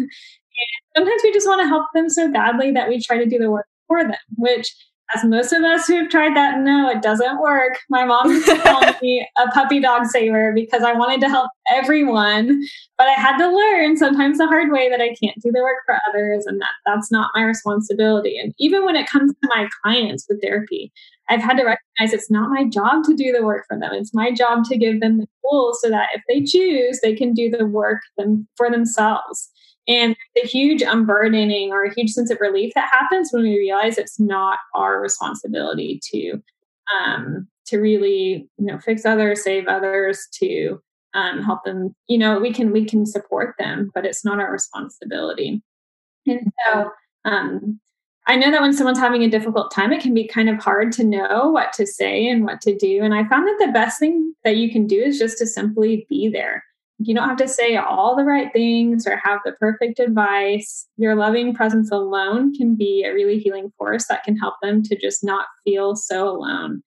And 0.58 1.04
sometimes 1.04 1.22
we 1.22 1.34
just 1.34 1.50
want 1.50 1.62
to 1.62 1.68
help 1.68 1.88
them 1.94 2.10
so 2.10 2.32
badly 2.32 2.72
that 2.72 2.88
we 2.88 3.02
try 3.02 3.18
to 3.18 3.26
do 3.26 3.38
the 3.38 3.52
work 3.52 3.68
for 3.90 4.04
them, 4.04 4.16
which 4.38 4.74
as 5.14 5.24
most 5.24 5.54
of 5.54 5.64
us 5.64 5.86
who 5.86 5.96
have 5.98 6.10
tried 6.10 6.36
that 6.36 6.60
know 6.60 6.90
it 6.90 7.02
doesn't 7.02 7.40
work. 7.40 7.78
My 7.90 8.06
mom 8.06 8.44
called 8.44 8.96
me 9.02 9.28
a 9.38 9.48
puppy 9.50 9.80
dog 9.80 10.06
saver 10.06 10.52
because 10.54 10.84
I 10.84 10.94
wanted 10.94 11.22
to 11.22 11.30
help 11.30 11.52
everyone, 11.70 12.64
but 12.98 13.08
I 13.08 13.14
had 13.14 13.38
to 13.38 13.48
learn 13.48 13.98
sometimes 13.98 14.38
the 14.38 14.48
hard 14.48 14.72
way 14.72 14.90
that 14.90 15.02
I 15.02 15.16
can't 15.22 15.40
do 15.42 15.52
the 15.52 15.62
work 15.62 15.80
for 15.86 16.00
others 16.10 16.46
and 16.46 16.60
that 16.62 16.72
that's 16.86 17.12
not 17.12 17.32
my 17.36 17.44
responsibility. 17.44 18.40
And 18.40 18.54
even 18.58 18.84
when 18.84 18.96
it 18.96 19.08
comes 19.08 19.32
to 19.32 19.50
my 19.50 19.68
clients 19.84 20.26
with 20.28 20.42
therapy, 20.42 20.92
I've 21.30 21.42
had 21.42 21.58
to 21.58 21.64
recognize 21.64 22.14
it's 22.14 22.32
not 22.32 22.50
my 22.50 22.66
job 22.66 23.04
to 23.06 23.16
do 23.16 23.32
the 23.32 23.44
work 23.44 23.66
for 23.68 23.80
them. 23.80 23.92
It's 23.94 24.14
my 24.14 24.32
job 24.32 24.64
to 24.66 24.78
give 24.78 25.02
them 25.02 25.18
the 25.18 25.28
tools 25.44 25.80
so 25.82 25.90
that 25.90 26.10
if 26.14 26.22
they 26.28 26.44
choose, 26.44 27.00
they 27.02 27.16
can 27.16 27.34
do 27.34 27.50
the 27.50 27.66
work 27.66 28.02
them 28.18 28.48
for 28.56 28.70
themselves. 28.70 29.50
And 29.88 30.16
the 30.36 30.42
huge 30.42 30.82
unburdening 30.82 31.72
or 31.72 31.84
a 31.84 31.94
huge 31.94 32.12
sense 32.12 32.32
of 32.32 32.42
relief 32.42 32.74
that 32.76 32.90
happens 32.92 33.30
when 33.32 33.44
we 33.44 33.58
realize 33.58 33.98
it's 33.98 34.20
not 34.20 34.58
our 34.74 35.00
responsibility 35.00 36.00
to 36.12 36.42
um, 36.94 37.48
to 37.68 37.80
really 37.80 38.48
you 38.58 38.66
know 38.66 38.80
fix 38.80 39.06
others, 39.06 39.44
save 39.44 39.68
others, 39.68 40.28
to 40.40 40.82
um, 41.14 41.42
help 41.44 41.64
them. 41.64 41.96
You 42.08 42.18
know, 42.18 42.40
we 42.40 42.52
can 42.52 42.72
we 42.72 42.86
can 42.86 43.06
support 43.06 43.56
them, 43.60 43.92
but 43.94 44.06
it's 44.06 44.26
not 44.26 44.40
our 44.40 44.52
responsibility. 44.52 45.62
And 46.28 46.52
so 46.66 46.90
um, 47.26 47.80
I 48.28 48.36
know 48.36 48.50
that 48.52 48.62
when 48.62 48.74
someone's 48.74 49.00
having 49.00 49.22
a 49.22 49.30
difficult 49.30 49.72
time, 49.72 49.92
it 49.92 50.02
can 50.02 50.16
be 50.16 50.28
kind 50.28 50.50
of 50.50 50.58
hard 50.58 50.92
to 50.94 51.04
know 51.04 51.50
what 51.52 51.74
to 51.74 51.86
say 51.86 52.28
and 52.28 52.44
what 52.44 52.62
to 52.62 52.76
do. 52.76 53.04
And 53.04 53.14
I 53.14 53.28
found 53.28 53.48
that 53.48 53.64
the 53.64 53.72
best 53.72 54.00
thing 54.00 54.34
that 54.44 54.58
you 54.58 54.72
can 54.72 54.88
do 54.88 55.00
is 55.00 55.20
just 55.20 55.38
to 55.38 55.46
simply 55.46 56.08
be 56.10 56.28
there 56.28 56.64
you 57.00 57.14
don't 57.14 57.28
have 57.28 57.38
to 57.38 57.48
say 57.48 57.76
all 57.76 58.16
the 58.16 58.24
right 58.24 58.52
things 58.54 59.06
or 59.06 59.20
have 59.24 59.40
the 59.44 59.52
perfect 59.54 60.00
advice. 60.00 60.88
Your 60.98 61.16
loving 61.16 61.54
presence 61.54 61.92
alone 61.92 62.54
can 62.54 62.76
be 62.76 63.04
a 63.04 63.14
really 63.14 63.40
healing 63.40 63.72
force 63.78 64.08
that 64.08 64.24
can 64.24 64.38
help 64.38 64.56
them 64.62 64.82
to 64.84 64.96
just 64.98 65.24
not 65.24 65.48
feel 65.66 65.96
so 65.96 66.30
alone. 66.30 66.84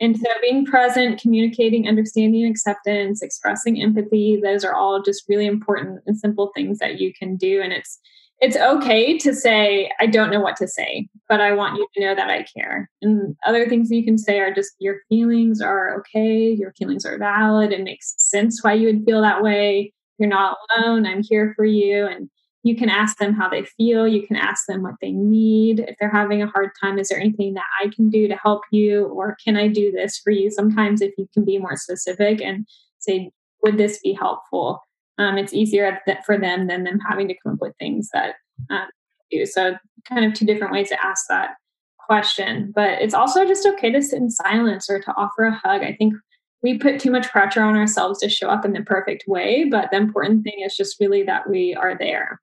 And 0.00 0.16
so, 0.16 0.26
being 0.40 0.64
present, 0.64 1.20
communicating, 1.20 1.86
understanding, 1.86 2.44
acceptance, 2.46 3.22
expressing 3.22 3.80
empathy, 3.80 4.40
those 4.42 4.64
are 4.64 4.74
all 4.74 5.00
just 5.00 5.24
really 5.28 5.46
important 5.46 6.00
and 6.06 6.18
simple 6.18 6.50
things 6.56 6.78
that 6.78 6.98
you 6.98 7.12
can 7.16 7.36
do. 7.36 7.60
And 7.60 7.72
it's 7.72 8.00
it's 8.42 8.56
okay 8.56 9.16
to 9.18 9.32
say, 9.32 9.88
I 10.00 10.06
don't 10.06 10.30
know 10.30 10.40
what 10.40 10.56
to 10.56 10.66
say, 10.66 11.08
but 11.28 11.40
I 11.40 11.52
want 11.52 11.76
you 11.76 11.86
to 11.94 12.00
know 12.00 12.14
that 12.16 12.28
I 12.28 12.42
care. 12.42 12.90
And 13.00 13.36
other 13.46 13.68
things 13.68 13.88
you 13.88 14.04
can 14.04 14.18
say 14.18 14.40
are 14.40 14.52
just 14.52 14.72
your 14.80 14.96
feelings 15.08 15.62
are 15.62 15.96
okay, 16.00 16.50
your 16.50 16.72
feelings 16.72 17.06
are 17.06 17.18
valid. 17.18 17.70
It 17.70 17.84
makes 17.84 18.14
sense 18.18 18.62
why 18.64 18.72
you 18.72 18.88
would 18.88 19.04
feel 19.04 19.22
that 19.22 19.44
way. 19.44 19.94
You're 20.18 20.28
not 20.28 20.56
alone. 20.76 21.06
I'm 21.06 21.22
here 21.22 21.52
for 21.54 21.64
you. 21.64 22.04
And 22.04 22.28
you 22.64 22.74
can 22.74 22.88
ask 22.88 23.16
them 23.18 23.32
how 23.32 23.48
they 23.48 23.62
feel. 23.62 24.08
You 24.08 24.26
can 24.26 24.34
ask 24.34 24.66
them 24.66 24.82
what 24.82 24.94
they 25.00 25.12
need. 25.12 25.78
If 25.78 25.94
they're 26.00 26.10
having 26.10 26.42
a 26.42 26.48
hard 26.48 26.70
time, 26.82 26.98
is 26.98 27.10
there 27.10 27.20
anything 27.20 27.54
that 27.54 27.64
I 27.80 27.90
can 27.94 28.10
do 28.10 28.26
to 28.26 28.34
help 28.34 28.62
you? 28.72 29.06
Or 29.06 29.36
can 29.44 29.56
I 29.56 29.68
do 29.68 29.92
this 29.92 30.18
for 30.18 30.30
you? 30.32 30.50
Sometimes, 30.50 31.00
if 31.00 31.12
you 31.16 31.28
can 31.32 31.44
be 31.44 31.58
more 31.58 31.76
specific 31.76 32.42
and 32.42 32.66
say, 32.98 33.30
would 33.62 33.78
this 33.78 34.00
be 34.00 34.12
helpful? 34.12 34.80
Um, 35.22 35.38
it's 35.38 35.54
easier 35.54 36.00
for 36.24 36.38
them 36.38 36.66
than 36.66 36.84
them 36.84 36.98
having 37.08 37.28
to 37.28 37.34
come 37.42 37.54
up 37.54 37.60
with 37.60 37.76
things 37.78 38.08
that 38.12 38.34
um, 38.70 38.86
do. 39.30 39.46
So, 39.46 39.76
kind 40.08 40.24
of 40.24 40.34
two 40.34 40.44
different 40.44 40.72
ways 40.72 40.88
to 40.88 41.04
ask 41.04 41.26
that 41.28 41.50
question. 41.98 42.72
But 42.74 43.00
it's 43.00 43.14
also 43.14 43.46
just 43.46 43.66
okay 43.66 43.90
to 43.90 44.02
sit 44.02 44.20
in 44.20 44.30
silence 44.30 44.90
or 44.90 45.00
to 45.00 45.14
offer 45.16 45.44
a 45.44 45.54
hug. 45.54 45.82
I 45.82 45.94
think 45.94 46.14
we 46.62 46.78
put 46.78 47.00
too 47.00 47.10
much 47.10 47.28
pressure 47.28 47.62
on 47.62 47.76
ourselves 47.76 48.20
to 48.20 48.28
show 48.28 48.48
up 48.48 48.64
in 48.64 48.72
the 48.72 48.82
perfect 48.82 49.24
way. 49.26 49.64
But 49.70 49.90
the 49.90 49.96
important 49.96 50.44
thing 50.44 50.60
is 50.64 50.76
just 50.76 50.98
really 51.00 51.22
that 51.24 51.48
we 51.48 51.74
are 51.74 51.96
there. 51.96 52.40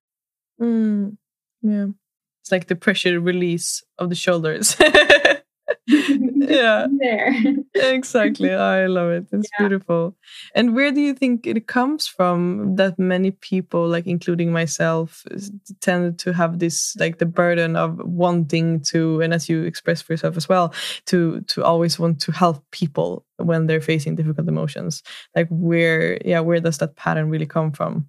Mm, 0.61 1.17
yeah. 1.61 1.87
It's 2.41 2.51
like 2.51 2.67
the 2.67 2.75
pressure 2.75 3.19
release 3.19 3.83
of 3.97 4.09
the 4.09 4.15
shoulders. 4.15 4.75
yeah. 5.87 6.87
There. 6.99 7.35
exactly. 7.75 8.53
I 8.53 8.85
love 8.87 9.11
it. 9.11 9.27
It's 9.31 9.49
yeah. 9.53 9.67
beautiful. 9.67 10.15
And 10.55 10.75
where 10.75 10.91
do 10.91 11.01
you 11.01 11.13
think 11.13 11.45
it 11.47 11.67
comes 11.67 12.07
from 12.07 12.75
that 12.75 12.97
many 12.99 13.31
people, 13.31 13.87
like 13.87 14.07
including 14.07 14.51
myself, 14.51 15.23
tend 15.81 16.19
to 16.19 16.33
have 16.33 16.59
this 16.59 16.95
like 16.97 17.17
the 17.17 17.25
burden 17.25 17.75
of 17.75 17.99
wanting 18.03 18.81
to, 18.81 19.21
and 19.21 19.33
as 19.33 19.49
you 19.49 19.63
express 19.63 20.01
for 20.01 20.13
yourself 20.13 20.37
as 20.37 20.47
well, 20.47 20.73
to 21.07 21.41
to 21.41 21.63
always 21.63 21.99
want 21.99 22.21
to 22.21 22.31
help 22.31 22.63
people 22.71 23.25
when 23.37 23.67
they're 23.67 23.81
facing 23.81 24.15
difficult 24.15 24.47
emotions. 24.47 25.03
Like 25.35 25.47
where, 25.49 26.19
yeah, 26.25 26.39
where 26.41 26.59
does 26.59 26.77
that 26.79 26.95
pattern 26.95 27.29
really 27.29 27.45
come 27.45 27.71
from? 27.71 28.07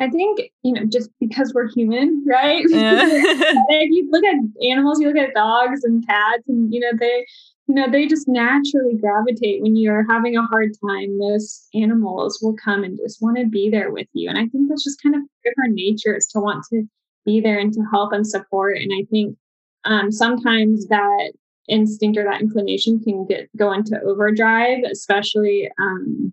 I 0.00 0.08
think, 0.08 0.40
you 0.62 0.72
know, 0.72 0.84
just 0.84 1.10
because 1.18 1.52
we're 1.54 1.68
human, 1.68 2.24
right? 2.26 2.64
Yeah. 2.70 3.06
if 3.10 3.90
you 3.90 4.08
look 4.10 4.24
at 4.24 4.36
animals, 4.62 5.00
you 5.00 5.08
look 5.08 5.16
at 5.16 5.34
dogs 5.34 5.82
and 5.82 6.06
cats, 6.06 6.44
and, 6.48 6.72
you 6.72 6.80
know, 6.80 6.92
they, 6.98 7.26
you 7.66 7.74
know, 7.74 7.90
they 7.90 8.06
just 8.06 8.28
naturally 8.28 8.94
gravitate 8.94 9.60
when 9.62 9.76
you're 9.76 10.06
having 10.08 10.36
a 10.36 10.46
hard 10.46 10.70
time. 10.86 11.18
Those 11.18 11.66
animals 11.74 12.38
will 12.40 12.54
come 12.54 12.84
and 12.84 12.98
just 12.98 13.20
want 13.20 13.38
to 13.38 13.46
be 13.46 13.68
there 13.68 13.90
with 13.90 14.06
you. 14.12 14.28
And 14.28 14.38
I 14.38 14.46
think 14.46 14.68
that's 14.68 14.84
just 14.84 15.02
kind 15.02 15.16
of 15.16 15.22
different 15.44 15.74
nature 15.74 16.16
is 16.16 16.26
to 16.28 16.40
want 16.40 16.64
to 16.70 16.84
be 17.24 17.40
there 17.40 17.58
and 17.58 17.72
to 17.72 17.82
help 17.90 18.12
and 18.12 18.26
support. 18.26 18.78
And 18.78 18.90
I 18.94 19.04
think 19.10 19.36
um, 19.84 20.12
sometimes 20.12 20.86
that 20.88 21.32
instinct 21.68 22.16
or 22.16 22.24
that 22.24 22.40
inclination 22.40 23.00
can 23.00 23.26
get 23.26 23.48
go 23.56 23.72
into 23.72 24.00
overdrive, 24.02 24.84
especially 24.90 25.70
um, 25.80 26.32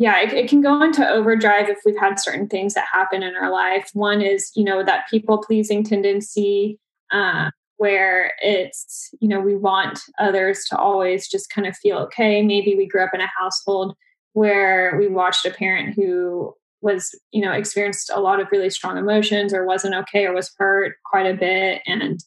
yeah, 0.00 0.18
it, 0.22 0.32
it, 0.32 0.48
can 0.48 0.62
go 0.62 0.82
into 0.82 1.06
overdrive 1.06 1.68
if 1.68 1.76
we've 1.84 1.98
had 1.98 2.18
certain 2.18 2.48
things 2.48 2.72
that 2.72 2.86
happen 2.90 3.22
in 3.22 3.34
our 3.36 3.52
life. 3.52 3.90
One 3.92 4.22
is, 4.22 4.50
you 4.56 4.64
know, 4.64 4.82
that 4.82 5.06
people 5.10 5.44
pleasing 5.46 5.84
tendency 5.84 6.78
uh, 7.10 7.50
where 7.76 8.32
it's, 8.40 9.10
you 9.20 9.28
know, 9.28 9.40
we 9.40 9.54
want 9.54 10.00
others 10.18 10.64
to 10.70 10.78
always 10.78 11.28
just 11.28 11.50
kind 11.50 11.66
of 11.68 11.76
feel 11.76 11.98
okay. 11.98 12.40
Maybe 12.40 12.74
we 12.74 12.88
grew 12.88 13.04
up 13.04 13.10
in 13.12 13.20
a 13.20 13.28
household 13.38 13.94
where 14.32 14.96
we 14.98 15.06
watched 15.06 15.44
a 15.44 15.50
parent 15.50 15.94
who 15.94 16.54
was, 16.80 17.14
you 17.30 17.44
know, 17.44 17.52
experienced 17.52 18.10
a 18.10 18.20
lot 18.20 18.40
of 18.40 18.48
really 18.50 18.70
strong 18.70 18.96
emotions 18.96 19.52
or 19.52 19.66
wasn't 19.66 19.94
okay 19.94 20.24
or 20.24 20.32
was 20.32 20.50
hurt 20.56 20.96
quite 21.04 21.26
a 21.26 21.36
bit. 21.36 21.82
And 21.86 22.24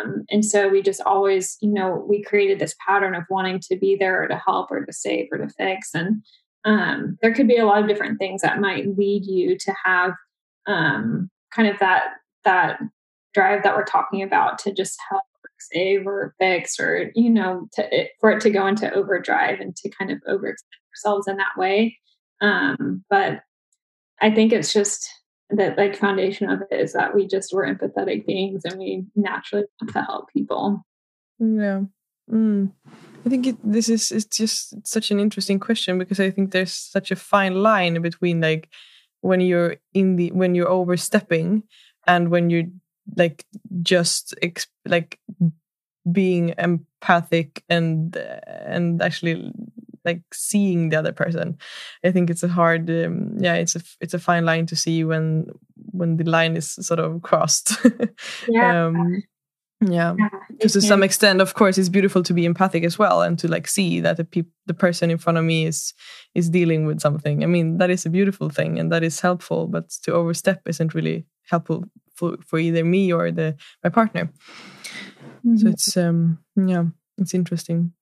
um, 0.00 0.24
and 0.30 0.44
so 0.44 0.68
we 0.68 0.82
just 0.82 1.02
always, 1.02 1.58
you 1.60 1.70
know, 1.70 2.04
we 2.08 2.24
created 2.24 2.58
this 2.58 2.74
pattern 2.84 3.14
of 3.14 3.22
wanting 3.30 3.60
to 3.68 3.76
be 3.76 3.94
there 3.94 4.24
or 4.24 4.26
to 4.26 4.42
help 4.44 4.72
or 4.72 4.84
to 4.84 4.92
save 4.92 5.28
or 5.30 5.38
to 5.38 5.48
fix. 5.50 5.90
And 5.94 6.24
um, 6.68 7.18
there 7.22 7.32
could 7.32 7.48
be 7.48 7.56
a 7.56 7.64
lot 7.64 7.80
of 7.80 7.88
different 7.88 8.18
things 8.18 8.42
that 8.42 8.60
might 8.60 8.98
lead 8.98 9.24
you 9.24 9.56
to 9.56 9.74
have 9.84 10.12
um, 10.66 11.30
kind 11.50 11.66
of 11.66 11.78
that 11.78 12.04
that 12.44 12.78
drive 13.32 13.62
that 13.62 13.74
we're 13.74 13.84
talking 13.84 14.22
about 14.22 14.58
to 14.58 14.72
just 14.72 14.98
help 15.08 15.22
save 15.60 16.06
or 16.06 16.34
fix 16.38 16.78
or 16.78 17.10
you 17.14 17.30
know 17.30 17.68
to 17.72 17.98
it, 17.98 18.10
for 18.20 18.30
it 18.30 18.42
to 18.42 18.50
go 18.50 18.66
into 18.66 18.92
overdrive 18.92 19.60
and 19.60 19.74
to 19.76 19.88
kind 19.88 20.10
of 20.10 20.18
overextend 20.28 20.76
ourselves 20.92 21.26
in 21.26 21.38
that 21.38 21.56
way. 21.56 21.96
Um, 22.40 23.04
but 23.10 23.40
i 24.20 24.30
think 24.30 24.52
it's 24.52 24.72
just 24.72 25.08
that 25.50 25.76
like 25.78 25.96
foundation 25.96 26.50
of 26.50 26.62
it 26.70 26.78
is 26.78 26.92
that 26.92 27.14
we 27.14 27.26
just 27.26 27.52
were 27.52 27.66
empathetic 27.66 28.26
beings 28.26 28.64
and 28.64 28.78
we 28.78 29.04
naturally 29.16 29.64
want 29.80 29.92
to 29.92 30.02
help 30.02 30.28
people. 30.32 30.84
Yeah. 31.38 31.82
Mm. 32.30 32.72
I 33.26 33.28
think 33.28 33.46
it, 33.46 33.56
this 33.62 33.88
is 33.88 34.12
it's 34.12 34.24
just 34.24 34.86
such 34.86 35.10
an 35.10 35.20
interesting 35.20 35.58
question 35.58 35.98
because 35.98 36.20
I 36.20 36.30
think 36.30 36.50
there's 36.50 36.72
such 36.72 37.10
a 37.10 37.16
fine 37.16 37.62
line 37.62 38.00
between 38.00 38.40
like 38.40 38.68
when 39.20 39.40
you're 39.40 39.76
in 39.94 40.16
the 40.16 40.30
when 40.32 40.54
you're 40.54 40.68
overstepping 40.68 41.64
and 42.06 42.30
when 42.30 42.50
you're 42.50 42.70
like 43.16 43.44
just 43.82 44.34
like 44.86 45.18
being 46.10 46.54
empathic 46.58 47.62
and 47.68 48.16
and 48.16 49.02
actually 49.02 49.52
like 50.04 50.22
seeing 50.32 50.88
the 50.88 50.96
other 50.96 51.12
person. 51.12 51.58
I 52.04 52.12
think 52.12 52.30
it's 52.30 52.42
a 52.42 52.48
hard 52.48 52.88
um, 52.88 53.36
yeah 53.38 53.54
it's 53.54 53.76
a 53.76 53.82
it's 54.00 54.14
a 54.14 54.18
fine 54.18 54.44
line 54.44 54.66
to 54.66 54.76
see 54.76 55.04
when 55.04 55.46
when 55.90 56.16
the 56.16 56.24
line 56.24 56.56
is 56.56 56.70
sort 56.70 57.00
of 57.00 57.22
crossed. 57.22 57.76
Yeah. 58.48 58.86
Um, 58.86 59.22
yeah, 59.80 60.14
because 60.48 60.72
to 60.72 60.80
some 60.80 61.04
extent 61.04 61.40
of 61.40 61.54
course 61.54 61.78
it's 61.78 61.88
beautiful 61.88 62.22
to 62.24 62.34
be 62.34 62.44
empathic 62.44 62.82
as 62.82 62.98
well 62.98 63.22
and 63.22 63.38
to 63.38 63.46
like 63.46 63.68
see 63.68 64.00
that 64.00 64.16
the 64.16 64.24
pe- 64.24 64.42
the 64.66 64.74
person 64.74 65.08
in 65.10 65.18
front 65.18 65.38
of 65.38 65.44
me 65.44 65.66
is 65.66 65.94
is 66.34 66.50
dealing 66.50 66.84
with 66.84 67.00
something. 67.00 67.44
I 67.44 67.46
mean 67.46 67.78
that 67.78 67.90
is 67.90 68.04
a 68.04 68.10
beautiful 68.10 68.50
thing 68.50 68.78
and 68.78 68.90
that 68.90 69.04
is 69.04 69.20
helpful 69.20 69.68
but 69.68 69.90
to 70.02 70.12
overstep 70.12 70.62
isn't 70.66 70.94
really 70.94 71.26
helpful 71.48 71.84
for, 72.14 72.36
for 72.44 72.58
either 72.58 72.84
me 72.84 73.12
or 73.12 73.30
the 73.30 73.56
my 73.84 73.90
partner. 73.90 74.32
Mm-hmm. 75.46 75.56
so 75.56 75.68
it's 75.68 75.96
um 75.96 76.38
yeah 76.56 76.84
it's 77.16 77.34
interesting. 77.34 77.92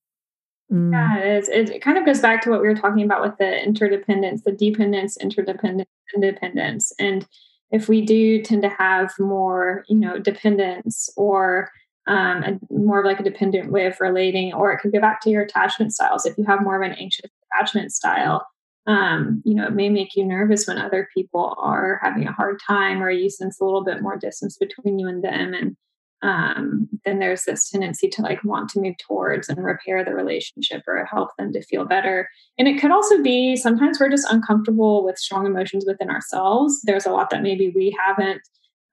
Mm. 0.73 0.93
yeah 0.93 1.19
it 1.19 1.43
is. 1.43 1.49
It 1.51 1.83
kind 1.83 1.99
of 1.99 2.07
goes 2.07 2.21
back 2.21 2.43
to 2.43 2.51
what 2.51 2.62
we 2.62 2.69
were 2.69 2.75
talking 2.75 3.05
about 3.05 3.21
with 3.21 3.37
the 3.39 3.62
interdependence 3.62 4.43
the 4.45 4.53
dependence 4.53 5.19
interdependence 5.19 5.91
independence. 6.15 6.93
And 6.99 7.27
if 7.70 7.88
we 7.88 8.05
do 8.05 8.42
tend 8.42 8.62
to 8.62 8.68
have 8.68 9.12
more, 9.18 9.85
you 9.88 9.96
know, 9.96 10.18
dependence 10.18 11.11
or 11.16 11.70
um, 12.07 12.42
a, 12.44 12.59
more 12.70 13.00
of 13.00 13.07
like 13.07 13.18
a 13.18 13.24
dependent 13.24 13.72
way 13.72 13.87
of 13.87 14.00
relating, 14.00 14.52
or 14.52 14.72
it 14.72 14.79
could 14.79 14.92
go 14.92 15.00
back 15.00 15.20
to 15.22 15.31
your 15.31 15.42
attachment 15.42 15.92
styles. 15.92 16.24
If 16.24 16.38
you 16.38 16.44
have 16.44 16.62
more 16.62 16.81
of 16.81 16.88
an 16.88 16.96
anxious 16.96 17.31
attachment 17.52 17.92
style, 17.92 18.46
um, 18.87 19.42
you 19.44 19.55
know, 19.55 19.66
it 19.66 19.74
may 19.74 19.88
make 19.88 20.14
you 20.14 20.24
nervous 20.24 20.68
when 20.68 20.79
other 20.79 21.09
people 21.12 21.57
are 21.59 21.98
having 22.02 22.29
a 22.29 22.33
hard 22.33 22.61
time, 22.64 23.02
or 23.02 23.11
you 23.11 23.29
sense 23.29 23.61
a 23.61 23.64
little 23.64 23.83
bit 23.83 24.02
more 24.02 24.16
distance 24.16 24.57
between 24.57 25.00
you 25.00 25.09
and 25.09 25.24
them. 25.24 25.52
And 25.52 25.76
um, 26.22 26.88
then 27.05 27.18
there's 27.18 27.44
this 27.44 27.68
tendency 27.68 28.09
to 28.09 28.22
like 28.22 28.42
want 28.42 28.70
to 28.70 28.81
move 28.81 28.96
towards 28.98 29.48
and 29.48 29.62
repair 29.62 30.05
the 30.05 30.14
relationship 30.14 30.83
or 30.87 31.05
help 31.05 31.31
them 31.37 31.52
to 31.52 31.62
feel 31.62 31.85
better. 31.85 32.29
And 32.59 32.66
it 32.66 32.81
could 32.81 32.90
also 32.90 33.22
be 33.22 33.57
sometimes 33.57 34.00
we're 34.00 34.11
just 34.11 34.31
uncomfortable 34.31 35.05
with 35.05 35.18
strong 35.18 35.46
emotions 35.46 35.85
within 35.87 36.11
ourselves. 36.11 36.81
There's 36.85 37.07
a 37.07 37.12
lot 37.12 37.31
that 37.31 37.42
maybe 37.42 37.70
we 37.74 37.96
haven't 38.05 38.40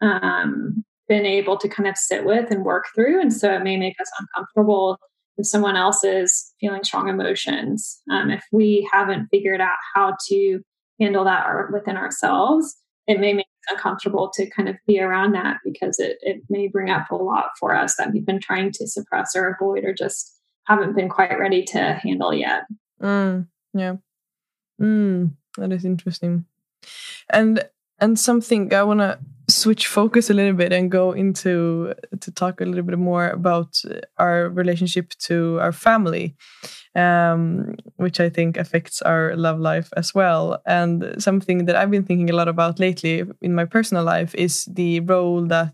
um, 0.02 0.84
been 1.08 1.26
able 1.26 1.58
to 1.58 1.70
kind 1.70 1.88
of 1.88 1.98
sit 1.98 2.26
with 2.26 2.52
and 2.52 2.66
work 2.66 2.86
through. 2.94 3.22
And 3.22 3.32
so 3.32 3.54
it 3.54 3.64
may 3.64 3.78
make 3.78 4.00
us 4.02 4.12
uncomfortable 4.20 4.98
if 5.38 5.48
someone 5.48 5.76
else 5.76 6.04
is 6.04 6.54
feeling 6.60 6.84
strong 6.84 7.08
emotions. 7.08 8.02
Um, 8.12 8.30
if 8.30 8.44
we 8.52 8.88
haven't 8.92 9.30
figured 9.30 9.62
out 9.62 9.78
how 9.96 10.16
to 10.28 10.60
handle 11.00 11.24
that 11.24 11.46
within 11.72 11.98
ourselves, 11.98 12.76
it 13.08 13.20
may 13.20 13.34
make 13.34 13.48
uncomfortable 13.70 14.32
to 14.34 14.50
kind 14.50 14.70
of 14.70 14.76
be 14.88 15.00
around 15.00 15.34
that 15.34 15.58
because 15.64 16.00
it, 16.00 16.18
it 16.22 16.42
may 16.50 16.68
bring 16.68 16.90
up 16.90 17.10
a 17.12 17.16
lot 17.16 17.52
for 17.60 17.76
us 17.76 17.96
that 17.98 18.12
we've 18.12 18.26
been 18.26 18.40
trying 18.40 18.72
to 18.72 18.88
suppress 18.88 19.36
or 19.36 19.50
avoid 19.50 19.86
or 19.86 19.94
just 19.94 20.40
haven't 20.66 20.96
been 20.96 21.10
quite 21.10 21.38
ready 21.38 21.64
to 21.64 21.80
handle 22.04 22.34
yet. 22.34 22.64
Mm, 23.02 23.48
yeah. 23.74 23.96
Mm, 24.82 25.32
that 25.58 25.72
is 25.72 25.86
interesting. 25.86 26.46
And 27.30 27.64
and 28.00 28.20
something 28.20 28.74
I 28.74 28.84
want 28.84 29.00
to 29.00 29.20
switch 29.54 29.88
focus 29.88 30.30
a 30.30 30.34
little 30.34 30.54
bit 30.54 30.74
and 30.74 30.92
go 30.92 31.12
into 31.12 31.94
to 32.20 32.32
talk 32.32 32.62
a 32.62 32.66
little 32.66 32.84
bit 32.84 32.98
more 32.98 33.30
about 33.30 33.82
our 34.18 34.50
relationship 34.50 35.10
to 35.20 35.60
our 35.60 35.72
family 35.72 36.36
um, 36.96 37.76
which 37.98 38.20
i 38.20 38.30
think 38.30 38.58
affects 38.58 39.02
our 39.02 39.36
love 39.36 39.60
life 39.60 39.90
as 39.98 40.14
well. 40.14 40.62
And 40.66 41.16
something 41.18 41.66
that 41.66 41.76
i've 41.76 41.92
been 41.92 42.04
thinking 42.04 42.30
a 42.30 42.36
lot 42.36 42.48
about 42.48 42.80
lately 42.80 43.24
in 43.42 43.56
my 43.56 43.66
personal 43.66 44.04
life 44.04 44.36
is 44.36 44.66
the 44.66 45.00
role 45.02 45.46
that 45.48 45.74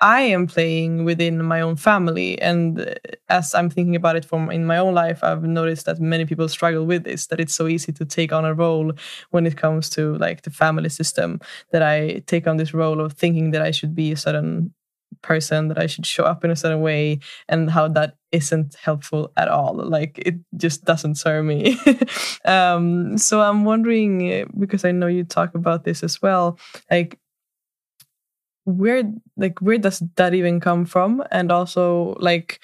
I 0.00 0.22
am 0.22 0.46
playing 0.46 1.04
within 1.04 1.44
my 1.44 1.60
own 1.60 1.76
family. 1.76 2.40
And 2.40 2.98
as 3.28 3.54
I'm 3.54 3.68
thinking 3.68 3.96
about 3.96 4.16
it 4.16 4.24
from 4.24 4.50
in 4.50 4.64
my 4.64 4.78
own 4.78 4.94
life, 4.94 5.22
I've 5.22 5.42
noticed 5.42 5.86
that 5.86 6.00
many 6.00 6.24
people 6.24 6.48
struggle 6.48 6.86
with 6.86 7.04
this, 7.04 7.26
that 7.26 7.40
it's 7.40 7.54
so 7.54 7.66
easy 7.66 7.92
to 7.92 8.04
take 8.06 8.32
on 8.32 8.44
a 8.46 8.54
role 8.54 8.92
when 9.30 9.46
it 9.46 9.56
comes 9.58 9.90
to 9.90 10.16
like 10.16 10.42
the 10.42 10.50
family 10.50 10.88
system, 10.88 11.40
that 11.72 11.82
I 11.82 12.22
take 12.26 12.46
on 12.46 12.56
this 12.56 12.72
role 12.72 13.00
of 13.00 13.12
thinking 13.12 13.50
that 13.50 13.62
I 13.62 13.72
should 13.72 13.94
be 13.94 14.12
a 14.12 14.16
certain 14.16 14.72
person, 15.22 15.68
that 15.68 15.78
I 15.78 15.86
should 15.86 16.06
show 16.06 16.24
up 16.24 16.44
in 16.44 16.50
a 16.50 16.56
certain 16.56 16.80
way, 16.80 17.20
and 17.48 17.70
how 17.70 17.88
that 17.88 18.16
isn't 18.32 18.76
helpful 18.76 19.32
at 19.36 19.48
all. 19.48 19.74
Like 19.74 20.18
it 20.24 20.36
just 20.56 20.84
doesn't 20.84 21.16
serve 21.16 21.44
me. 21.44 21.78
um, 22.46 23.18
so 23.18 23.42
I'm 23.42 23.66
wondering, 23.66 24.48
because 24.58 24.84
I 24.86 24.92
know 24.92 25.08
you 25.08 25.24
talk 25.24 25.54
about 25.54 25.84
this 25.84 26.02
as 26.02 26.22
well, 26.22 26.58
like 26.90 27.18
where 28.76 29.04
like 29.36 29.60
where 29.60 29.78
does 29.78 30.02
that 30.16 30.34
even 30.34 30.60
come 30.60 30.84
from? 30.84 31.22
And 31.30 31.50
also 31.50 32.16
like 32.20 32.60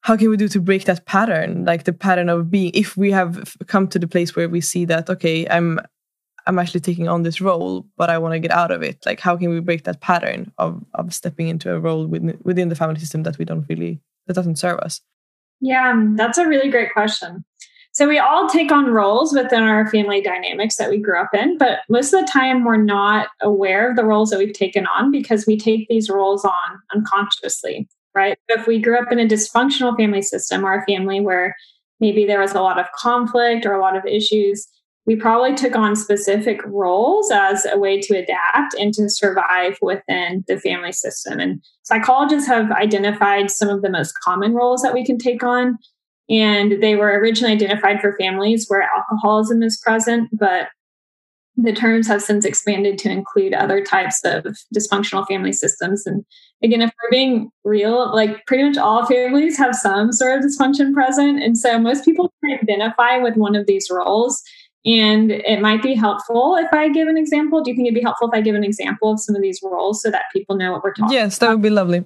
how 0.00 0.18
can 0.18 0.28
we 0.28 0.36
do 0.36 0.48
to 0.48 0.60
break 0.60 0.84
that 0.84 1.06
pattern? 1.06 1.64
Like 1.64 1.84
the 1.84 1.92
pattern 1.92 2.28
of 2.28 2.50
being 2.50 2.70
if 2.74 2.96
we 2.96 3.10
have 3.10 3.56
come 3.66 3.88
to 3.88 3.98
the 3.98 4.06
place 4.06 4.36
where 4.36 4.48
we 4.48 4.60
see 4.60 4.84
that 4.84 5.08
okay 5.08 5.46
i'm 5.48 5.80
i'm 6.46 6.58
actually 6.58 6.80
taking 6.80 7.08
on 7.08 7.22
this 7.22 7.40
role 7.40 7.86
but 7.96 8.10
i 8.10 8.18
want 8.18 8.34
to 8.34 8.38
get 8.38 8.50
out 8.50 8.70
of 8.70 8.82
it. 8.82 8.98
Like 9.06 9.20
how 9.20 9.36
can 9.36 9.50
we 9.50 9.60
break 9.60 9.84
that 9.84 10.00
pattern 10.00 10.52
of 10.58 10.84
of 10.94 11.14
stepping 11.14 11.48
into 11.48 11.74
a 11.74 11.80
role 11.80 12.06
within 12.06 12.38
within 12.44 12.68
the 12.68 12.76
family 12.76 13.00
system 13.00 13.22
that 13.22 13.38
we 13.38 13.44
don't 13.44 13.66
really 13.68 14.00
that 14.26 14.34
doesn't 14.34 14.56
serve 14.56 14.78
us? 14.80 15.00
Yeah 15.60 15.90
um, 15.90 16.16
that's 16.16 16.38
a 16.38 16.46
really 16.46 16.70
great 16.70 16.92
question 16.92 17.44
so 17.94 18.08
we 18.08 18.18
all 18.18 18.48
take 18.48 18.72
on 18.72 18.86
roles 18.86 19.32
within 19.32 19.62
our 19.62 19.88
family 19.88 20.20
dynamics 20.20 20.76
that 20.76 20.90
we 20.90 20.98
grew 20.98 21.20
up 21.20 21.30
in, 21.32 21.56
but 21.58 21.78
most 21.88 22.12
of 22.12 22.20
the 22.20 22.30
time 22.30 22.64
we're 22.64 22.76
not 22.76 23.28
aware 23.40 23.88
of 23.88 23.94
the 23.94 24.04
roles 24.04 24.30
that 24.30 24.38
we've 24.40 24.52
taken 24.52 24.84
on 24.88 25.12
because 25.12 25.46
we 25.46 25.56
take 25.56 25.86
these 25.88 26.10
roles 26.10 26.44
on 26.44 26.80
unconsciously. 26.92 27.88
right? 28.12 28.36
if 28.48 28.66
we 28.66 28.80
grew 28.80 28.98
up 28.98 29.12
in 29.12 29.20
a 29.20 29.28
dysfunctional 29.28 29.96
family 29.96 30.22
system 30.22 30.66
or 30.66 30.74
a 30.74 30.84
family 30.86 31.20
where 31.20 31.54
maybe 32.00 32.26
there 32.26 32.40
was 32.40 32.52
a 32.52 32.60
lot 32.60 32.80
of 32.80 32.90
conflict 32.96 33.64
or 33.64 33.74
a 33.74 33.80
lot 33.80 33.96
of 33.96 34.04
issues, 34.06 34.66
we 35.06 35.14
probably 35.14 35.54
took 35.54 35.76
on 35.76 35.94
specific 35.94 36.60
roles 36.64 37.30
as 37.30 37.64
a 37.66 37.78
way 37.78 38.00
to 38.00 38.16
adapt 38.16 38.74
and 38.74 38.92
to 38.94 39.08
survive 39.08 39.78
within 39.82 40.44
the 40.48 40.58
family 40.58 40.92
system. 40.92 41.38
And 41.38 41.62
psychologists 41.82 42.48
have 42.48 42.72
identified 42.72 43.52
some 43.52 43.68
of 43.68 43.82
the 43.82 43.90
most 43.90 44.18
common 44.20 44.52
roles 44.54 44.82
that 44.82 44.94
we 44.94 45.04
can 45.04 45.18
take 45.18 45.44
on. 45.44 45.78
And 46.28 46.82
they 46.82 46.96
were 46.96 47.18
originally 47.18 47.54
identified 47.54 48.00
for 48.00 48.16
families 48.16 48.66
where 48.68 48.88
alcoholism 48.96 49.62
is 49.62 49.78
present, 49.78 50.30
but 50.32 50.68
the 51.56 51.72
terms 51.72 52.08
have 52.08 52.22
since 52.22 52.44
expanded 52.44 52.98
to 52.98 53.10
include 53.10 53.54
other 53.54 53.84
types 53.84 54.20
of 54.24 54.44
dysfunctional 54.74 55.26
family 55.28 55.52
systems. 55.52 56.04
And 56.06 56.24
again, 56.62 56.82
if 56.82 56.90
we're 56.90 57.10
being 57.10 57.50
real, 57.62 58.12
like 58.12 58.44
pretty 58.46 58.64
much 58.64 58.76
all 58.76 59.06
families 59.06 59.56
have 59.58 59.74
some 59.74 60.12
sort 60.12 60.38
of 60.38 60.44
dysfunction 60.44 60.92
present. 60.92 61.42
And 61.42 61.56
so 61.56 61.78
most 61.78 62.04
people 62.04 62.32
can 62.42 62.58
identify 62.60 63.18
with 63.18 63.36
one 63.36 63.54
of 63.54 63.66
these 63.66 63.88
roles. 63.90 64.42
And 64.84 65.30
it 65.30 65.60
might 65.60 65.82
be 65.82 65.94
helpful 65.94 66.56
if 66.56 66.72
I 66.72 66.88
give 66.88 67.08
an 67.08 67.16
example. 67.16 67.62
Do 67.62 67.70
you 67.70 67.76
think 67.76 67.86
it'd 67.86 67.94
be 67.94 68.02
helpful 68.02 68.28
if 68.28 68.34
I 68.34 68.40
give 68.40 68.54
an 68.54 68.64
example 68.64 69.12
of 69.12 69.20
some 69.20 69.36
of 69.36 69.40
these 69.40 69.60
roles 69.62 70.02
so 70.02 70.10
that 70.10 70.24
people 70.32 70.56
know 70.56 70.72
what 70.72 70.82
we're 70.82 70.92
talking 70.92 71.14
Yes, 71.14 71.38
that 71.38 71.50
would 71.50 71.62
be 71.62 71.70
lovely. 71.70 72.04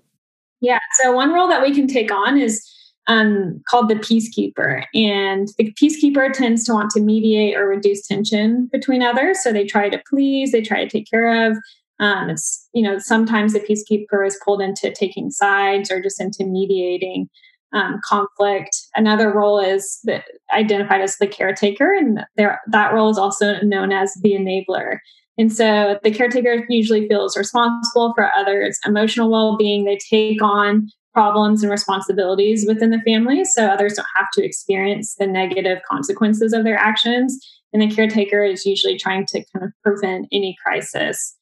Yeah. 0.61 0.79
So 1.03 1.13
one 1.13 1.33
role 1.33 1.49
that 1.49 1.63
we 1.63 1.75
can 1.75 1.87
take 1.87 2.13
on 2.13 2.39
is 2.39 2.69
um, 3.09 3.61
called 3.67 3.89
the 3.89 3.95
peacekeeper. 3.97 4.85
And 4.95 5.49
the 5.57 5.73
peacekeeper 5.73 6.33
tends 6.33 6.63
to 6.65 6.75
want 6.75 6.91
to 6.91 7.01
mediate 7.01 7.57
or 7.57 7.67
reduce 7.67 8.07
tension 8.07 8.69
between 8.71 9.03
others. 9.03 9.43
So 9.43 9.53
they 9.53 9.65
try 9.65 9.89
to 9.89 10.01
please, 10.09 10.53
they 10.53 10.63
try 10.63 10.85
to 10.85 10.91
take 10.91 11.11
care 11.11 11.51
of. 11.51 11.57
Um, 12.01 12.31
it's, 12.31 12.69
you 12.75 12.83
know, 12.83 12.99
sometimes 12.99 13.55
the 13.55 13.61
peacekeeper 13.61 14.25
is 14.25 14.39
pulled 14.45 14.61
into 14.61 14.93
taking 14.93 15.31
sides 15.31 15.91
or 15.91 16.01
just 16.01 16.21
into 16.21 16.45
mediating 16.45 17.29
um, 17.73 17.99
conflict. 18.05 18.77
Another 18.95 19.33
role 19.33 19.59
is 19.59 19.99
the, 20.05 20.23
identified 20.53 21.01
as 21.01 21.17
the 21.17 21.27
caretaker, 21.27 21.93
and 21.93 22.21
there, 22.37 22.61
that 22.69 22.93
role 22.93 23.11
is 23.11 23.19
also 23.19 23.61
known 23.63 23.93
as 23.93 24.15
the 24.23 24.33
enabler. 24.33 24.99
And 25.39 25.53
so 25.53 25.99
the 26.03 26.11
caretaker 26.11 26.65
usually 26.69 27.07
feels 27.09 27.37
responsible 27.37 28.13
for 28.15 28.31
others' 28.37 28.79
emotional 28.87 29.31
well 29.31 29.57
being. 29.57 29.85
They 29.85 29.99
take 30.11 30.43
on 30.43 30.89
problems 31.19 31.65
and 31.65 31.73
responsibilities 31.73 32.65
within 32.65 32.91
the 32.91 33.01
family 33.01 33.45
so 33.45 33.67
others 33.67 33.95
don't 33.95 34.07
have 34.15 34.29
to 34.33 34.45
experience 34.45 35.17
the 35.19 35.27
negative 35.27 35.79
consequences 35.91 36.53
of 36.53 36.63
their 36.63 36.77
actions. 36.77 37.45
And 37.73 37.83
the 37.83 37.93
caretaker 37.93 38.45
is 38.45 38.65
usually 38.65 38.97
trying 38.97 39.27
to 39.27 39.43
kind 39.53 39.65
of 39.65 39.73
prevent 39.83 40.29
any 40.31 40.57
crisis. 40.65 41.37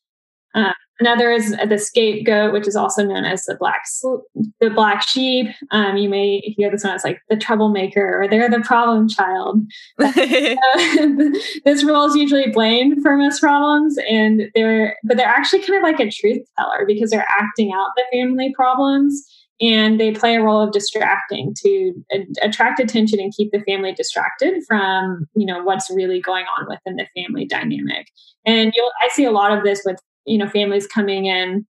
Uh, 0.54 0.72
another 0.98 1.30
is 1.30 1.54
the 1.68 1.76
scapegoat, 1.76 2.54
which 2.54 2.66
is 2.66 2.74
also 2.74 3.04
known 3.04 3.26
as 3.26 3.44
the 3.44 3.54
black 3.54 3.82
the 4.60 4.70
black 4.70 5.06
sheep. 5.06 5.48
Um, 5.70 5.98
you 5.98 6.08
may 6.08 6.38
hear 6.56 6.70
this 6.70 6.82
one 6.82 6.94
as 6.94 7.04
like 7.04 7.20
the 7.28 7.36
troublemaker, 7.36 8.22
or 8.22 8.28
they're 8.28 8.48
the 8.48 8.60
problem 8.60 9.10
child. 9.10 9.60
this 11.66 11.84
role 11.84 12.06
is 12.06 12.16
usually 12.16 12.50
blamed 12.50 13.02
for 13.02 13.14
most 13.18 13.40
problems, 13.40 13.98
and 14.08 14.50
they're 14.54 14.96
but 15.04 15.18
they're 15.18 15.26
actually 15.26 15.60
kind 15.60 15.76
of 15.76 15.82
like 15.82 16.00
a 16.00 16.10
truth 16.10 16.46
teller 16.58 16.86
because 16.86 17.10
they're 17.10 17.28
acting 17.28 17.74
out 17.74 17.90
the 17.94 18.04
family 18.10 18.54
problems 18.56 19.22
and 19.60 19.98
they 19.98 20.12
play 20.12 20.36
a 20.36 20.42
role 20.42 20.60
of 20.60 20.72
distracting 20.72 21.54
to 21.64 21.94
attract 22.42 22.78
attention 22.78 23.18
and 23.20 23.34
keep 23.34 23.50
the 23.52 23.60
family 23.60 23.92
distracted 23.92 24.62
from 24.66 25.26
you 25.34 25.46
know 25.46 25.62
what's 25.62 25.90
really 25.90 26.20
going 26.20 26.44
on 26.58 26.66
within 26.68 26.96
the 26.96 27.06
family 27.16 27.46
dynamic. 27.46 28.08
And 28.44 28.72
you'll 28.76 28.90
i 29.02 29.08
see 29.12 29.24
a 29.24 29.30
lot 29.30 29.56
of 29.56 29.64
this 29.64 29.82
with 29.84 29.98
you 30.26 30.38
know 30.38 30.48
families 30.48 30.86
coming 30.86 31.26
in 31.26 31.66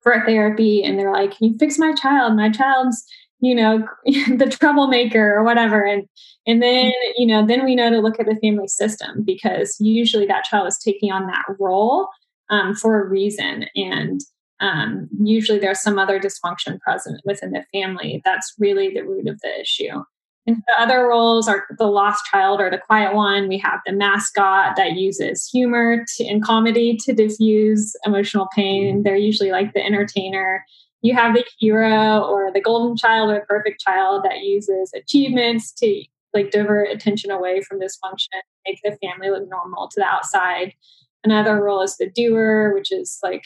for 0.00 0.20
therapy 0.26 0.82
and 0.82 0.98
they're 0.98 1.12
like 1.12 1.36
can 1.36 1.52
you 1.52 1.58
fix 1.58 1.78
my 1.78 1.94
child? 1.94 2.34
My 2.34 2.50
child's 2.50 3.04
you 3.40 3.54
know 3.54 3.86
the 4.04 4.54
troublemaker 4.58 5.34
or 5.34 5.44
whatever. 5.44 5.84
And 5.84 6.08
and 6.46 6.60
then 6.60 6.92
you 7.16 7.26
know 7.26 7.46
then 7.46 7.64
we 7.64 7.76
know 7.76 7.90
to 7.90 8.00
look 8.00 8.18
at 8.18 8.26
the 8.26 8.38
family 8.42 8.68
system 8.68 9.22
because 9.24 9.76
usually 9.78 10.26
that 10.26 10.44
child 10.44 10.66
is 10.66 10.78
taking 10.78 11.12
on 11.12 11.26
that 11.28 11.44
role 11.60 12.08
um, 12.50 12.74
for 12.74 13.00
a 13.00 13.08
reason. 13.08 13.66
And 13.76 14.20
um, 14.62 15.08
usually 15.20 15.58
there's 15.58 15.82
some 15.82 15.98
other 15.98 16.20
dysfunction 16.20 16.80
present 16.80 17.20
within 17.24 17.50
the 17.50 17.64
family 17.72 18.22
that's 18.24 18.54
really 18.58 18.94
the 18.94 19.02
root 19.02 19.28
of 19.28 19.40
the 19.40 19.60
issue. 19.60 20.02
And 20.46 20.56
the 20.56 20.80
other 20.80 21.06
roles 21.06 21.48
are 21.48 21.64
the 21.78 21.86
lost 21.86 22.24
child 22.26 22.60
or 22.60 22.70
the 22.70 22.78
quiet 22.78 23.14
one. 23.14 23.48
We 23.48 23.58
have 23.58 23.80
the 23.84 23.92
mascot 23.92 24.76
that 24.76 24.92
uses 24.92 25.48
humor 25.48 26.04
to, 26.16 26.24
and 26.26 26.42
comedy 26.42 26.96
to 27.04 27.12
diffuse 27.12 27.94
emotional 28.04 28.48
pain. 28.54 29.02
They're 29.02 29.16
usually 29.16 29.50
like 29.50 29.72
the 29.72 29.84
entertainer. 29.84 30.64
You 31.00 31.14
have 31.14 31.34
the 31.34 31.44
hero 31.58 32.20
or 32.22 32.52
the 32.52 32.60
golden 32.60 32.96
child 32.96 33.30
or 33.30 33.44
perfect 33.48 33.80
child 33.80 34.24
that 34.24 34.40
uses 34.42 34.92
achievements 34.94 35.72
to 35.74 36.04
like 36.34 36.50
divert 36.50 36.90
attention 36.90 37.30
away 37.30 37.60
from 37.62 37.80
dysfunction, 37.80 38.40
make 38.64 38.80
the 38.82 38.96
family 39.02 39.30
look 39.30 39.48
normal 39.48 39.88
to 39.88 40.00
the 40.00 40.06
outside. 40.06 40.72
Another 41.24 41.62
role 41.62 41.82
is 41.82 41.96
the 41.96 42.10
doer, 42.10 42.72
which 42.74 42.90
is 42.90 43.18
like 43.22 43.44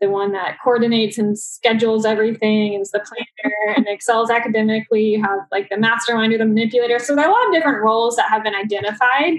the 0.00 0.10
one 0.10 0.32
that 0.32 0.58
coordinates 0.62 1.18
and 1.18 1.38
schedules 1.38 2.04
everything 2.04 2.74
and 2.74 2.82
is 2.82 2.90
the 2.90 3.00
planner 3.00 3.76
and 3.76 3.86
excels 3.88 4.30
academically. 4.30 5.02
You 5.02 5.22
have 5.22 5.40
like 5.50 5.68
the 5.70 5.78
mastermind 5.78 6.32
or 6.32 6.38
the 6.38 6.44
manipulator. 6.44 6.98
So 6.98 7.14
there 7.14 7.24
are 7.24 7.30
a 7.30 7.32
lot 7.32 7.46
of 7.46 7.52
different 7.52 7.82
roles 7.82 8.16
that 8.16 8.28
have 8.28 8.42
been 8.42 8.54
identified. 8.54 9.34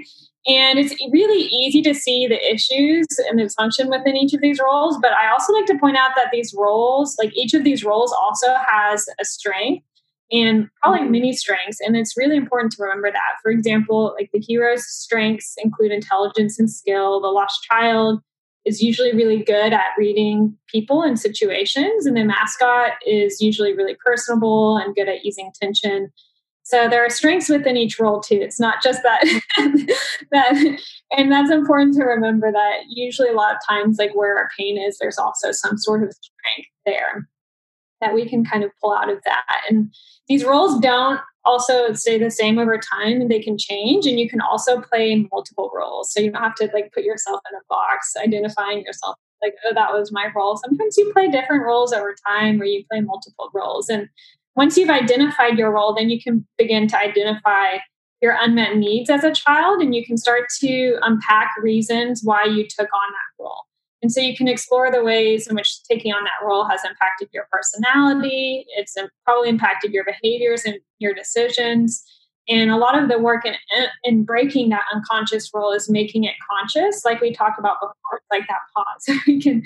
And 0.47 0.78
it's 0.78 0.93
really 1.12 1.47
easy 1.47 1.82
to 1.82 1.93
see 1.93 2.28
the 2.28 2.53
issues 2.53 3.08
and 3.28 3.39
the 3.39 3.43
dysfunction 3.43 3.89
within 3.89 4.16
each 4.16 4.34
of 4.34 4.41
these 4.41 4.60
roles. 4.60 4.97
But 5.01 5.14
I 5.14 5.32
also 5.32 5.53
like 5.53 5.66
to 5.66 5.78
point 5.78 5.97
out 5.97 6.12
that 6.16 6.30
these 6.32 6.53
roles, 6.56 7.18
like 7.18 7.36
each 7.36 7.53
of 7.53 7.64
these 7.64 7.84
roles, 7.84 8.14
also 8.14 8.53
has 8.72 9.08
a 9.20 9.26
strength 9.26 9.84
and 10.32 10.70
probably 10.82 11.01
mm-hmm. 11.01 11.12
many 11.12 11.34
strengths. 11.34 11.80
And 11.80 11.97
it's 11.97 12.16
really 12.16 12.38
important 12.38 12.74
to 12.74 12.84
remember 12.84 13.12
that. 13.12 13.39
For 13.41 13.51
example, 13.51 14.16
like 14.18 14.30
the 14.34 14.39
hero's 14.39 14.86
strengths 14.86 15.56
include 15.58 15.91
intelligence 15.91 16.60
and 16.60 16.70
skill, 16.70 17.22
the 17.22 17.28
lost 17.28 17.64
child 17.64 18.22
is 18.66 18.82
usually 18.82 19.13
really 19.13 19.43
good 19.43 19.74
at 19.74 19.91
reading 19.97 20.57
people 20.68 21.01
and 21.01 21.20
situations, 21.20 22.05
and 22.05 22.18
the 22.18 22.24
mascot 22.24 22.93
is 23.05 23.39
usually 23.39 23.74
really 23.74 23.95
personable 24.03 24.78
and 24.78 24.95
good 24.95 25.07
at 25.07 25.24
easing 25.24 25.51
tension. 25.59 26.11
So 26.63 26.89
there 26.89 27.05
are 27.05 27.11
strengths 27.11 27.47
within 27.47 27.78
each 27.78 27.99
role 27.99 28.22
too. 28.22 28.39
It's 28.41 28.59
not 28.59 28.82
just 28.82 29.03
that 29.03 29.22
that 30.32 30.80
and 31.11 31.32
that's 31.32 31.51
important 31.51 31.95
to 31.95 32.03
remember 32.03 32.51
that 32.51 32.78
usually 32.89 33.30
a 33.30 33.34
lot 33.36 33.53
of 33.53 33.59
times 33.70 33.97
like 33.99 34.16
where 34.16 34.36
our 34.36 34.49
pain 34.57 34.82
is, 34.82 34.97
there's 34.97 35.20
also 35.20 35.51
some 35.51 35.78
sort 35.78 36.01
of 36.01 36.11
strength 36.11 36.70
there 36.86 37.28
that 38.01 38.16
we 38.16 38.28
can 38.28 38.43
kind 38.43 38.63
of 38.63 38.72
pull 38.82 38.95
out 38.95 39.11
of 39.11 39.20
that. 39.26 39.61
And 39.70 39.93
these 40.28 40.43
roles 40.43 40.80
don't 40.80 41.20
also 41.46 41.93
stay 41.93 42.18
the 42.18 42.32
same 42.32 42.58
over 42.58 42.78
time 42.78 43.22
and 43.22 43.30
they 43.30 43.41
can 43.41 43.58
change 43.58 44.06
and 44.06 44.20
you 44.20 44.30
can 44.30 44.41
also 44.41 44.82
play 44.82 45.28
multiple 45.32 45.72
roles. 45.74 46.12
So 46.12 46.20
you 46.20 46.32
don't 46.32 46.41
have 46.41 46.56
to 46.56 46.70
like 46.74 46.91
put 46.93 47.04
yourself 47.04 47.39
in 47.52 47.56
a 47.56 47.62
box 47.70 48.14
identifying 48.22 48.84
yourself 48.84 49.16
like 49.41 49.54
oh 49.66 49.74
that 49.74 49.93
was 49.93 50.12
my 50.12 50.28
role. 50.36 50.58
Sometimes 50.58 50.98
you 50.98 51.12
play 51.14 51.28
different 51.30 51.64
roles 51.64 51.93
over 51.93 52.16
time 52.28 52.58
where 52.58 52.68
you 52.68 52.84
play 52.89 53.02
multiple 53.02 53.50
roles 53.54 53.89
and 53.89 54.10
once 54.56 54.78
you've 54.78 54.89
identified 54.89 55.58
your 55.58 55.72
role 55.72 55.93
then 55.93 56.10
you 56.10 56.22
can 56.22 56.46
begin 56.58 56.88
to 56.88 56.98
identify 56.98 57.78
your 58.22 58.36
unmet 58.39 58.78
needs 58.78 59.10
as 59.10 59.24
a 59.24 59.32
child 59.32 59.82
and 59.82 59.93
you 59.93 60.06
can 60.06 60.18
start 60.18 60.46
to 60.60 60.98
unpack 61.02 61.52
reasons 61.62 62.22
why 62.24 62.43
you 62.43 62.66
took 62.68 62.88
on 62.91 63.12
that 63.12 63.24
and 64.06 64.12
so 64.12 64.22
you 64.22 64.38
can 64.38 64.47
explore 64.47 64.91
the 64.91 65.03
ways 65.03 65.47
in 65.47 65.56
which 65.56 65.82
taking 65.82 66.14
on 66.14 66.24
that 66.26 66.45
role 66.45 66.64
has 66.66 66.82
impacted 66.86 67.28
your 67.34 67.47
personality. 67.51 68.64
It's 68.78 68.95
probably 69.24 69.49
impacted 69.49 69.93
your 69.93 70.06
behaviors 70.06 70.64
and 70.64 70.76
your 70.99 71.16
decisions. 71.16 72.03
And 72.47 72.70
a 72.70 72.78
lot 72.78 73.01
of 73.01 73.10
the 73.10 73.18
work 73.18 73.47
in, 73.47 73.56
in 74.03 74.24
breaking 74.24 74.70
that 74.70 74.84
unconscious 74.93 75.49
role 75.56 75.72
is 75.72 75.89
making 75.89 76.26
it 76.26 76.36
conscious, 76.51 77.03
like 77.03 77.20
we 77.20 77.34
talked 77.34 77.58
about 77.58 77.78
before, 77.82 78.22
like 78.30 78.43
that 78.47 78.60
pause. 78.76 79.22
we 79.28 79.41
can 79.41 79.64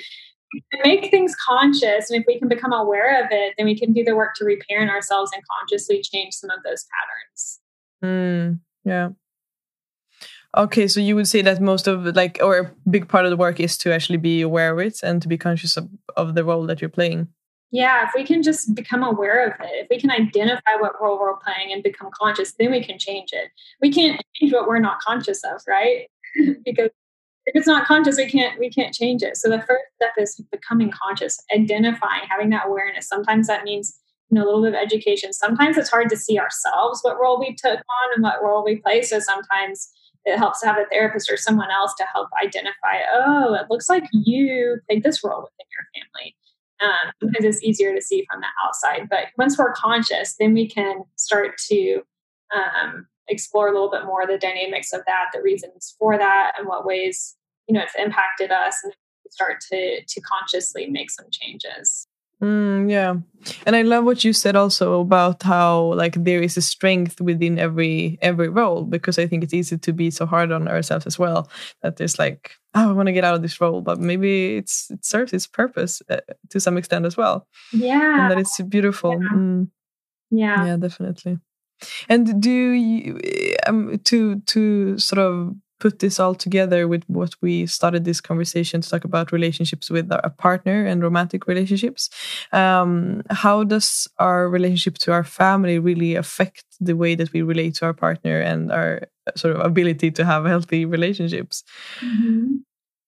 make 0.86 1.12
things 1.12 1.36
conscious. 1.36 2.10
And 2.10 2.22
if 2.22 2.24
we 2.26 2.40
can 2.40 2.48
become 2.48 2.72
aware 2.72 3.22
of 3.22 3.28
it, 3.32 3.56
then 3.58 3.66
we 3.66 3.78
can 3.78 3.92
do 3.92 4.06
the 4.06 4.16
work 4.16 4.36
to 4.36 4.46
reparent 4.46 4.90
ourselves 4.90 5.32
and 5.36 5.44
consciously 5.60 6.02
change 6.02 6.34
some 6.34 6.50
of 6.50 6.64
those 6.64 6.86
patterns. 6.96 7.60
Mm, 8.06 8.60
yeah. 8.86 9.10
Okay, 10.58 10.88
so 10.88 11.00
you 11.00 11.16
would 11.16 11.28
say 11.28 11.42
that 11.44 11.62
most 11.62 11.88
of 11.88 12.04
like 12.16 12.40
or 12.42 12.58
a 12.58 12.72
big 12.90 13.08
part 13.08 13.26
of 13.26 13.32
the 13.32 13.38
work 13.38 13.60
is 13.60 13.78
to 13.80 13.94
actually 13.94 14.18
be 14.18 14.42
aware 14.42 14.74
of 14.74 14.80
it 14.80 15.00
and 15.04 15.22
to 15.22 15.28
be 15.28 15.38
conscious 15.38 15.78
of, 15.78 15.88
of 16.18 16.34
the 16.34 16.44
role 16.44 16.66
that 16.66 16.82
you're 16.82 16.90
playing. 16.90 17.28
Yeah, 17.72 18.08
if 18.08 18.12
we 18.16 18.24
can 18.24 18.42
just 18.42 18.74
become 18.74 19.04
aware 19.04 19.46
of 19.46 19.54
it, 19.60 19.70
if 19.74 19.88
we 19.92 20.00
can 20.00 20.10
identify 20.10 20.76
what 20.80 21.00
role 21.00 21.20
we're 21.20 21.38
playing 21.38 21.72
and 21.72 21.84
become 21.84 22.10
conscious, 22.20 22.54
then 22.54 22.72
we 22.72 22.84
can 22.84 22.98
change 22.98 23.30
it. 23.32 23.52
We 23.80 23.92
can't 23.92 24.20
change 24.36 24.52
what 24.52 24.68
we're 24.68 24.80
not 24.80 25.00
conscious 25.02 25.44
of, 25.44 25.62
right? 25.68 26.08
because 26.66 26.90
if 27.46 27.56
it's 27.56 27.68
not 27.68 27.86
conscious, 27.86 28.18
we 28.18 28.28
can't 28.28 28.60
we 28.60 28.72
can't 28.72 28.94
change 28.94 29.22
it. 29.22 29.38
So 29.38 29.50
the 29.50 29.60
first 29.60 29.86
step 29.98 30.14
is 30.18 30.42
becoming 30.52 30.92
conscious, 30.92 31.38
identifying, 31.56 32.24
having 32.28 32.50
that 32.50 32.68
awareness. 32.68 33.08
Sometimes 33.08 33.46
that 33.48 33.64
means 33.64 34.00
you 34.32 34.36
know 34.36 34.44
a 34.44 34.46
little 34.46 34.64
bit 34.64 34.74
of 34.74 34.80
education. 34.84 35.32
Sometimes 35.32 35.78
it's 35.78 35.90
hard 35.90 36.10
to 36.10 36.18
see 36.18 36.40
ourselves 36.40 37.02
what 37.04 37.20
role 37.20 37.40
we 37.40 37.56
took 37.56 37.78
on 37.78 38.14
and 38.16 38.24
what 38.24 38.42
role 38.44 38.64
we 38.64 38.78
play. 38.78 39.04
So 39.04 39.20
sometimes 39.20 39.92
it 40.30 40.38
helps 40.38 40.62
to 40.62 40.68
have 40.68 40.78
a 40.78 40.86
therapist 40.92 41.32
or 41.32 41.38
someone 41.38 41.72
else 41.72 41.94
to 41.98 42.06
help 42.14 42.30
identify 42.44 43.02
oh 43.14 43.54
it 43.54 43.66
looks 43.70 43.90
like 43.90 44.04
you 44.12 44.78
played 44.88 45.04
this 45.04 45.24
role 45.24 45.42
within 45.42 45.68
your 45.72 45.86
family 45.94 46.36
Um, 46.82 47.12
sometimes 47.22 47.46
it's 47.46 47.64
easier 47.64 47.94
to 47.94 48.02
see 48.02 48.26
from 48.32 48.42
the 48.42 48.48
outside, 48.66 49.10
but 49.10 49.26
once 49.38 49.58
we're 49.58 49.74
conscious, 49.74 50.36
then 50.40 50.54
we 50.54 50.66
can 50.68 51.04
start 51.18 51.58
to 51.68 52.02
um, 52.56 53.06
explore 53.28 53.68
a 53.68 53.74
little 53.74 53.92
bit 53.92 54.06
more 54.06 54.26
the 54.26 54.38
dynamics 54.38 54.94
of 54.94 55.02
that, 55.06 55.26
the 55.34 55.42
reasons 55.42 55.96
for 56.00 56.18
that, 56.18 56.54
and 56.58 56.68
what 56.68 56.86
ways 56.86 57.36
you 57.68 57.74
know 57.74 57.82
it's 57.82 57.96
impacted 57.96 58.52
us, 58.52 58.78
and 58.84 58.94
start 59.30 59.60
to 59.72 60.02
to 60.08 60.22
consciously 60.22 60.88
make 60.88 61.12
some 61.12 61.28
changes. 61.32 62.08
Mm, 62.42 62.90
yeah, 62.90 63.16
and 63.66 63.76
I 63.76 63.82
love 63.82 64.06
what 64.06 64.24
you 64.24 64.34
said 64.34 64.56
also 64.56 65.02
about 65.02 65.44
how 65.44 65.94
like 65.94 66.16
there 66.16 66.42
is 66.42 66.58
a 66.58 66.62
strength 66.62 67.22
within 67.22 67.60
every 67.60 68.18
every 68.22 68.50
role 68.50 68.84
because 68.84 69.20
I 69.20 69.28
think 69.28 69.44
it's 69.44 69.54
easy 69.54 69.78
to 69.78 69.94
be 69.94 70.12
so 70.12 70.26
hard 70.26 70.52
on 70.52 70.68
ourselves 70.68 71.06
as 71.06 71.18
well 71.20 71.50
that 71.82 71.98
there's 71.98 72.20
like 72.20 72.52
oh 72.76 72.90
I 72.90 72.94
want 72.94 73.08
to 73.08 73.14
get 73.14 73.24
out 73.24 73.36
of 73.36 73.42
this 73.42 73.60
role 73.60 73.82
but 73.82 74.00
maybe 74.00 74.58
it's 74.58 74.90
it 74.90 75.06
serves 75.06 75.34
its 75.34 75.48
purpose 75.48 76.02
uh, 76.10 76.22
to 76.50 76.60
some 76.60 76.78
extent 76.78 77.06
as 77.06 77.18
well. 77.18 77.48
Yeah, 77.72 78.22
and 78.22 78.32
that 78.32 78.40
it's 78.40 78.60
beautiful. 78.62 79.12
Yeah, 79.12 79.30
mm. 79.30 79.68
yeah. 80.32 80.66
yeah, 80.66 80.78
definitely. 80.78 81.40
And 82.10 82.42
do 82.42 82.52
you 82.52 83.20
um, 83.68 84.00
to 84.06 84.40
to 84.40 84.98
sort 84.98 85.20
of 85.20 85.56
put 85.80 86.00
this 86.00 86.20
all 86.20 86.36
together 86.36 86.88
with 86.88 87.04
what 87.08 87.34
we 87.42 87.66
started 87.66 88.06
this 88.06 88.22
conversation 88.22 88.82
to 88.82 88.90
talk 88.90 89.04
about 89.06 89.32
relationships 89.32 89.90
with 89.90 90.12
a 90.12 90.30
partner 90.30 90.86
and 90.86 91.02
romantic 91.02 91.48
relationships. 91.48 92.10
Um, 92.52 93.24
how 93.30 93.64
does 93.64 94.08
our 94.18 94.50
relationship 94.50 94.98
to 95.00 95.12
our 95.12 95.24
family 95.24 95.80
really 95.80 96.16
affect 96.16 96.66
the 96.80 96.96
way 96.96 97.16
that 97.16 97.34
we 97.34 97.42
relate 97.42 97.76
to 97.76 97.86
our 97.86 97.94
partner 97.94 98.40
and 98.42 98.72
our 98.72 99.02
sort 99.36 99.56
of 99.56 99.66
ability 99.66 100.12
to 100.12 100.26
have 100.26 100.46
healthy 100.46 100.86
relationships? 100.86 101.64
Mm-hmm. 102.02 102.56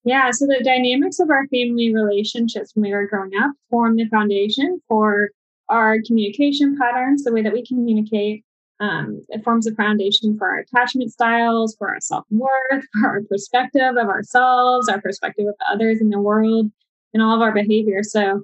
Yeah, 0.03 0.31
so 0.31 0.47
the 0.47 0.63
dynamics 0.63 1.19
of 1.19 1.29
our 1.29 1.47
family 1.47 1.93
relationships 1.93 2.71
when 2.73 2.83
we 2.83 2.93
were 2.93 3.07
growing 3.07 3.35
up 3.35 3.51
form 3.69 3.97
the 3.97 4.07
foundation 4.07 4.81
for 4.87 5.29
our 5.69 5.97
communication 6.05 6.77
patterns, 6.77 7.23
the 7.23 7.31
way 7.31 7.43
that 7.43 7.53
we 7.53 7.65
communicate, 7.65 8.43
um, 8.81 9.21
it 9.29 9.43
forms 9.43 9.67
a 9.67 9.75
foundation 9.75 10.37
for 10.37 10.49
our 10.49 10.57
attachment 10.57 11.11
styles, 11.11 11.75
for 11.77 11.89
our 11.89 12.01
self 12.01 12.25
worth, 12.31 12.83
for 12.99 13.07
our 13.07 13.21
perspective 13.21 13.95
of 13.95 14.07
ourselves, 14.07 14.89
our 14.89 14.99
perspective 14.99 15.45
of 15.47 15.55
others 15.71 16.01
in 16.01 16.09
the 16.09 16.19
world, 16.19 16.71
and 17.13 17.21
all 17.21 17.35
of 17.35 17.41
our 17.41 17.53
behavior. 17.53 18.01
So 18.01 18.43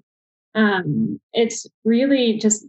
um, 0.54 1.20
it's 1.34 1.66
really 1.84 2.38
just 2.38 2.66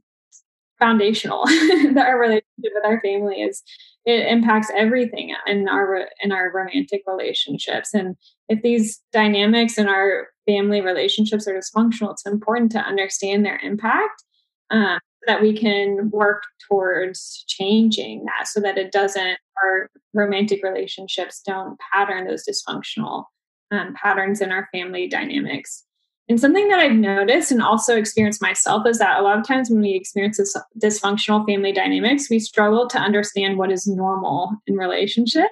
foundational 0.78 1.44
that 1.46 2.06
our 2.06 2.18
relationship 2.18 2.72
with 2.74 2.84
our 2.84 3.00
family 3.00 3.42
is 3.42 3.62
it 4.06 4.26
impacts 4.28 4.70
everything 4.74 5.34
in 5.46 5.68
our 5.68 6.06
in 6.22 6.30
our 6.30 6.52
romantic 6.54 7.02
relationships 7.04 7.92
and 7.92 8.16
if 8.48 8.62
these 8.62 9.02
dynamics 9.12 9.76
in 9.76 9.88
our 9.88 10.28
family 10.46 10.80
relationships 10.80 11.48
are 11.48 11.58
dysfunctional 11.58 12.12
it's 12.12 12.24
important 12.24 12.70
to 12.70 12.78
understand 12.78 13.44
their 13.44 13.58
impact 13.58 14.22
um, 14.70 15.00
that 15.28 15.40
we 15.40 15.56
can 15.56 16.10
work 16.10 16.42
towards 16.68 17.44
changing 17.46 18.24
that 18.24 18.48
so 18.48 18.58
that 18.60 18.76
it 18.76 18.90
doesn't 18.90 19.38
our 19.62 19.90
romantic 20.14 20.64
relationships 20.64 21.40
don't 21.46 21.78
pattern 21.92 22.26
those 22.26 22.44
dysfunctional 22.48 23.24
um, 23.70 23.94
patterns 23.94 24.40
in 24.40 24.50
our 24.50 24.68
family 24.72 25.06
dynamics. 25.06 25.84
And 26.30 26.40
something 26.40 26.68
that 26.68 26.78
i've 26.78 26.92
noticed 26.92 27.52
and 27.52 27.62
also 27.62 27.96
experienced 27.96 28.42
myself 28.42 28.86
is 28.86 28.98
that 28.98 29.20
a 29.20 29.22
lot 29.22 29.38
of 29.38 29.46
times 29.46 29.70
when 29.70 29.80
we 29.80 29.94
experience 29.94 30.36
this 30.38 30.56
dysfunctional 30.82 31.46
family 31.46 31.72
dynamics 31.72 32.28
we 32.28 32.38
struggle 32.38 32.86
to 32.88 32.98
understand 32.98 33.56
what 33.56 33.72
is 33.72 33.86
normal 33.86 34.50
in 34.66 34.76
relationship 34.76 35.48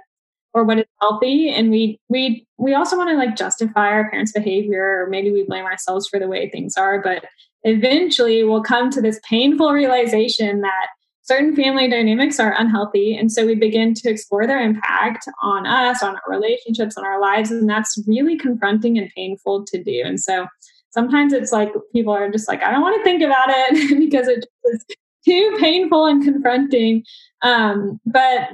or 0.56 0.64
what 0.64 0.78
is 0.78 0.84
healthy 1.02 1.50
and 1.50 1.70
we 1.70 2.00
we 2.08 2.46
we 2.56 2.72
also 2.72 2.96
want 2.96 3.10
to 3.10 3.16
like 3.16 3.36
justify 3.36 3.88
our 3.88 4.08
parents 4.10 4.32
behavior 4.32 5.02
or 5.02 5.10
maybe 5.10 5.30
we 5.30 5.44
blame 5.44 5.66
ourselves 5.66 6.08
for 6.08 6.18
the 6.18 6.26
way 6.26 6.48
things 6.48 6.76
are 6.76 7.00
but 7.00 7.26
eventually 7.64 8.42
we'll 8.42 8.62
come 8.62 8.88
to 8.88 9.02
this 9.02 9.20
painful 9.28 9.70
realization 9.70 10.62
that 10.62 10.86
certain 11.20 11.56
family 11.56 11.90
dynamics 11.90 12.38
are 12.38 12.54
unhealthy. 12.56 13.16
And 13.16 13.32
so 13.32 13.44
we 13.44 13.56
begin 13.56 13.94
to 13.94 14.08
explore 14.08 14.46
their 14.46 14.62
impact 14.62 15.26
on 15.42 15.66
us, 15.66 16.00
on 16.00 16.14
our 16.14 16.22
relationships, 16.28 16.96
on 16.96 17.04
our 17.04 17.20
lives. 17.20 17.50
And 17.50 17.68
that's 17.68 17.98
really 18.06 18.38
confronting 18.38 18.96
and 18.96 19.10
painful 19.12 19.64
to 19.66 19.82
do. 19.82 20.02
And 20.04 20.20
so 20.20 20.46
sometimes 20.90 21.32
it's 21.32 21.50
like 21.50 21.72
people 21.92 22.12
are 22.12 22.30
just 22.30 22.46
like, 22.46 22.62
I 22.62 22.70
don't 22.70 22.80
want 22.80 22.96
to 22.96 23.02
think 23.02 23.22
about 23.22 23.48
it 23.48 23.98
because 23.98 24.28
it 24.28 24.46
is 24.66 24.84
too 25.24 25.56
painful 25.58 26.06
and 26.06 26.22
confronting. 26.22 27.02
Um, 27.42 28.00
but 28.06 28.50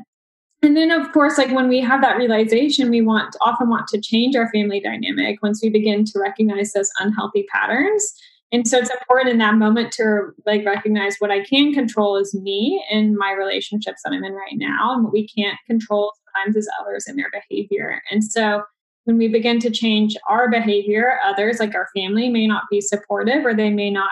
and 0.63 0.77
then 0.77 0.91
of 0.91 1.11
course 1.13 1.39
like 1.39 1.51
when 1.53 1.69
we 1.69 1.81
have 1.81 2.01
that 2.03 2.17
realization 2.17 2.91
we 2.91 3.01
want 3.01 3.37
often 3.41 3.69
want 3.69 3.87
to 3.89 4.01
change 4.01 4.37
our 4.37 4.51
family 4.51 4.81
dynamic 4.81 5.43
once 5.43 5.61
we 5.63 5.69
begin 5.69 6.05
to 6.05 6.19
recognize 6.19 6.73
those 6.73 6.91
unhealthy 7.01 7.45
patterns 7.53 8.15
and 8.53 8.69
so 8.69 8.77
it's 8.79 8.91
important 8.91 9.31
in 9.31 9.39
that 9.39 9.55
moment 9.55 9.93
to 9.93 10.31
like 10.45 10.65
recognize 10.67 11.17
what 11.19 11.31
I 11.31 11.43
can 11.43 11.73
control 11.73 12.19
is 12.19 12.35
me 12.35 12.85
and 12.91 13.17
my 13.17 13.33
relationships 13.33 14.03
that 14.05 14.13
I'm 14.13 14.23
in 14.23 14.35
right 14.35 14.57
now. 14.57 14.93
And 14.95 15.05
what 15.05 15.13
we 15.13 15.27
can't 15.27 15.59
control 15.67 16.13
sometimes 16.27 16.57
is 16.57 16.71
others 16.79 17.07
and 17.07 17.19
their 17.19 17.31
behavior. 17.33 18.03
And 18.11 18.23
so 18.23 18.63
when 19.05 19.17
we 19.17 19.29
begin 19.29 19.59
to 19.61 19.71
change 19.71 20.17
our 20.29 20.51
behavior, 20.51 21.19
others 21.25 21.61
like 21.61 21.75
our 21.75 21.89
family 21.97 22.29
may 22.29 22.47
not 22.47 22.65
be 22.71 22.83
supportive 22.83 23.47
or 23.47 23.55
they 23.55 23.71
may 23.71 23.91
not 23.91 24.11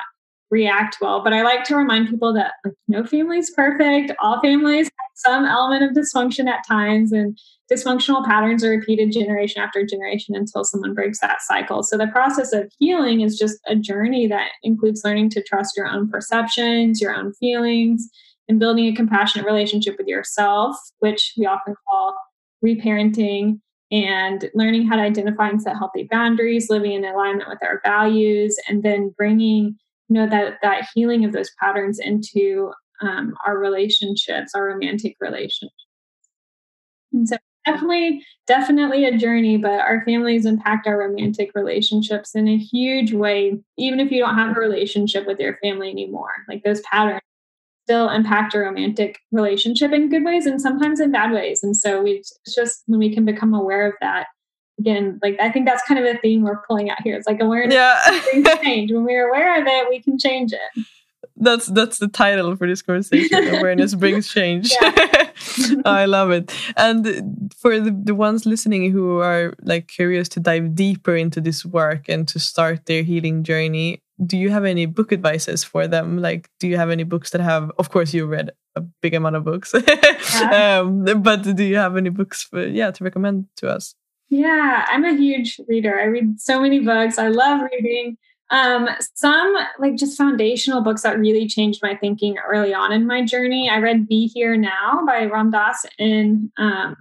react 0.51 0.99
well. 1.01 1.23
But 1.23 1.33
I 1.33 1.43
like 1.43 1.65
to 1.65 1.77
remind 1.77 2.09
people 2.09 2.33
that 2.35 2.55
like 2.65 2.75
no 2.89 3.05
family 3.05 3.39
is 3.39 3.51
perfect. 3.51 4.13
All 4.21 4.41
families 4.41 4.87
have 4.87 5.11
some 5.15 5.45
element 5.45 5.85
of 5.85 5.97
dysfunction 5.97 6.49
at 6.49 6.67
times, 6.67 7.13
and 7.13 7.39
dysfunctional 7.71 8.25
patterns 8.25 8.65
are 8.65 8.71
repeated 8.71 9.13
generation 9.13 9.63
after 9.63 9.85
generation 9.87 10.35
until 10.35 10.65
someone 10.65 10.95
breaks 10.95 11.21
that 11.21 11.43
cycle. 11.43 11.83
So 11.83 11.97
the 11.97 12.09
process 12.09 12.53
of 12.53 12.71
healing 12.79 13.21
is 13.21 13.39
just 13.39 13.59
a 13.67 13.77
journey 13.77 14.27
that 14.27 14.51
includes 14.63 15.03
learning 15.05 15.31
to 15.31 15.43
trust 15.43 15.77
your 15.77 15.87
own 15.87 16.11
perceptions, 16.11 17.01
your 17.01 17.15
own 17.15 17.33
feelings, 17.35 18.09
and 18.49 18.59
building 18.59 18.87
a 18.87 18.95
compassionate 18.95 19.47
relationship 19.47 19.97
with 19.97 20.09
yourself, 20.09 20.77
which 20.99 21.35
we 21.39 21.47
often 21.47 21.75
call 21.89 22.17
reparenting 22.65 23.61
and 23.93 24.51
learning 24.55 24.87
how 24.87 24.97
to 24.97 25.03
identify 25.03 25.49
and 25.49 25.63
set 25.63 25.77
healthy 25.77 26.07
boundaries, 26.11 26.71
living 26.71 26.93
in 26.93 27.05
alignment 27.05 27.49
with 27.49 27.59
our 27.63 27.81
values, 27.85 28.57
and 28.69 28.83
then 28.83 29.13
bringing 29.17 29.77
you 30.11 30.15
know 30.15 30.29
that 30.29 30.59
that 30.61 30.89
healing 30.95 31.25
of 31.25 31.33
those 31.33 31.51
patterns 31.61 31.99
into 31.99 32.73
um, 33.01 33.35
our 33.47 33.57
relationships 33.57 34.53
our 34.55 34.67
romantic 34.67 35.17
relationships. 35.21 35.73
And 37.13 37.29
so 37.29 37.37
definitely 37.65 38.25
definitely 38.47 39.05
a 39.05 39.17
journey 39.17 39.57
but 39.57 39.81
our 39.81 40.03
families 40.05 40.47
impact 40.47 40.87
our 40.87 40.99
romantic 40.99 41.51
relationships 41.55 42.35
in 42.35 42.49
a 42.49 42.57
huge 42.57 43.13
way 43.13 43.59
even 43.79 44.01
if 44.01 44.11
you 44.11 44.19
don't 44.19 44.37
have 44.37 44.57
a 44.57 44.61
relationship 44.61 45.27
with 45.27 45.39
your 45.39 45.57
family 45.63 45.91
anymore. 45.91 46.33
Like 46.49 46.65
those 46.65 46.81
patterns 46.83 47.21
still 47.87 48.11
impact 48.11 48.55
your 48.55 48.65
romantic 48.65 49.19
relationship 49.31 49.93
in 49.93 50.09
good 50.09 50.25
ways 50.25 50.47
and 50.47 50.61
sometimes 50.61 51.01
in 51.01 51.13
bad 51.13 51.33
ways. 51.33 51.63
And 51.63 51.77
so 51.77 52.03
we 52.03 52.13
it's 52.13 52.39
just 52.55 52.83
when 52.87 52.99
we 52.99 53.15
can 53.15 53.25
become 53.25 53.55
aware 53.55 53.87
of 53.87 53.95
that 54.01 54.27
again, 54.81 55.21
like 55.23 55.39
I 55.41 55.51
think 55.51 55.67
that's 55.67 55.83
kind 55.85 56.01
of 56.01 56.07
a 56.07 56.19
theme 56.19 56.43
we're 56.43 56.63
pulling 56.67 56.91
out 56.91 57.03
here. 57.03 57.17
It's 57.17 57.27
like 57.27 57.41
awareness 57.41 57.75
yeah. 57.75 58.57
change. 58.63 58.91
When 58.91 59.05
we're 59.05 59.29
aware 59.29 59.61
of 59.61 59.67
it, 59.67 59.89
we 59.89 60.01
can 60.01 60.19
change 60.19 60.53
it. 60.53 60.85
That's 61.37 61.67
that's 61.67 61.99
the 61.99 62.09
title 62.09 62.57
for 62.57 62.67
this 62.67 62.83
conversation. 62.83 63.55
awareness 63.57 63.95
brings 63.95 64.29
change. 64.29 64.73
I 65.85 66.05
love 66.07 66.31
it. 66.31 66.53
And 66.77 67.53
for 67.57 67.81
the, 67.81 67.91
the 67.91 68.15
ones 68.15 68.47
listening 68.47 68.91
who 68.91 69.19
are 69.21 69.55
like 69.63 69.89
curious 69.89 70.29
to 70.31 70.41
dive 70.41 70.75
deeper 70.75 71.17
into 71.17 71.41
this 71.41 71.65
work 71.65 72.09
and 72.09 72.27
to 72.29 72.39
start 72.39 72.87
their 72.87 73.03
healing 73.03 73.43
journey, 73.43 74.03
do 74.25 74.37
you 74.37 74.51
have 74.51 74.65
any 74.65 74.87
book 74.87 75.13
advices 75.13 75.65
for 75.65 75.89
them? 75.89 76.19
Like, 76.19 76.51
do 76.59 76.69
you 76.69 76.77
have 76.77 76.91
any 76.91 77.05
books 77.05 77.31
that 77.31 77.41
have? 77.41 77.73
Of 77.79 77.91
course, 77.91 78.13
you 78.13 78.27
read 78.27 78.51
a 78.77 78.81
big 78.81 79.15
amount 79.15 79.37
of 79.37 79.45
books, 79.45 79.75
yeah. 79.89 80.81
um, 80.81 81.05
but 81.23 81.43
do 81.43 81.65
you 81.65 81.77
have 81.77 81.97
any 81.97 82.11
books 82.11 82.43
for 82.43 82.67
yeah 82.67 82.91
to 82.91 83.05
recommend 83.05 83.47
to 83.57 83.69
us? 83.69 83.95
Yeah, 84.31 84.87
I'm 84.89 85.05
a 85.05 85.17
huge 85.17 85.61
reader. 85.69 85.99
I 85.99 86.05
read 86.05 86.41
so 86.41 86.61
many 86.61 86.79
books. 86.79 87.19
I 87.19 87.29
love 87.29 87.63
reading. 87.73 88.17
Um, 88.51 88.89
some 89.15 89.55
like 89.79 89.97
just 89.97 90.17
foundational 90.17 90.83
books 90.83 91.03
that 91.03 91.19
really 91.19 91.47
changed 91.49 91.81
my 91.83 91.97
thinking 91.97 92.37
early 92.39 92.73
on 92.73 92.93
in 92.93 93.07
my 93.07 93.25
journey. 93.25 93.69
I 93.69 93.79
read 93.79 94.09
Be 94.09 94.29
Here 94.29 94.57
Now 94.57 95.03
by 95.05 95.25
Ram 95.25 95.51
Dass 95.51 95.85
in 95.99 96.51
um, 96.59 96.97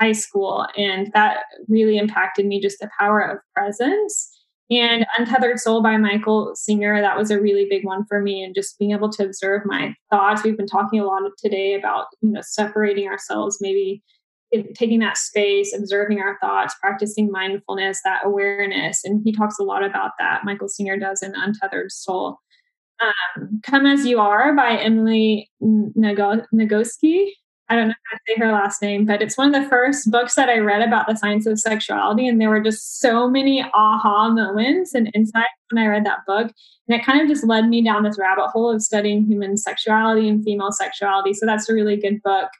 high 0.00 0.12
school, 0.12 0.66
and 0.76 1.10
that 1.14 1.44
really 1.68 1.98
impacted 1.98 2.46
me 2.46 2.60
just 2.60 2.80
the 2.80 2.90
power 2.98 3.20
of 3.20 3.38
presence. 3.54 4.28
And 4.70 5.04
Untethered 5.18 5.58
Soul 5.58 5.82
by 5.82 5.96
Michael 5.98 6.52
Singer, 6.54 7.00
that 7.00 7.18
was 7.18 7.30
a 7.30 7.40
really 7.40 7.66
big 7.68 7.84
one 7.84 8.04
for 8.06 8.20
me, 8.20 8.42
and 8.42 8.54
just 8.54 8.78
being 8.78 8.92
able 8.92 9.10
to 9.10 9.24
observe 9.24 9.62
my 9.64 9.94
thoughts. 10.10 10.42
We've 10.42 10.56
been 10.56 10.66
talking 10.66 10.98
a 11.00 11.04
lot 11.04 11.22
today 11.38 11.74
about 11.74 12.06
you 12.22 12.30
know 12.30 12.40
separating 12.42 13.06
ourselves 13.08 13.58
maybe 13.60 14.02
taking 14.74 15.00
that 15.00 15.16
space, 15.16 15.74
observing 15.74 16.20
our 16.20 16.38
thoughts, 16.40 16.74
practicing 16.80 17.30
mindfulness, 17.30 18.00
that 18.04 18.20
awareness. 18.24 19.02
And 19.04 19.22
he 19.24 19.32
talks 19.32 19.58
a 19.58 19.64
lot 19.64 19.84
about 19.84 20.12
that. 20.18 20.44
Michael 20.44 20.68
Singer 20.68 20.98
does 20.98 21.22
in 21.22 21.34
Untethered 21.34 21.90
Soul. 21.90 22.38
Um, 23.00 23.60
Come 23.62 23.86
As 23.86 24.06
You 24.06 24.20
Are 24.20 24.54
by 24.54 24.76
Emily 24.76 25.50
Nagoski. 25.62 27.30
I 27.68 27.76
don't 27.76 27.88
know 27.88 27.94
how 28.10 28.16
to 28.16 28.22
say 28.28 28.34
her 28.38 28.52
last 28.52 28.82
name, 28.82 29.06
but 29.06 29.22
it's 29.22 29.38
one 29.38 29.54
of 29.54 29.62
the 29.62 29.68
first 29.68 30.10
books 30.10 30.34
that 30.34 30.50
I 30.50 30.58
read 30.58 30.86
about 30.86 31.06
the 31.08 31.16
science 31.16 31.46
of 31.46 31.58
sexuality. 31.58 32.28
And 32.28 32.38
there 32.38 32.50
were 32.50 32.60
just 32.60 33.00
so 33.00 33.30
many 33.30 33.64
aha 33.72 34.28
moments 34.28 34.94
and 34.94 35.10
insights 35.14 35.48
when 35.70 35.82
I 35.82 35.88
read 35.88 36.04
that 36.04 36.26
book. 36.26 36.52
And 36.86 37.00
it 37.00 37.04
kind 37.04 37.22
of 37.22 37.28
just 37.28 37.46
led 37.46 37.68
me 37.68 37.82
down 37.82 38.02
this 38.02 38.18
rabbit 38.18 38.48
hole 38.48 38.70
of 38.70 38.82
studying 38.82 39.24
human 39.24 39.56
sexuality 39.56 40.28
and 40.28 40.44
female 40.44 40.70
sexuality. 40.70 41.32
So 41.32 41.46
that's 41.46 41.70
a 41.70 41.74
really 41.74 41.96
good 41.96 42.20
book. 42.22 42.50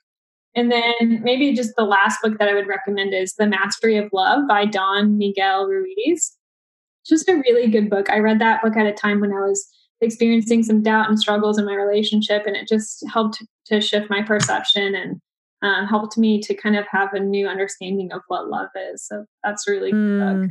And 0.54 0.70
then 0.70 1.22
maybe 1.22 1.54
just 1.54 1.76
the 1.76 1.84
last 1.84 2.20
book 2.22 2.38
that 2.38 2.48
I 2.48 2.54
would 2.54 2.66
recommend 2.66 3.14
is 3.14 3.34
The 3.34 3.46
Mastery 3.46 3.96
of 3.96 4.10
Love 4.12 4.46
by 4.46 4.66
Don 4.66 5.16
Miguel 5.16 5.66
Ruiz. 5.66 6.36
Just 7.06 7.28
a 7.28 7.36
really 7.36 7.68
good 7.68 7.88
book. 7.88 8.10
I 8.10 8.18
read 8.18 8.38
that 8.40 8.62
book 8.62 8.76
at 8.76 8.86
a 8.86 8.92
time 8.92 9.20
when 9.20 9.32
I 9.32 9.40
was 9.40 9.66
experiencing 10.00 10.62
some 10.62 10.82
doubt 10.82 11.08
and 11.08 11.18
struggles 11.18 11.58
in 11.58 11.64
my 11.64 11.74
relationship, 11.74 12.44
and 12.46 12.54
it 12.56 12.68
just 12.68 13.04
helped 13.08 13.42
to 13.66 13.80
shift 13.80 14.10
my 14.10 14.22
perception 14.22 14.94
and 14.94 15.20
um, 15.62 15.86
helped 15.86 16.18
me 16.18 16.40
to 16.40 16.54
kind 16.54 16.76
of 16.76 16.86
have 16.90 17.14
a 17.14 17.20
new 17.20 17.46
understanding 17.46 18.12
of 18.12 18.20
what 18.28 18.48
love 18.48 18.68
is. 18.92 19.06
So 19.06 19.24
that's 19.42 19.66
a 19.66 19.70
really 19.70 19.92
good 19.92 20.18
book. 20.18 20.50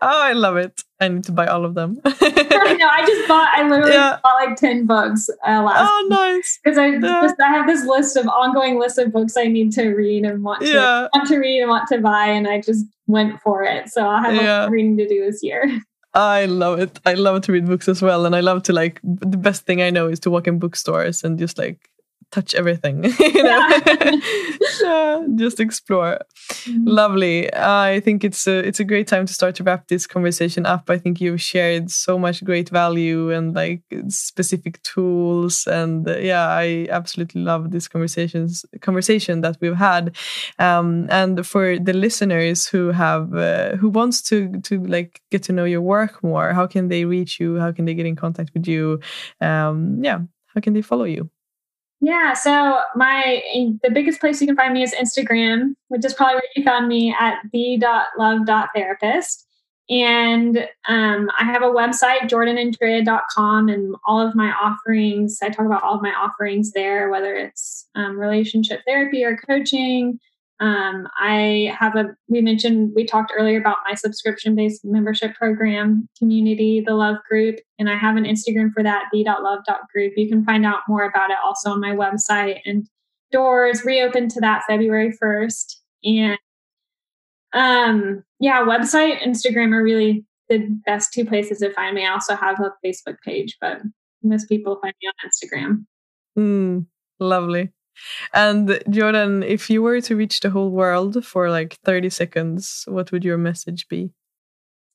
Oh, 0.00 0.22
I 0.22 0.32
love 0.32 0.56
it. 0.56 0.82
I 1.00 1.08
need 1.08 1.24
to 1.24 1.32
buy 1.32 1.46
all 1.46 1.64
of 1.64 1.74
them. 1.74 2.00
I 2.04 2.76
know. 2.78 2.88
I 2.88 3.04
just 3.06 3.28
bought, 3.28 3.48
I 3.56 3.68
literally 3.68 3.92
yeah. 3.92 4.18
bought 4.22 4.34
like 4.34 4.56
10 4.56 4.86
books 4.86 5.28
uh, 5.46 5.62
last 5.62 5.88
Oh, 5.90 6.06
nice. 6.08 6.58
Because 6.62 6.78
I 6.78 6.86
yeah. 6.86 7.20
just, 7.22 7.40
I 7.40 7.48
have 7.48 7.66
this 7.66 7.84
list 7.84 8.16
of 8.16 8.26
ongoing 8.26 8.78
list 8.78 8.98
of 8.98 9.12
books 9.12 9.36
I 9.36 9.44
need 9.44 9.72
to 9.72 9.90
read 9.90 10.24
and 10.24 10.42
want 10.42 10.62
to, 10.62 10.68
yeah. 10.68 11.08
want 11.14 11.28
to 11.28 11.38
read 11.38 11.60
and 11.60 11.70
want 11.70 11.88
to 11.88 11.98
buy. 11.98 12.26
And 12.26 12.48
I 12.48 12.60
just 12.60 12.84
went 13.06 13.40
for 13.40 13.62
it. 13.62 13.88
So 13.88 14.06
I'll 14.06 14.22
have 14.22 14.34
yeah. 14.34 14.68
reading 14.68 14.96
to 14.98 15.08
do 15.08 15.24
this 15.24 15.42
year. 15.42 15.80
I 16.14 16.46
love 16.46 16.80
it. 16.80 16.98
I 17.04 17.14
love 17.14 17.42
to 17.42 17.52
read 17.52 17.66
books 17.66 17.88
as 17.88 18.02
well. 18.02 18.26
And 18.26 18.34
I 18.34 18.40
love 18.40 18.62
to 18.64 18.72
like, 18.72 19.00
the 19.02 19.36
best 19.36 19.66
thing 19.66 19.82
I 19.82 19.90
know 19.90 20.08
is 20.08 20.18
to 20.20 20.30
walk 20.30 20.48
in 20.48 20.58
bookstores 20.58 21.22
and 21.22 21.38
just 21.38 21.58
like 21.58 21.88
touch 22.30 22.54
everything 22.54 23.04
you 23.18 23.42
know? 23.42 23.80
Yeah. 24.82 25.26
just 25.36 25.60
explore. 25.60 26.18
Mm-hmm. 26.48 26.86
lovely. 26.86 27.52
I 27.54 28.00
think 28.00 28.24
it's 28.24 28.46
a 28.46 28.58
it's 28.58 28.80
a 28.80 28.84
great 28.84 29.06
time 29.06 29.26
to 29.26 29.34
start 29.34 29.54
to 29.56 29.64
wrap 29.64 29.88
this 29.88 30.06
conversation 30.06 30.66
up. 30.66 30.88
I 30.90 30.98
think 30.98 31.20
you've 31.20 31.40
shared 31.40 31.90
so 31.90 32.18
much 32.18 32.44
great 32.44 32.68
value 32.68 33.30
and 33.30 33.54
like 33.54 33.82
specific 34.08 34.82
tools 34.82 35.66
and 35.66 36.08
uh, 36.08 36.18
yeah 36.18 36.48
i 36.48 36.86
absolutely 36.90 37.42
love 37.42 37.70
this 37.70 37.88
conversations 37.88 38.64
conversation 38.80 39.40
that 39.40 39.56
we've 39.60 39.76
had. 39.76 40.16
Um, 40.58 41.06
and 41.10 41.46
for 41.46 41.78
the 41.78 41.92
listeners 41.92 42.66
who 42.68 42.92
have 42.92 43.34
uh, 43.34 43.76
who 43.76 43.88
wants 43.88 44.22
to 44.28 44.60
to 44.62 44.80
like 44.84 45.20
get 45.30 45.42
to 45.44 45.52
know 45.52 45.64
your 45.64 45.82
work 45.82 46.22
more 46.22 46.52
how 46.52 46.66
can 46.66 46.88
they 46.88 47.04
reach 47.04 47.40
you? 47.40 47.58
How 47.58 47.72
can 47.72 47.84
they 47.84 47.94
get 47.94 48.06
in 48.06 48.16
contact 48.16 48.50
with 48.54 48.66
you? 48.68 49.00
Um, 49.40 50.02
yeah 50.04 50.20
how 50.54 50.60
can 50.60 50.72
they 50.72 50.82
follow 50.82 51.04
you 51.04 51.30
yeah, 52.00 52.32
so 52.32 52.80
my 52.94 53.42
the 53.82 53.90
biggest 53.92 54.20
place 54.20 54.40
you 54.40 54.46
can 54.46 54.56
find 54.56 54.72
me 54.72 54.84
is 54.84 54.94
Instagram, 54.94 55.74
which 55.88 56.04
is 56.04 56.14
probably 56.14 56.36
where 56.36 56.42
you 56.54 56.62
found 56.62 56.86
me 56.86 57.14
at 57.18 57.38
the.love.therapist. 57.52 59.44
And 59.90 60.58
um, 60.86 61.30
I 61.38 61.44
have 61.44 61.62
a 61.62 61.66
website, 61.66 62.28
jordanandrea.com, 62.28 63.68
and 63.68 63.96
all 64.06 64.20
of 64.20 64.34
my 64.34 64.52
offerings. 64.52 65.38
I 65.42 65.48
talk 65.48 65.64
about 65.64 65.82
all 65.82 65.96
of 65.96 66.02
my 66.02 66.12
offerings 66.12 66.72
there, 66.72 67.10
whether 67.10 67.34
it's 67.34 67.88
um, 67.94 68.18
relationship 68.18 68.82
therapy 68.86 69.24
or 69.24 69.36
coaching, 69.36 70.20
um, 70.60 71.06
I 71.20 71.72
have 71.78 71.94
a, 71.94 72.06
we 72.28 72.40
mentioned, 72.40 72.92
we 72.94 73.04
talked 73.04 73.32
earlier 73.36 73.60
about 73.60 73.78
my 73.86 73.94
subscription 73.94 74.56
based 74.56 74.84
membership 74.84 75.34
program 75.36 76.08
community, 76.18 76.82
the 76.84 76.94
Love 76.94 77.16
Group, 77.28 77.60
and 77.78 77.88
I 77.88 77.96
have 77.96 78.16
an 78.16 78.24
Instagram 78.24 78.72
for 78.72 78.82
that, 78.82 79.04
the.love.group. 79.12 80.12
You 80.16 80.28
can 80.28 80.44
find 80.44 80.66
out 80.66 80.80
more 80.88 81.04
about 81.04 81.30
it 81.30 81.36
also 81.44 81.70
on 81.70 81.80
my 81.80 81.92
website. 81.92 82.60
And 82.64 82.88
doors 83.30 83.84
reopened 83.84 84.32
to 84.32 84.40
that 84.40 84.64
February 84.66 85.16
1st. 85.22 85.74
And 86.04 86.38
um, 87.52 88.24
yeah, 88.40 88.62
website, 88.62 89.22
Instagram 89.22 89.72
are 89.72 89.82
really 89.82 90.24
the 90.48 90.66
best 90.86 91.12
two 91.12 91.24
places 91.24 91.58
to 91.58 91.72
find 91.72 91.94
me. 91.94 92.04
I 92.04 92.12
also 92.12 92.34
have 92.34 92.58
a 92.58 92.72
Facebook 92.84 93.16
page, 93.24 93.56
but 93.60 93.78
most 94.24 94.48
people 94.48 94.78
find 94.82 94.94
me 95.00 95.08
on 95.08 95.30
Instagram. 95.30 95.86
Mm, 96.36 96.86
lovely. 97.20 97.70
And 98.32 98.82
Jordan, 98.90 99.42
if 99.42 99.70
you 99.70 99.82
were 99.82 100.00
to 100.02 100.16
reach 100.16 100.40
the 100.40 100.50
whole 100.50 100.70
world 100.70 101.24
for 101.24 101.50
like 101.50 101.78
30 101.84 102.10
seconds, 102.10 102.84
what 102.86 103.12
would 103.12 103.24
your 103.24 103.38
message 103.38 103.88
be? 103.88 104.10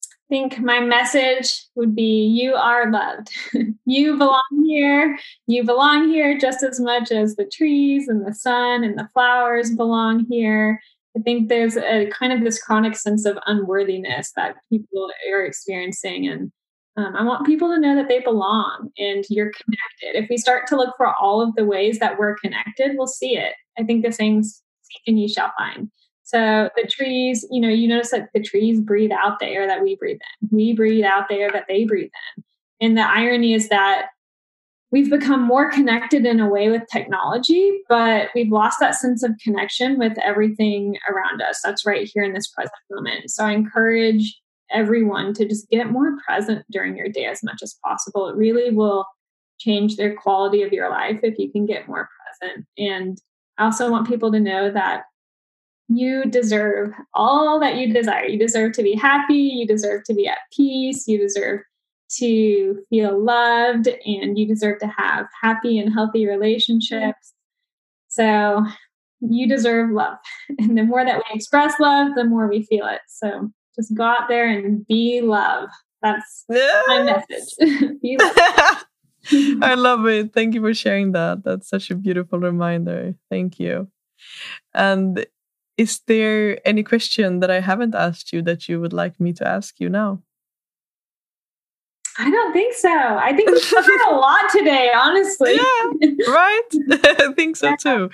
I 0.06 0.36
think 0.36 0.60
my 0.60 0.80
message 0.80 1.66
would 1.76 1.95
be 1.95 2.26
you 2.26 2.56
are 2.56 2.91
loved. 2.91 3.30
you 3.86 4.18
belong 4.18 4.66
here. 4.66 5.18
You 5.47 5.64
belong 5.64 6.10
here 6.10 6.38
just 6.38 6.64
as 6.64 6.80
much 6.80 7.12
as 7.12 7.36
the 7.36 7.45
trees 7.45 8.08
and 8.08 8.26
the 8.26 8.34
sun 8.34 8.84
and 8.84 8.97
the 8.97 9.10
flowers 9.14 9.76
belong 9.76 10.26
here. 10.30 10.80
I 11.16 11.22
think 11.22 11.49
there's 11.49 11.78
a 11.78 12.10
kind 12.10 12.34
of 12.34 12.43
this 12.43 12.62
chronic 12.62 12.95
sense 12.95 13.26
of 13.26 13.38
unworthiness 13.45 14.32
that 14.36 14.56
people 14.70 15.12
are 15.32 15.45
experiencing. 15.45 16.28
And 16.28 16.51
um, 16.96 17.16
I 17.16 17.24
want 17.24 17.46
people 17.46 17.70
to 17.70 17.80
know 17.80 17.96
that 17.96 18.08
they 18.08 18.20
belong 18.20 18.91
and 18.98 19.26
you're 19.30 19.52
connected. 19.52 20.22
If 20.22 20.30
we 20.30 20.38
start 20.38 20.68
to 20.68 20.76
look 20.76 20.94
for 20.96 21.14
all 21.20 21.41
of 21.41 21.56
the 21.56 21.66
ways 21.66 22.00
that 22.00 22.20
we're 22.20 22.36
connected, 22.36 22.91
we'll 22.96 23.08
see 23.08 23.36
it. 23.38 23.54
I 23.78 23.84
think 23.84 24.06
the 24.06 24.12
saying's 24.12 24.62
seek 24.84 25.02
and 25.08 25.20
you 25.20 25.28
shall 25.28 25.52
find. 25.58 25.89
So 26.24 26.70
the 26.76 26.88
trees, 26.88 27.46
you 27.52 27.60
know, 27.60 27.70
you 27.70 27.88
notice 27.88 28.12
that 28.12 28.30
the 28.34 28.41
trees 28.41 28.80
breathe 28.80 29.12
out 29.12 29.39
the 29.39 29.48
air 29.48 29.68
that 29.68 29.84
we 29.84 29.96
breathe 29.96 30.20
in. 30.41 30.50
We 30.56 30.74
breathe 30.74 31.04
out 31.04 31.28
the 31.30 31.36
air 31.36 31.52
that 31.52 31.66
they 31.68 31.86
breathe 31.86 32.12
in. 32.38 32.44
And 32.80 32.98
the 32.98 33.08
irony 33.08 33.54
is 33.54 33.70
that 33.70 34.08
we've 34.91 35.10
become 35.10 35.41
more 35.41 35.72
connected 35.72 36.26
in 36.26 36.39
a 36.39 36.48
way 36.48 36.70
with 36.70 36.84
technology, 36.91 37.82
but 37.89 38.30
we've 38.36 38.52
lost 38.52 38.80
that 38.80 38.96
sense 38.96 39.24
of 39.24 39.32
connection 39.44 39.98
with 39.98 40.18
everything 40.20 40.98
around 41.10 41.41
us. 41.41 41.60
That's 41.64 41.86
right 41.86 42.10
here 42.14 42.24
in 42.24 42.34
this 42.34 42.48
present 42.48 42.74
moment. 42.91 43.32
So 43.32 43.44
I 43.46 43.52
encourage 43.52 44.39
everyone 44.74 45.34
to 45.34 45.47
just 45.47 45.69
get 45.69 45.91
more 45.91 46.17
present 46.26 46.65
during 46.71 46.97
your 46.97 47.09
day 47.09 47.26
as 47.26 47.43
much 47.43 47.61
as 47.61 47.78
possible. 47.84 48.28
It 48.28 48.36
really 48.36 48.71
will 48.71 49.05
change 49.59 49.95
their 49.95 50.15
quality 50.15 50.63
of 50.63 50.74
your 50.74 50.89
life 50.89 51.19
if 51.24 51.38
you 51.38 51.51
can 51.51 51.65
get 51.65 51.88
more 51.88 52.09
present. 52.39 52.65
And 52.78 53.17
I 53.57 53.65
also 53.65 53.89
want 53.89 54.07
people 54.07 54.32
to 54.32 54.39
know 54.39 54.71
that 54.71 55.03
you 55.88 56.26
deserve 56.26 56.93
all 57.13 57.59
that 57.59 57.78
you 57.78 57.93
desire. 57.93 58.26
You 58.26 58.39
deserve 58.39 58.74
to 58.74 58.84
be 58.84 58.95
happy, 58.95 59.36
you 59.36 59.67
deserve 59.67 60.03
to 60.05 60.13
be 60.13 60.28
at 60.28 60.39
peace, 60.55 61.07
you 61.07 61.17
deserve 61.17 61.61
to 62.17 62.84
feel 62.89 63.24
loved, 63.24 63.88
and 63.88 64.38
you 64.38 64.47
deserve 64.47 64.80
to 64.80 64.88
have 64.88 65.28
happy 65.41 65.80
and 65.80 65.93
healthy 65.93 66.26
relationships. 66.26 67.34
So 68.07 68.65
you 69.19 69.47
deserve 69.47 69.91
love. 69.91 70.17
And 70.59 70.78
the 70.78 70.84
more 70.84 71.03
that 71.03 71.17
we 71.17 71.36
express 71.36 71.80
love, 71.80 72.15
the 72.15 72.24
more 72.24 72.47
we 72.47 72.63
feel 72.63 72.88
it. 72.88 73.01
So 73.07 73.51
just 73.76 73.93
go 73.95 74.03
out 74.03 74.28
there 74.30 74.47
and 74.47 74.86
be 74.88 75.21
love. 75.21 75.69
That's 76.01 76.45
yes. 76.49 76.86
my 76.88 77.03
message. 77.03 77.99
be 78.01 78.17
love. 78.17 78.86
I 79.61 79.76
love 79.76 80.05
it. 80.05 80.34
Thank 80.34 80.53
you 80.53 80.61
for 80.61 80.74
sharing 80.74 81.13
that. 81.13 81.43
That's 81.43 81.69
such 81.69 81.89
a 81.89 81.95
beautiful 81.95 82.39
reminder. 82.39 83.15
Thank 83.30 83.59
you. 83.59 83.88
And 84.74 85.26
is 85.78 86.01
there 86.07 86.59
any 86.67 86.84
question 86.84 87.39
that 87.39 87.49
I 87.49 87.61
haven't 87.61 87.95
asked 87.95 88.34
you 88.34 88.41
that 88.43 88.67
you 88.67 88.80
would 88.82 88.93
like 88.93 89.19
me 89.19 89.34
to 89.34 89.47
ask 89.47 89.80
you 89.80 89.89
now? 89.89 90.21
I 92.18 92.30
don't 92.30 92.53
think 92.53 92.76
so. 92.76 92.89
I 92.89 93.34
think 93.36 93.49
we 93.49 93.61
covered 93.61 93.99
a 94.07 94.11
lot 94.16 94.49
today, 94.51 94.91
honestly. 94.95 95.55
Yeah, 95.55 96.09
right. 96.28 96.61
I 96.91 97.34
think 97.36 97.55
so 97.55 97.76
too. 97.76 98.09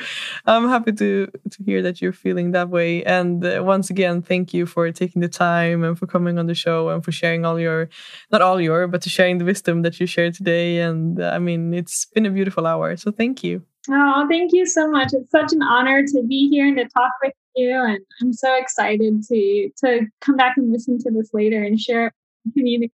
I'm 0.45 0.69
happy 0.69 0.93
to 0.93 1.27
to 1.27 1.63
hear 1.63 1.81
that 1.81 2.01
you're 2.01 2.13
feeling 2.13 2.51
that 2.51 2.69
way. 2.69 3.03
And 3.03 3.45
uh, 3.45 3.61
once 3.63 3.89
again, 3.89 4.21
thank 4.21 4.53
you 4.53 4.65
for 4.65 4.89
taking 4.91 5.21
the 5.21 5.27
time 5.27 5.83
and 5.83 5.99
for 5.99 6.07
coming 6.07 6.39
on 6.39 6.47
the 6.47 6.55
show 6.55 6.89
and 6.89 7.03
for 7.03 7.11
sharing 7.11 7.45
all 7.45 7.59
your, 7.59 7.89
not 8.31 8.41
all 8.41 8.61
your, 8.61 8.87
but 8.87 9.01
to 9.01 9.09
sharing 9.09 9.37
the 9.37 9.45
wisdom 9.45 9.81
that 9.81 9.99
you 9.99 10.05
shared 10.05 10.33
today. 10.33 10.79
And 10.79 11.21
uh, 11.21 11.31
I 11.31 11.39
mean, 11.39 11.73
it's 11.73 12.05
been 12.05 12.25
a 12.25 12.31
beautiful 12.31 12.65
hour. 12.65 12.95
So 12.95 13.11
thank 13.11 13.43
you. 13.43 13.63
Oh, 13.89 14.25
thank 14.29 14.53
you 14.53 14.65
so 14.65 14.89
much. 14.89 15.13
It's 15.13 15.31
such 15.31 15.51
an 15.51 15.61
honor 15.61 16.05
to 16.05 16.23
be 16.23 16.47
here 16.49 16.67
and 16.67 16.77
to 16.77 16.87
talk 16.87 17.11
with 17.23 17.33
you. 17.55 17.71
And 17.71 17.99
I'm 18.21 18.31
so 18.31 18.55
excited 18.55 19.23
to 19.23 19.69
to 19.83 20.05
come 20.21 20.37
back 20.37 20.55
and 20.55 20.71
listen 20.71 20.99
to 20.99 21.11
this 21.11 21.33
later 21.33 21.61
and 21.63 21.79
share 21.79 22.13
community 22.53 22.91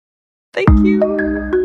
Thank 0.53 0.69
you. 0.85 1.60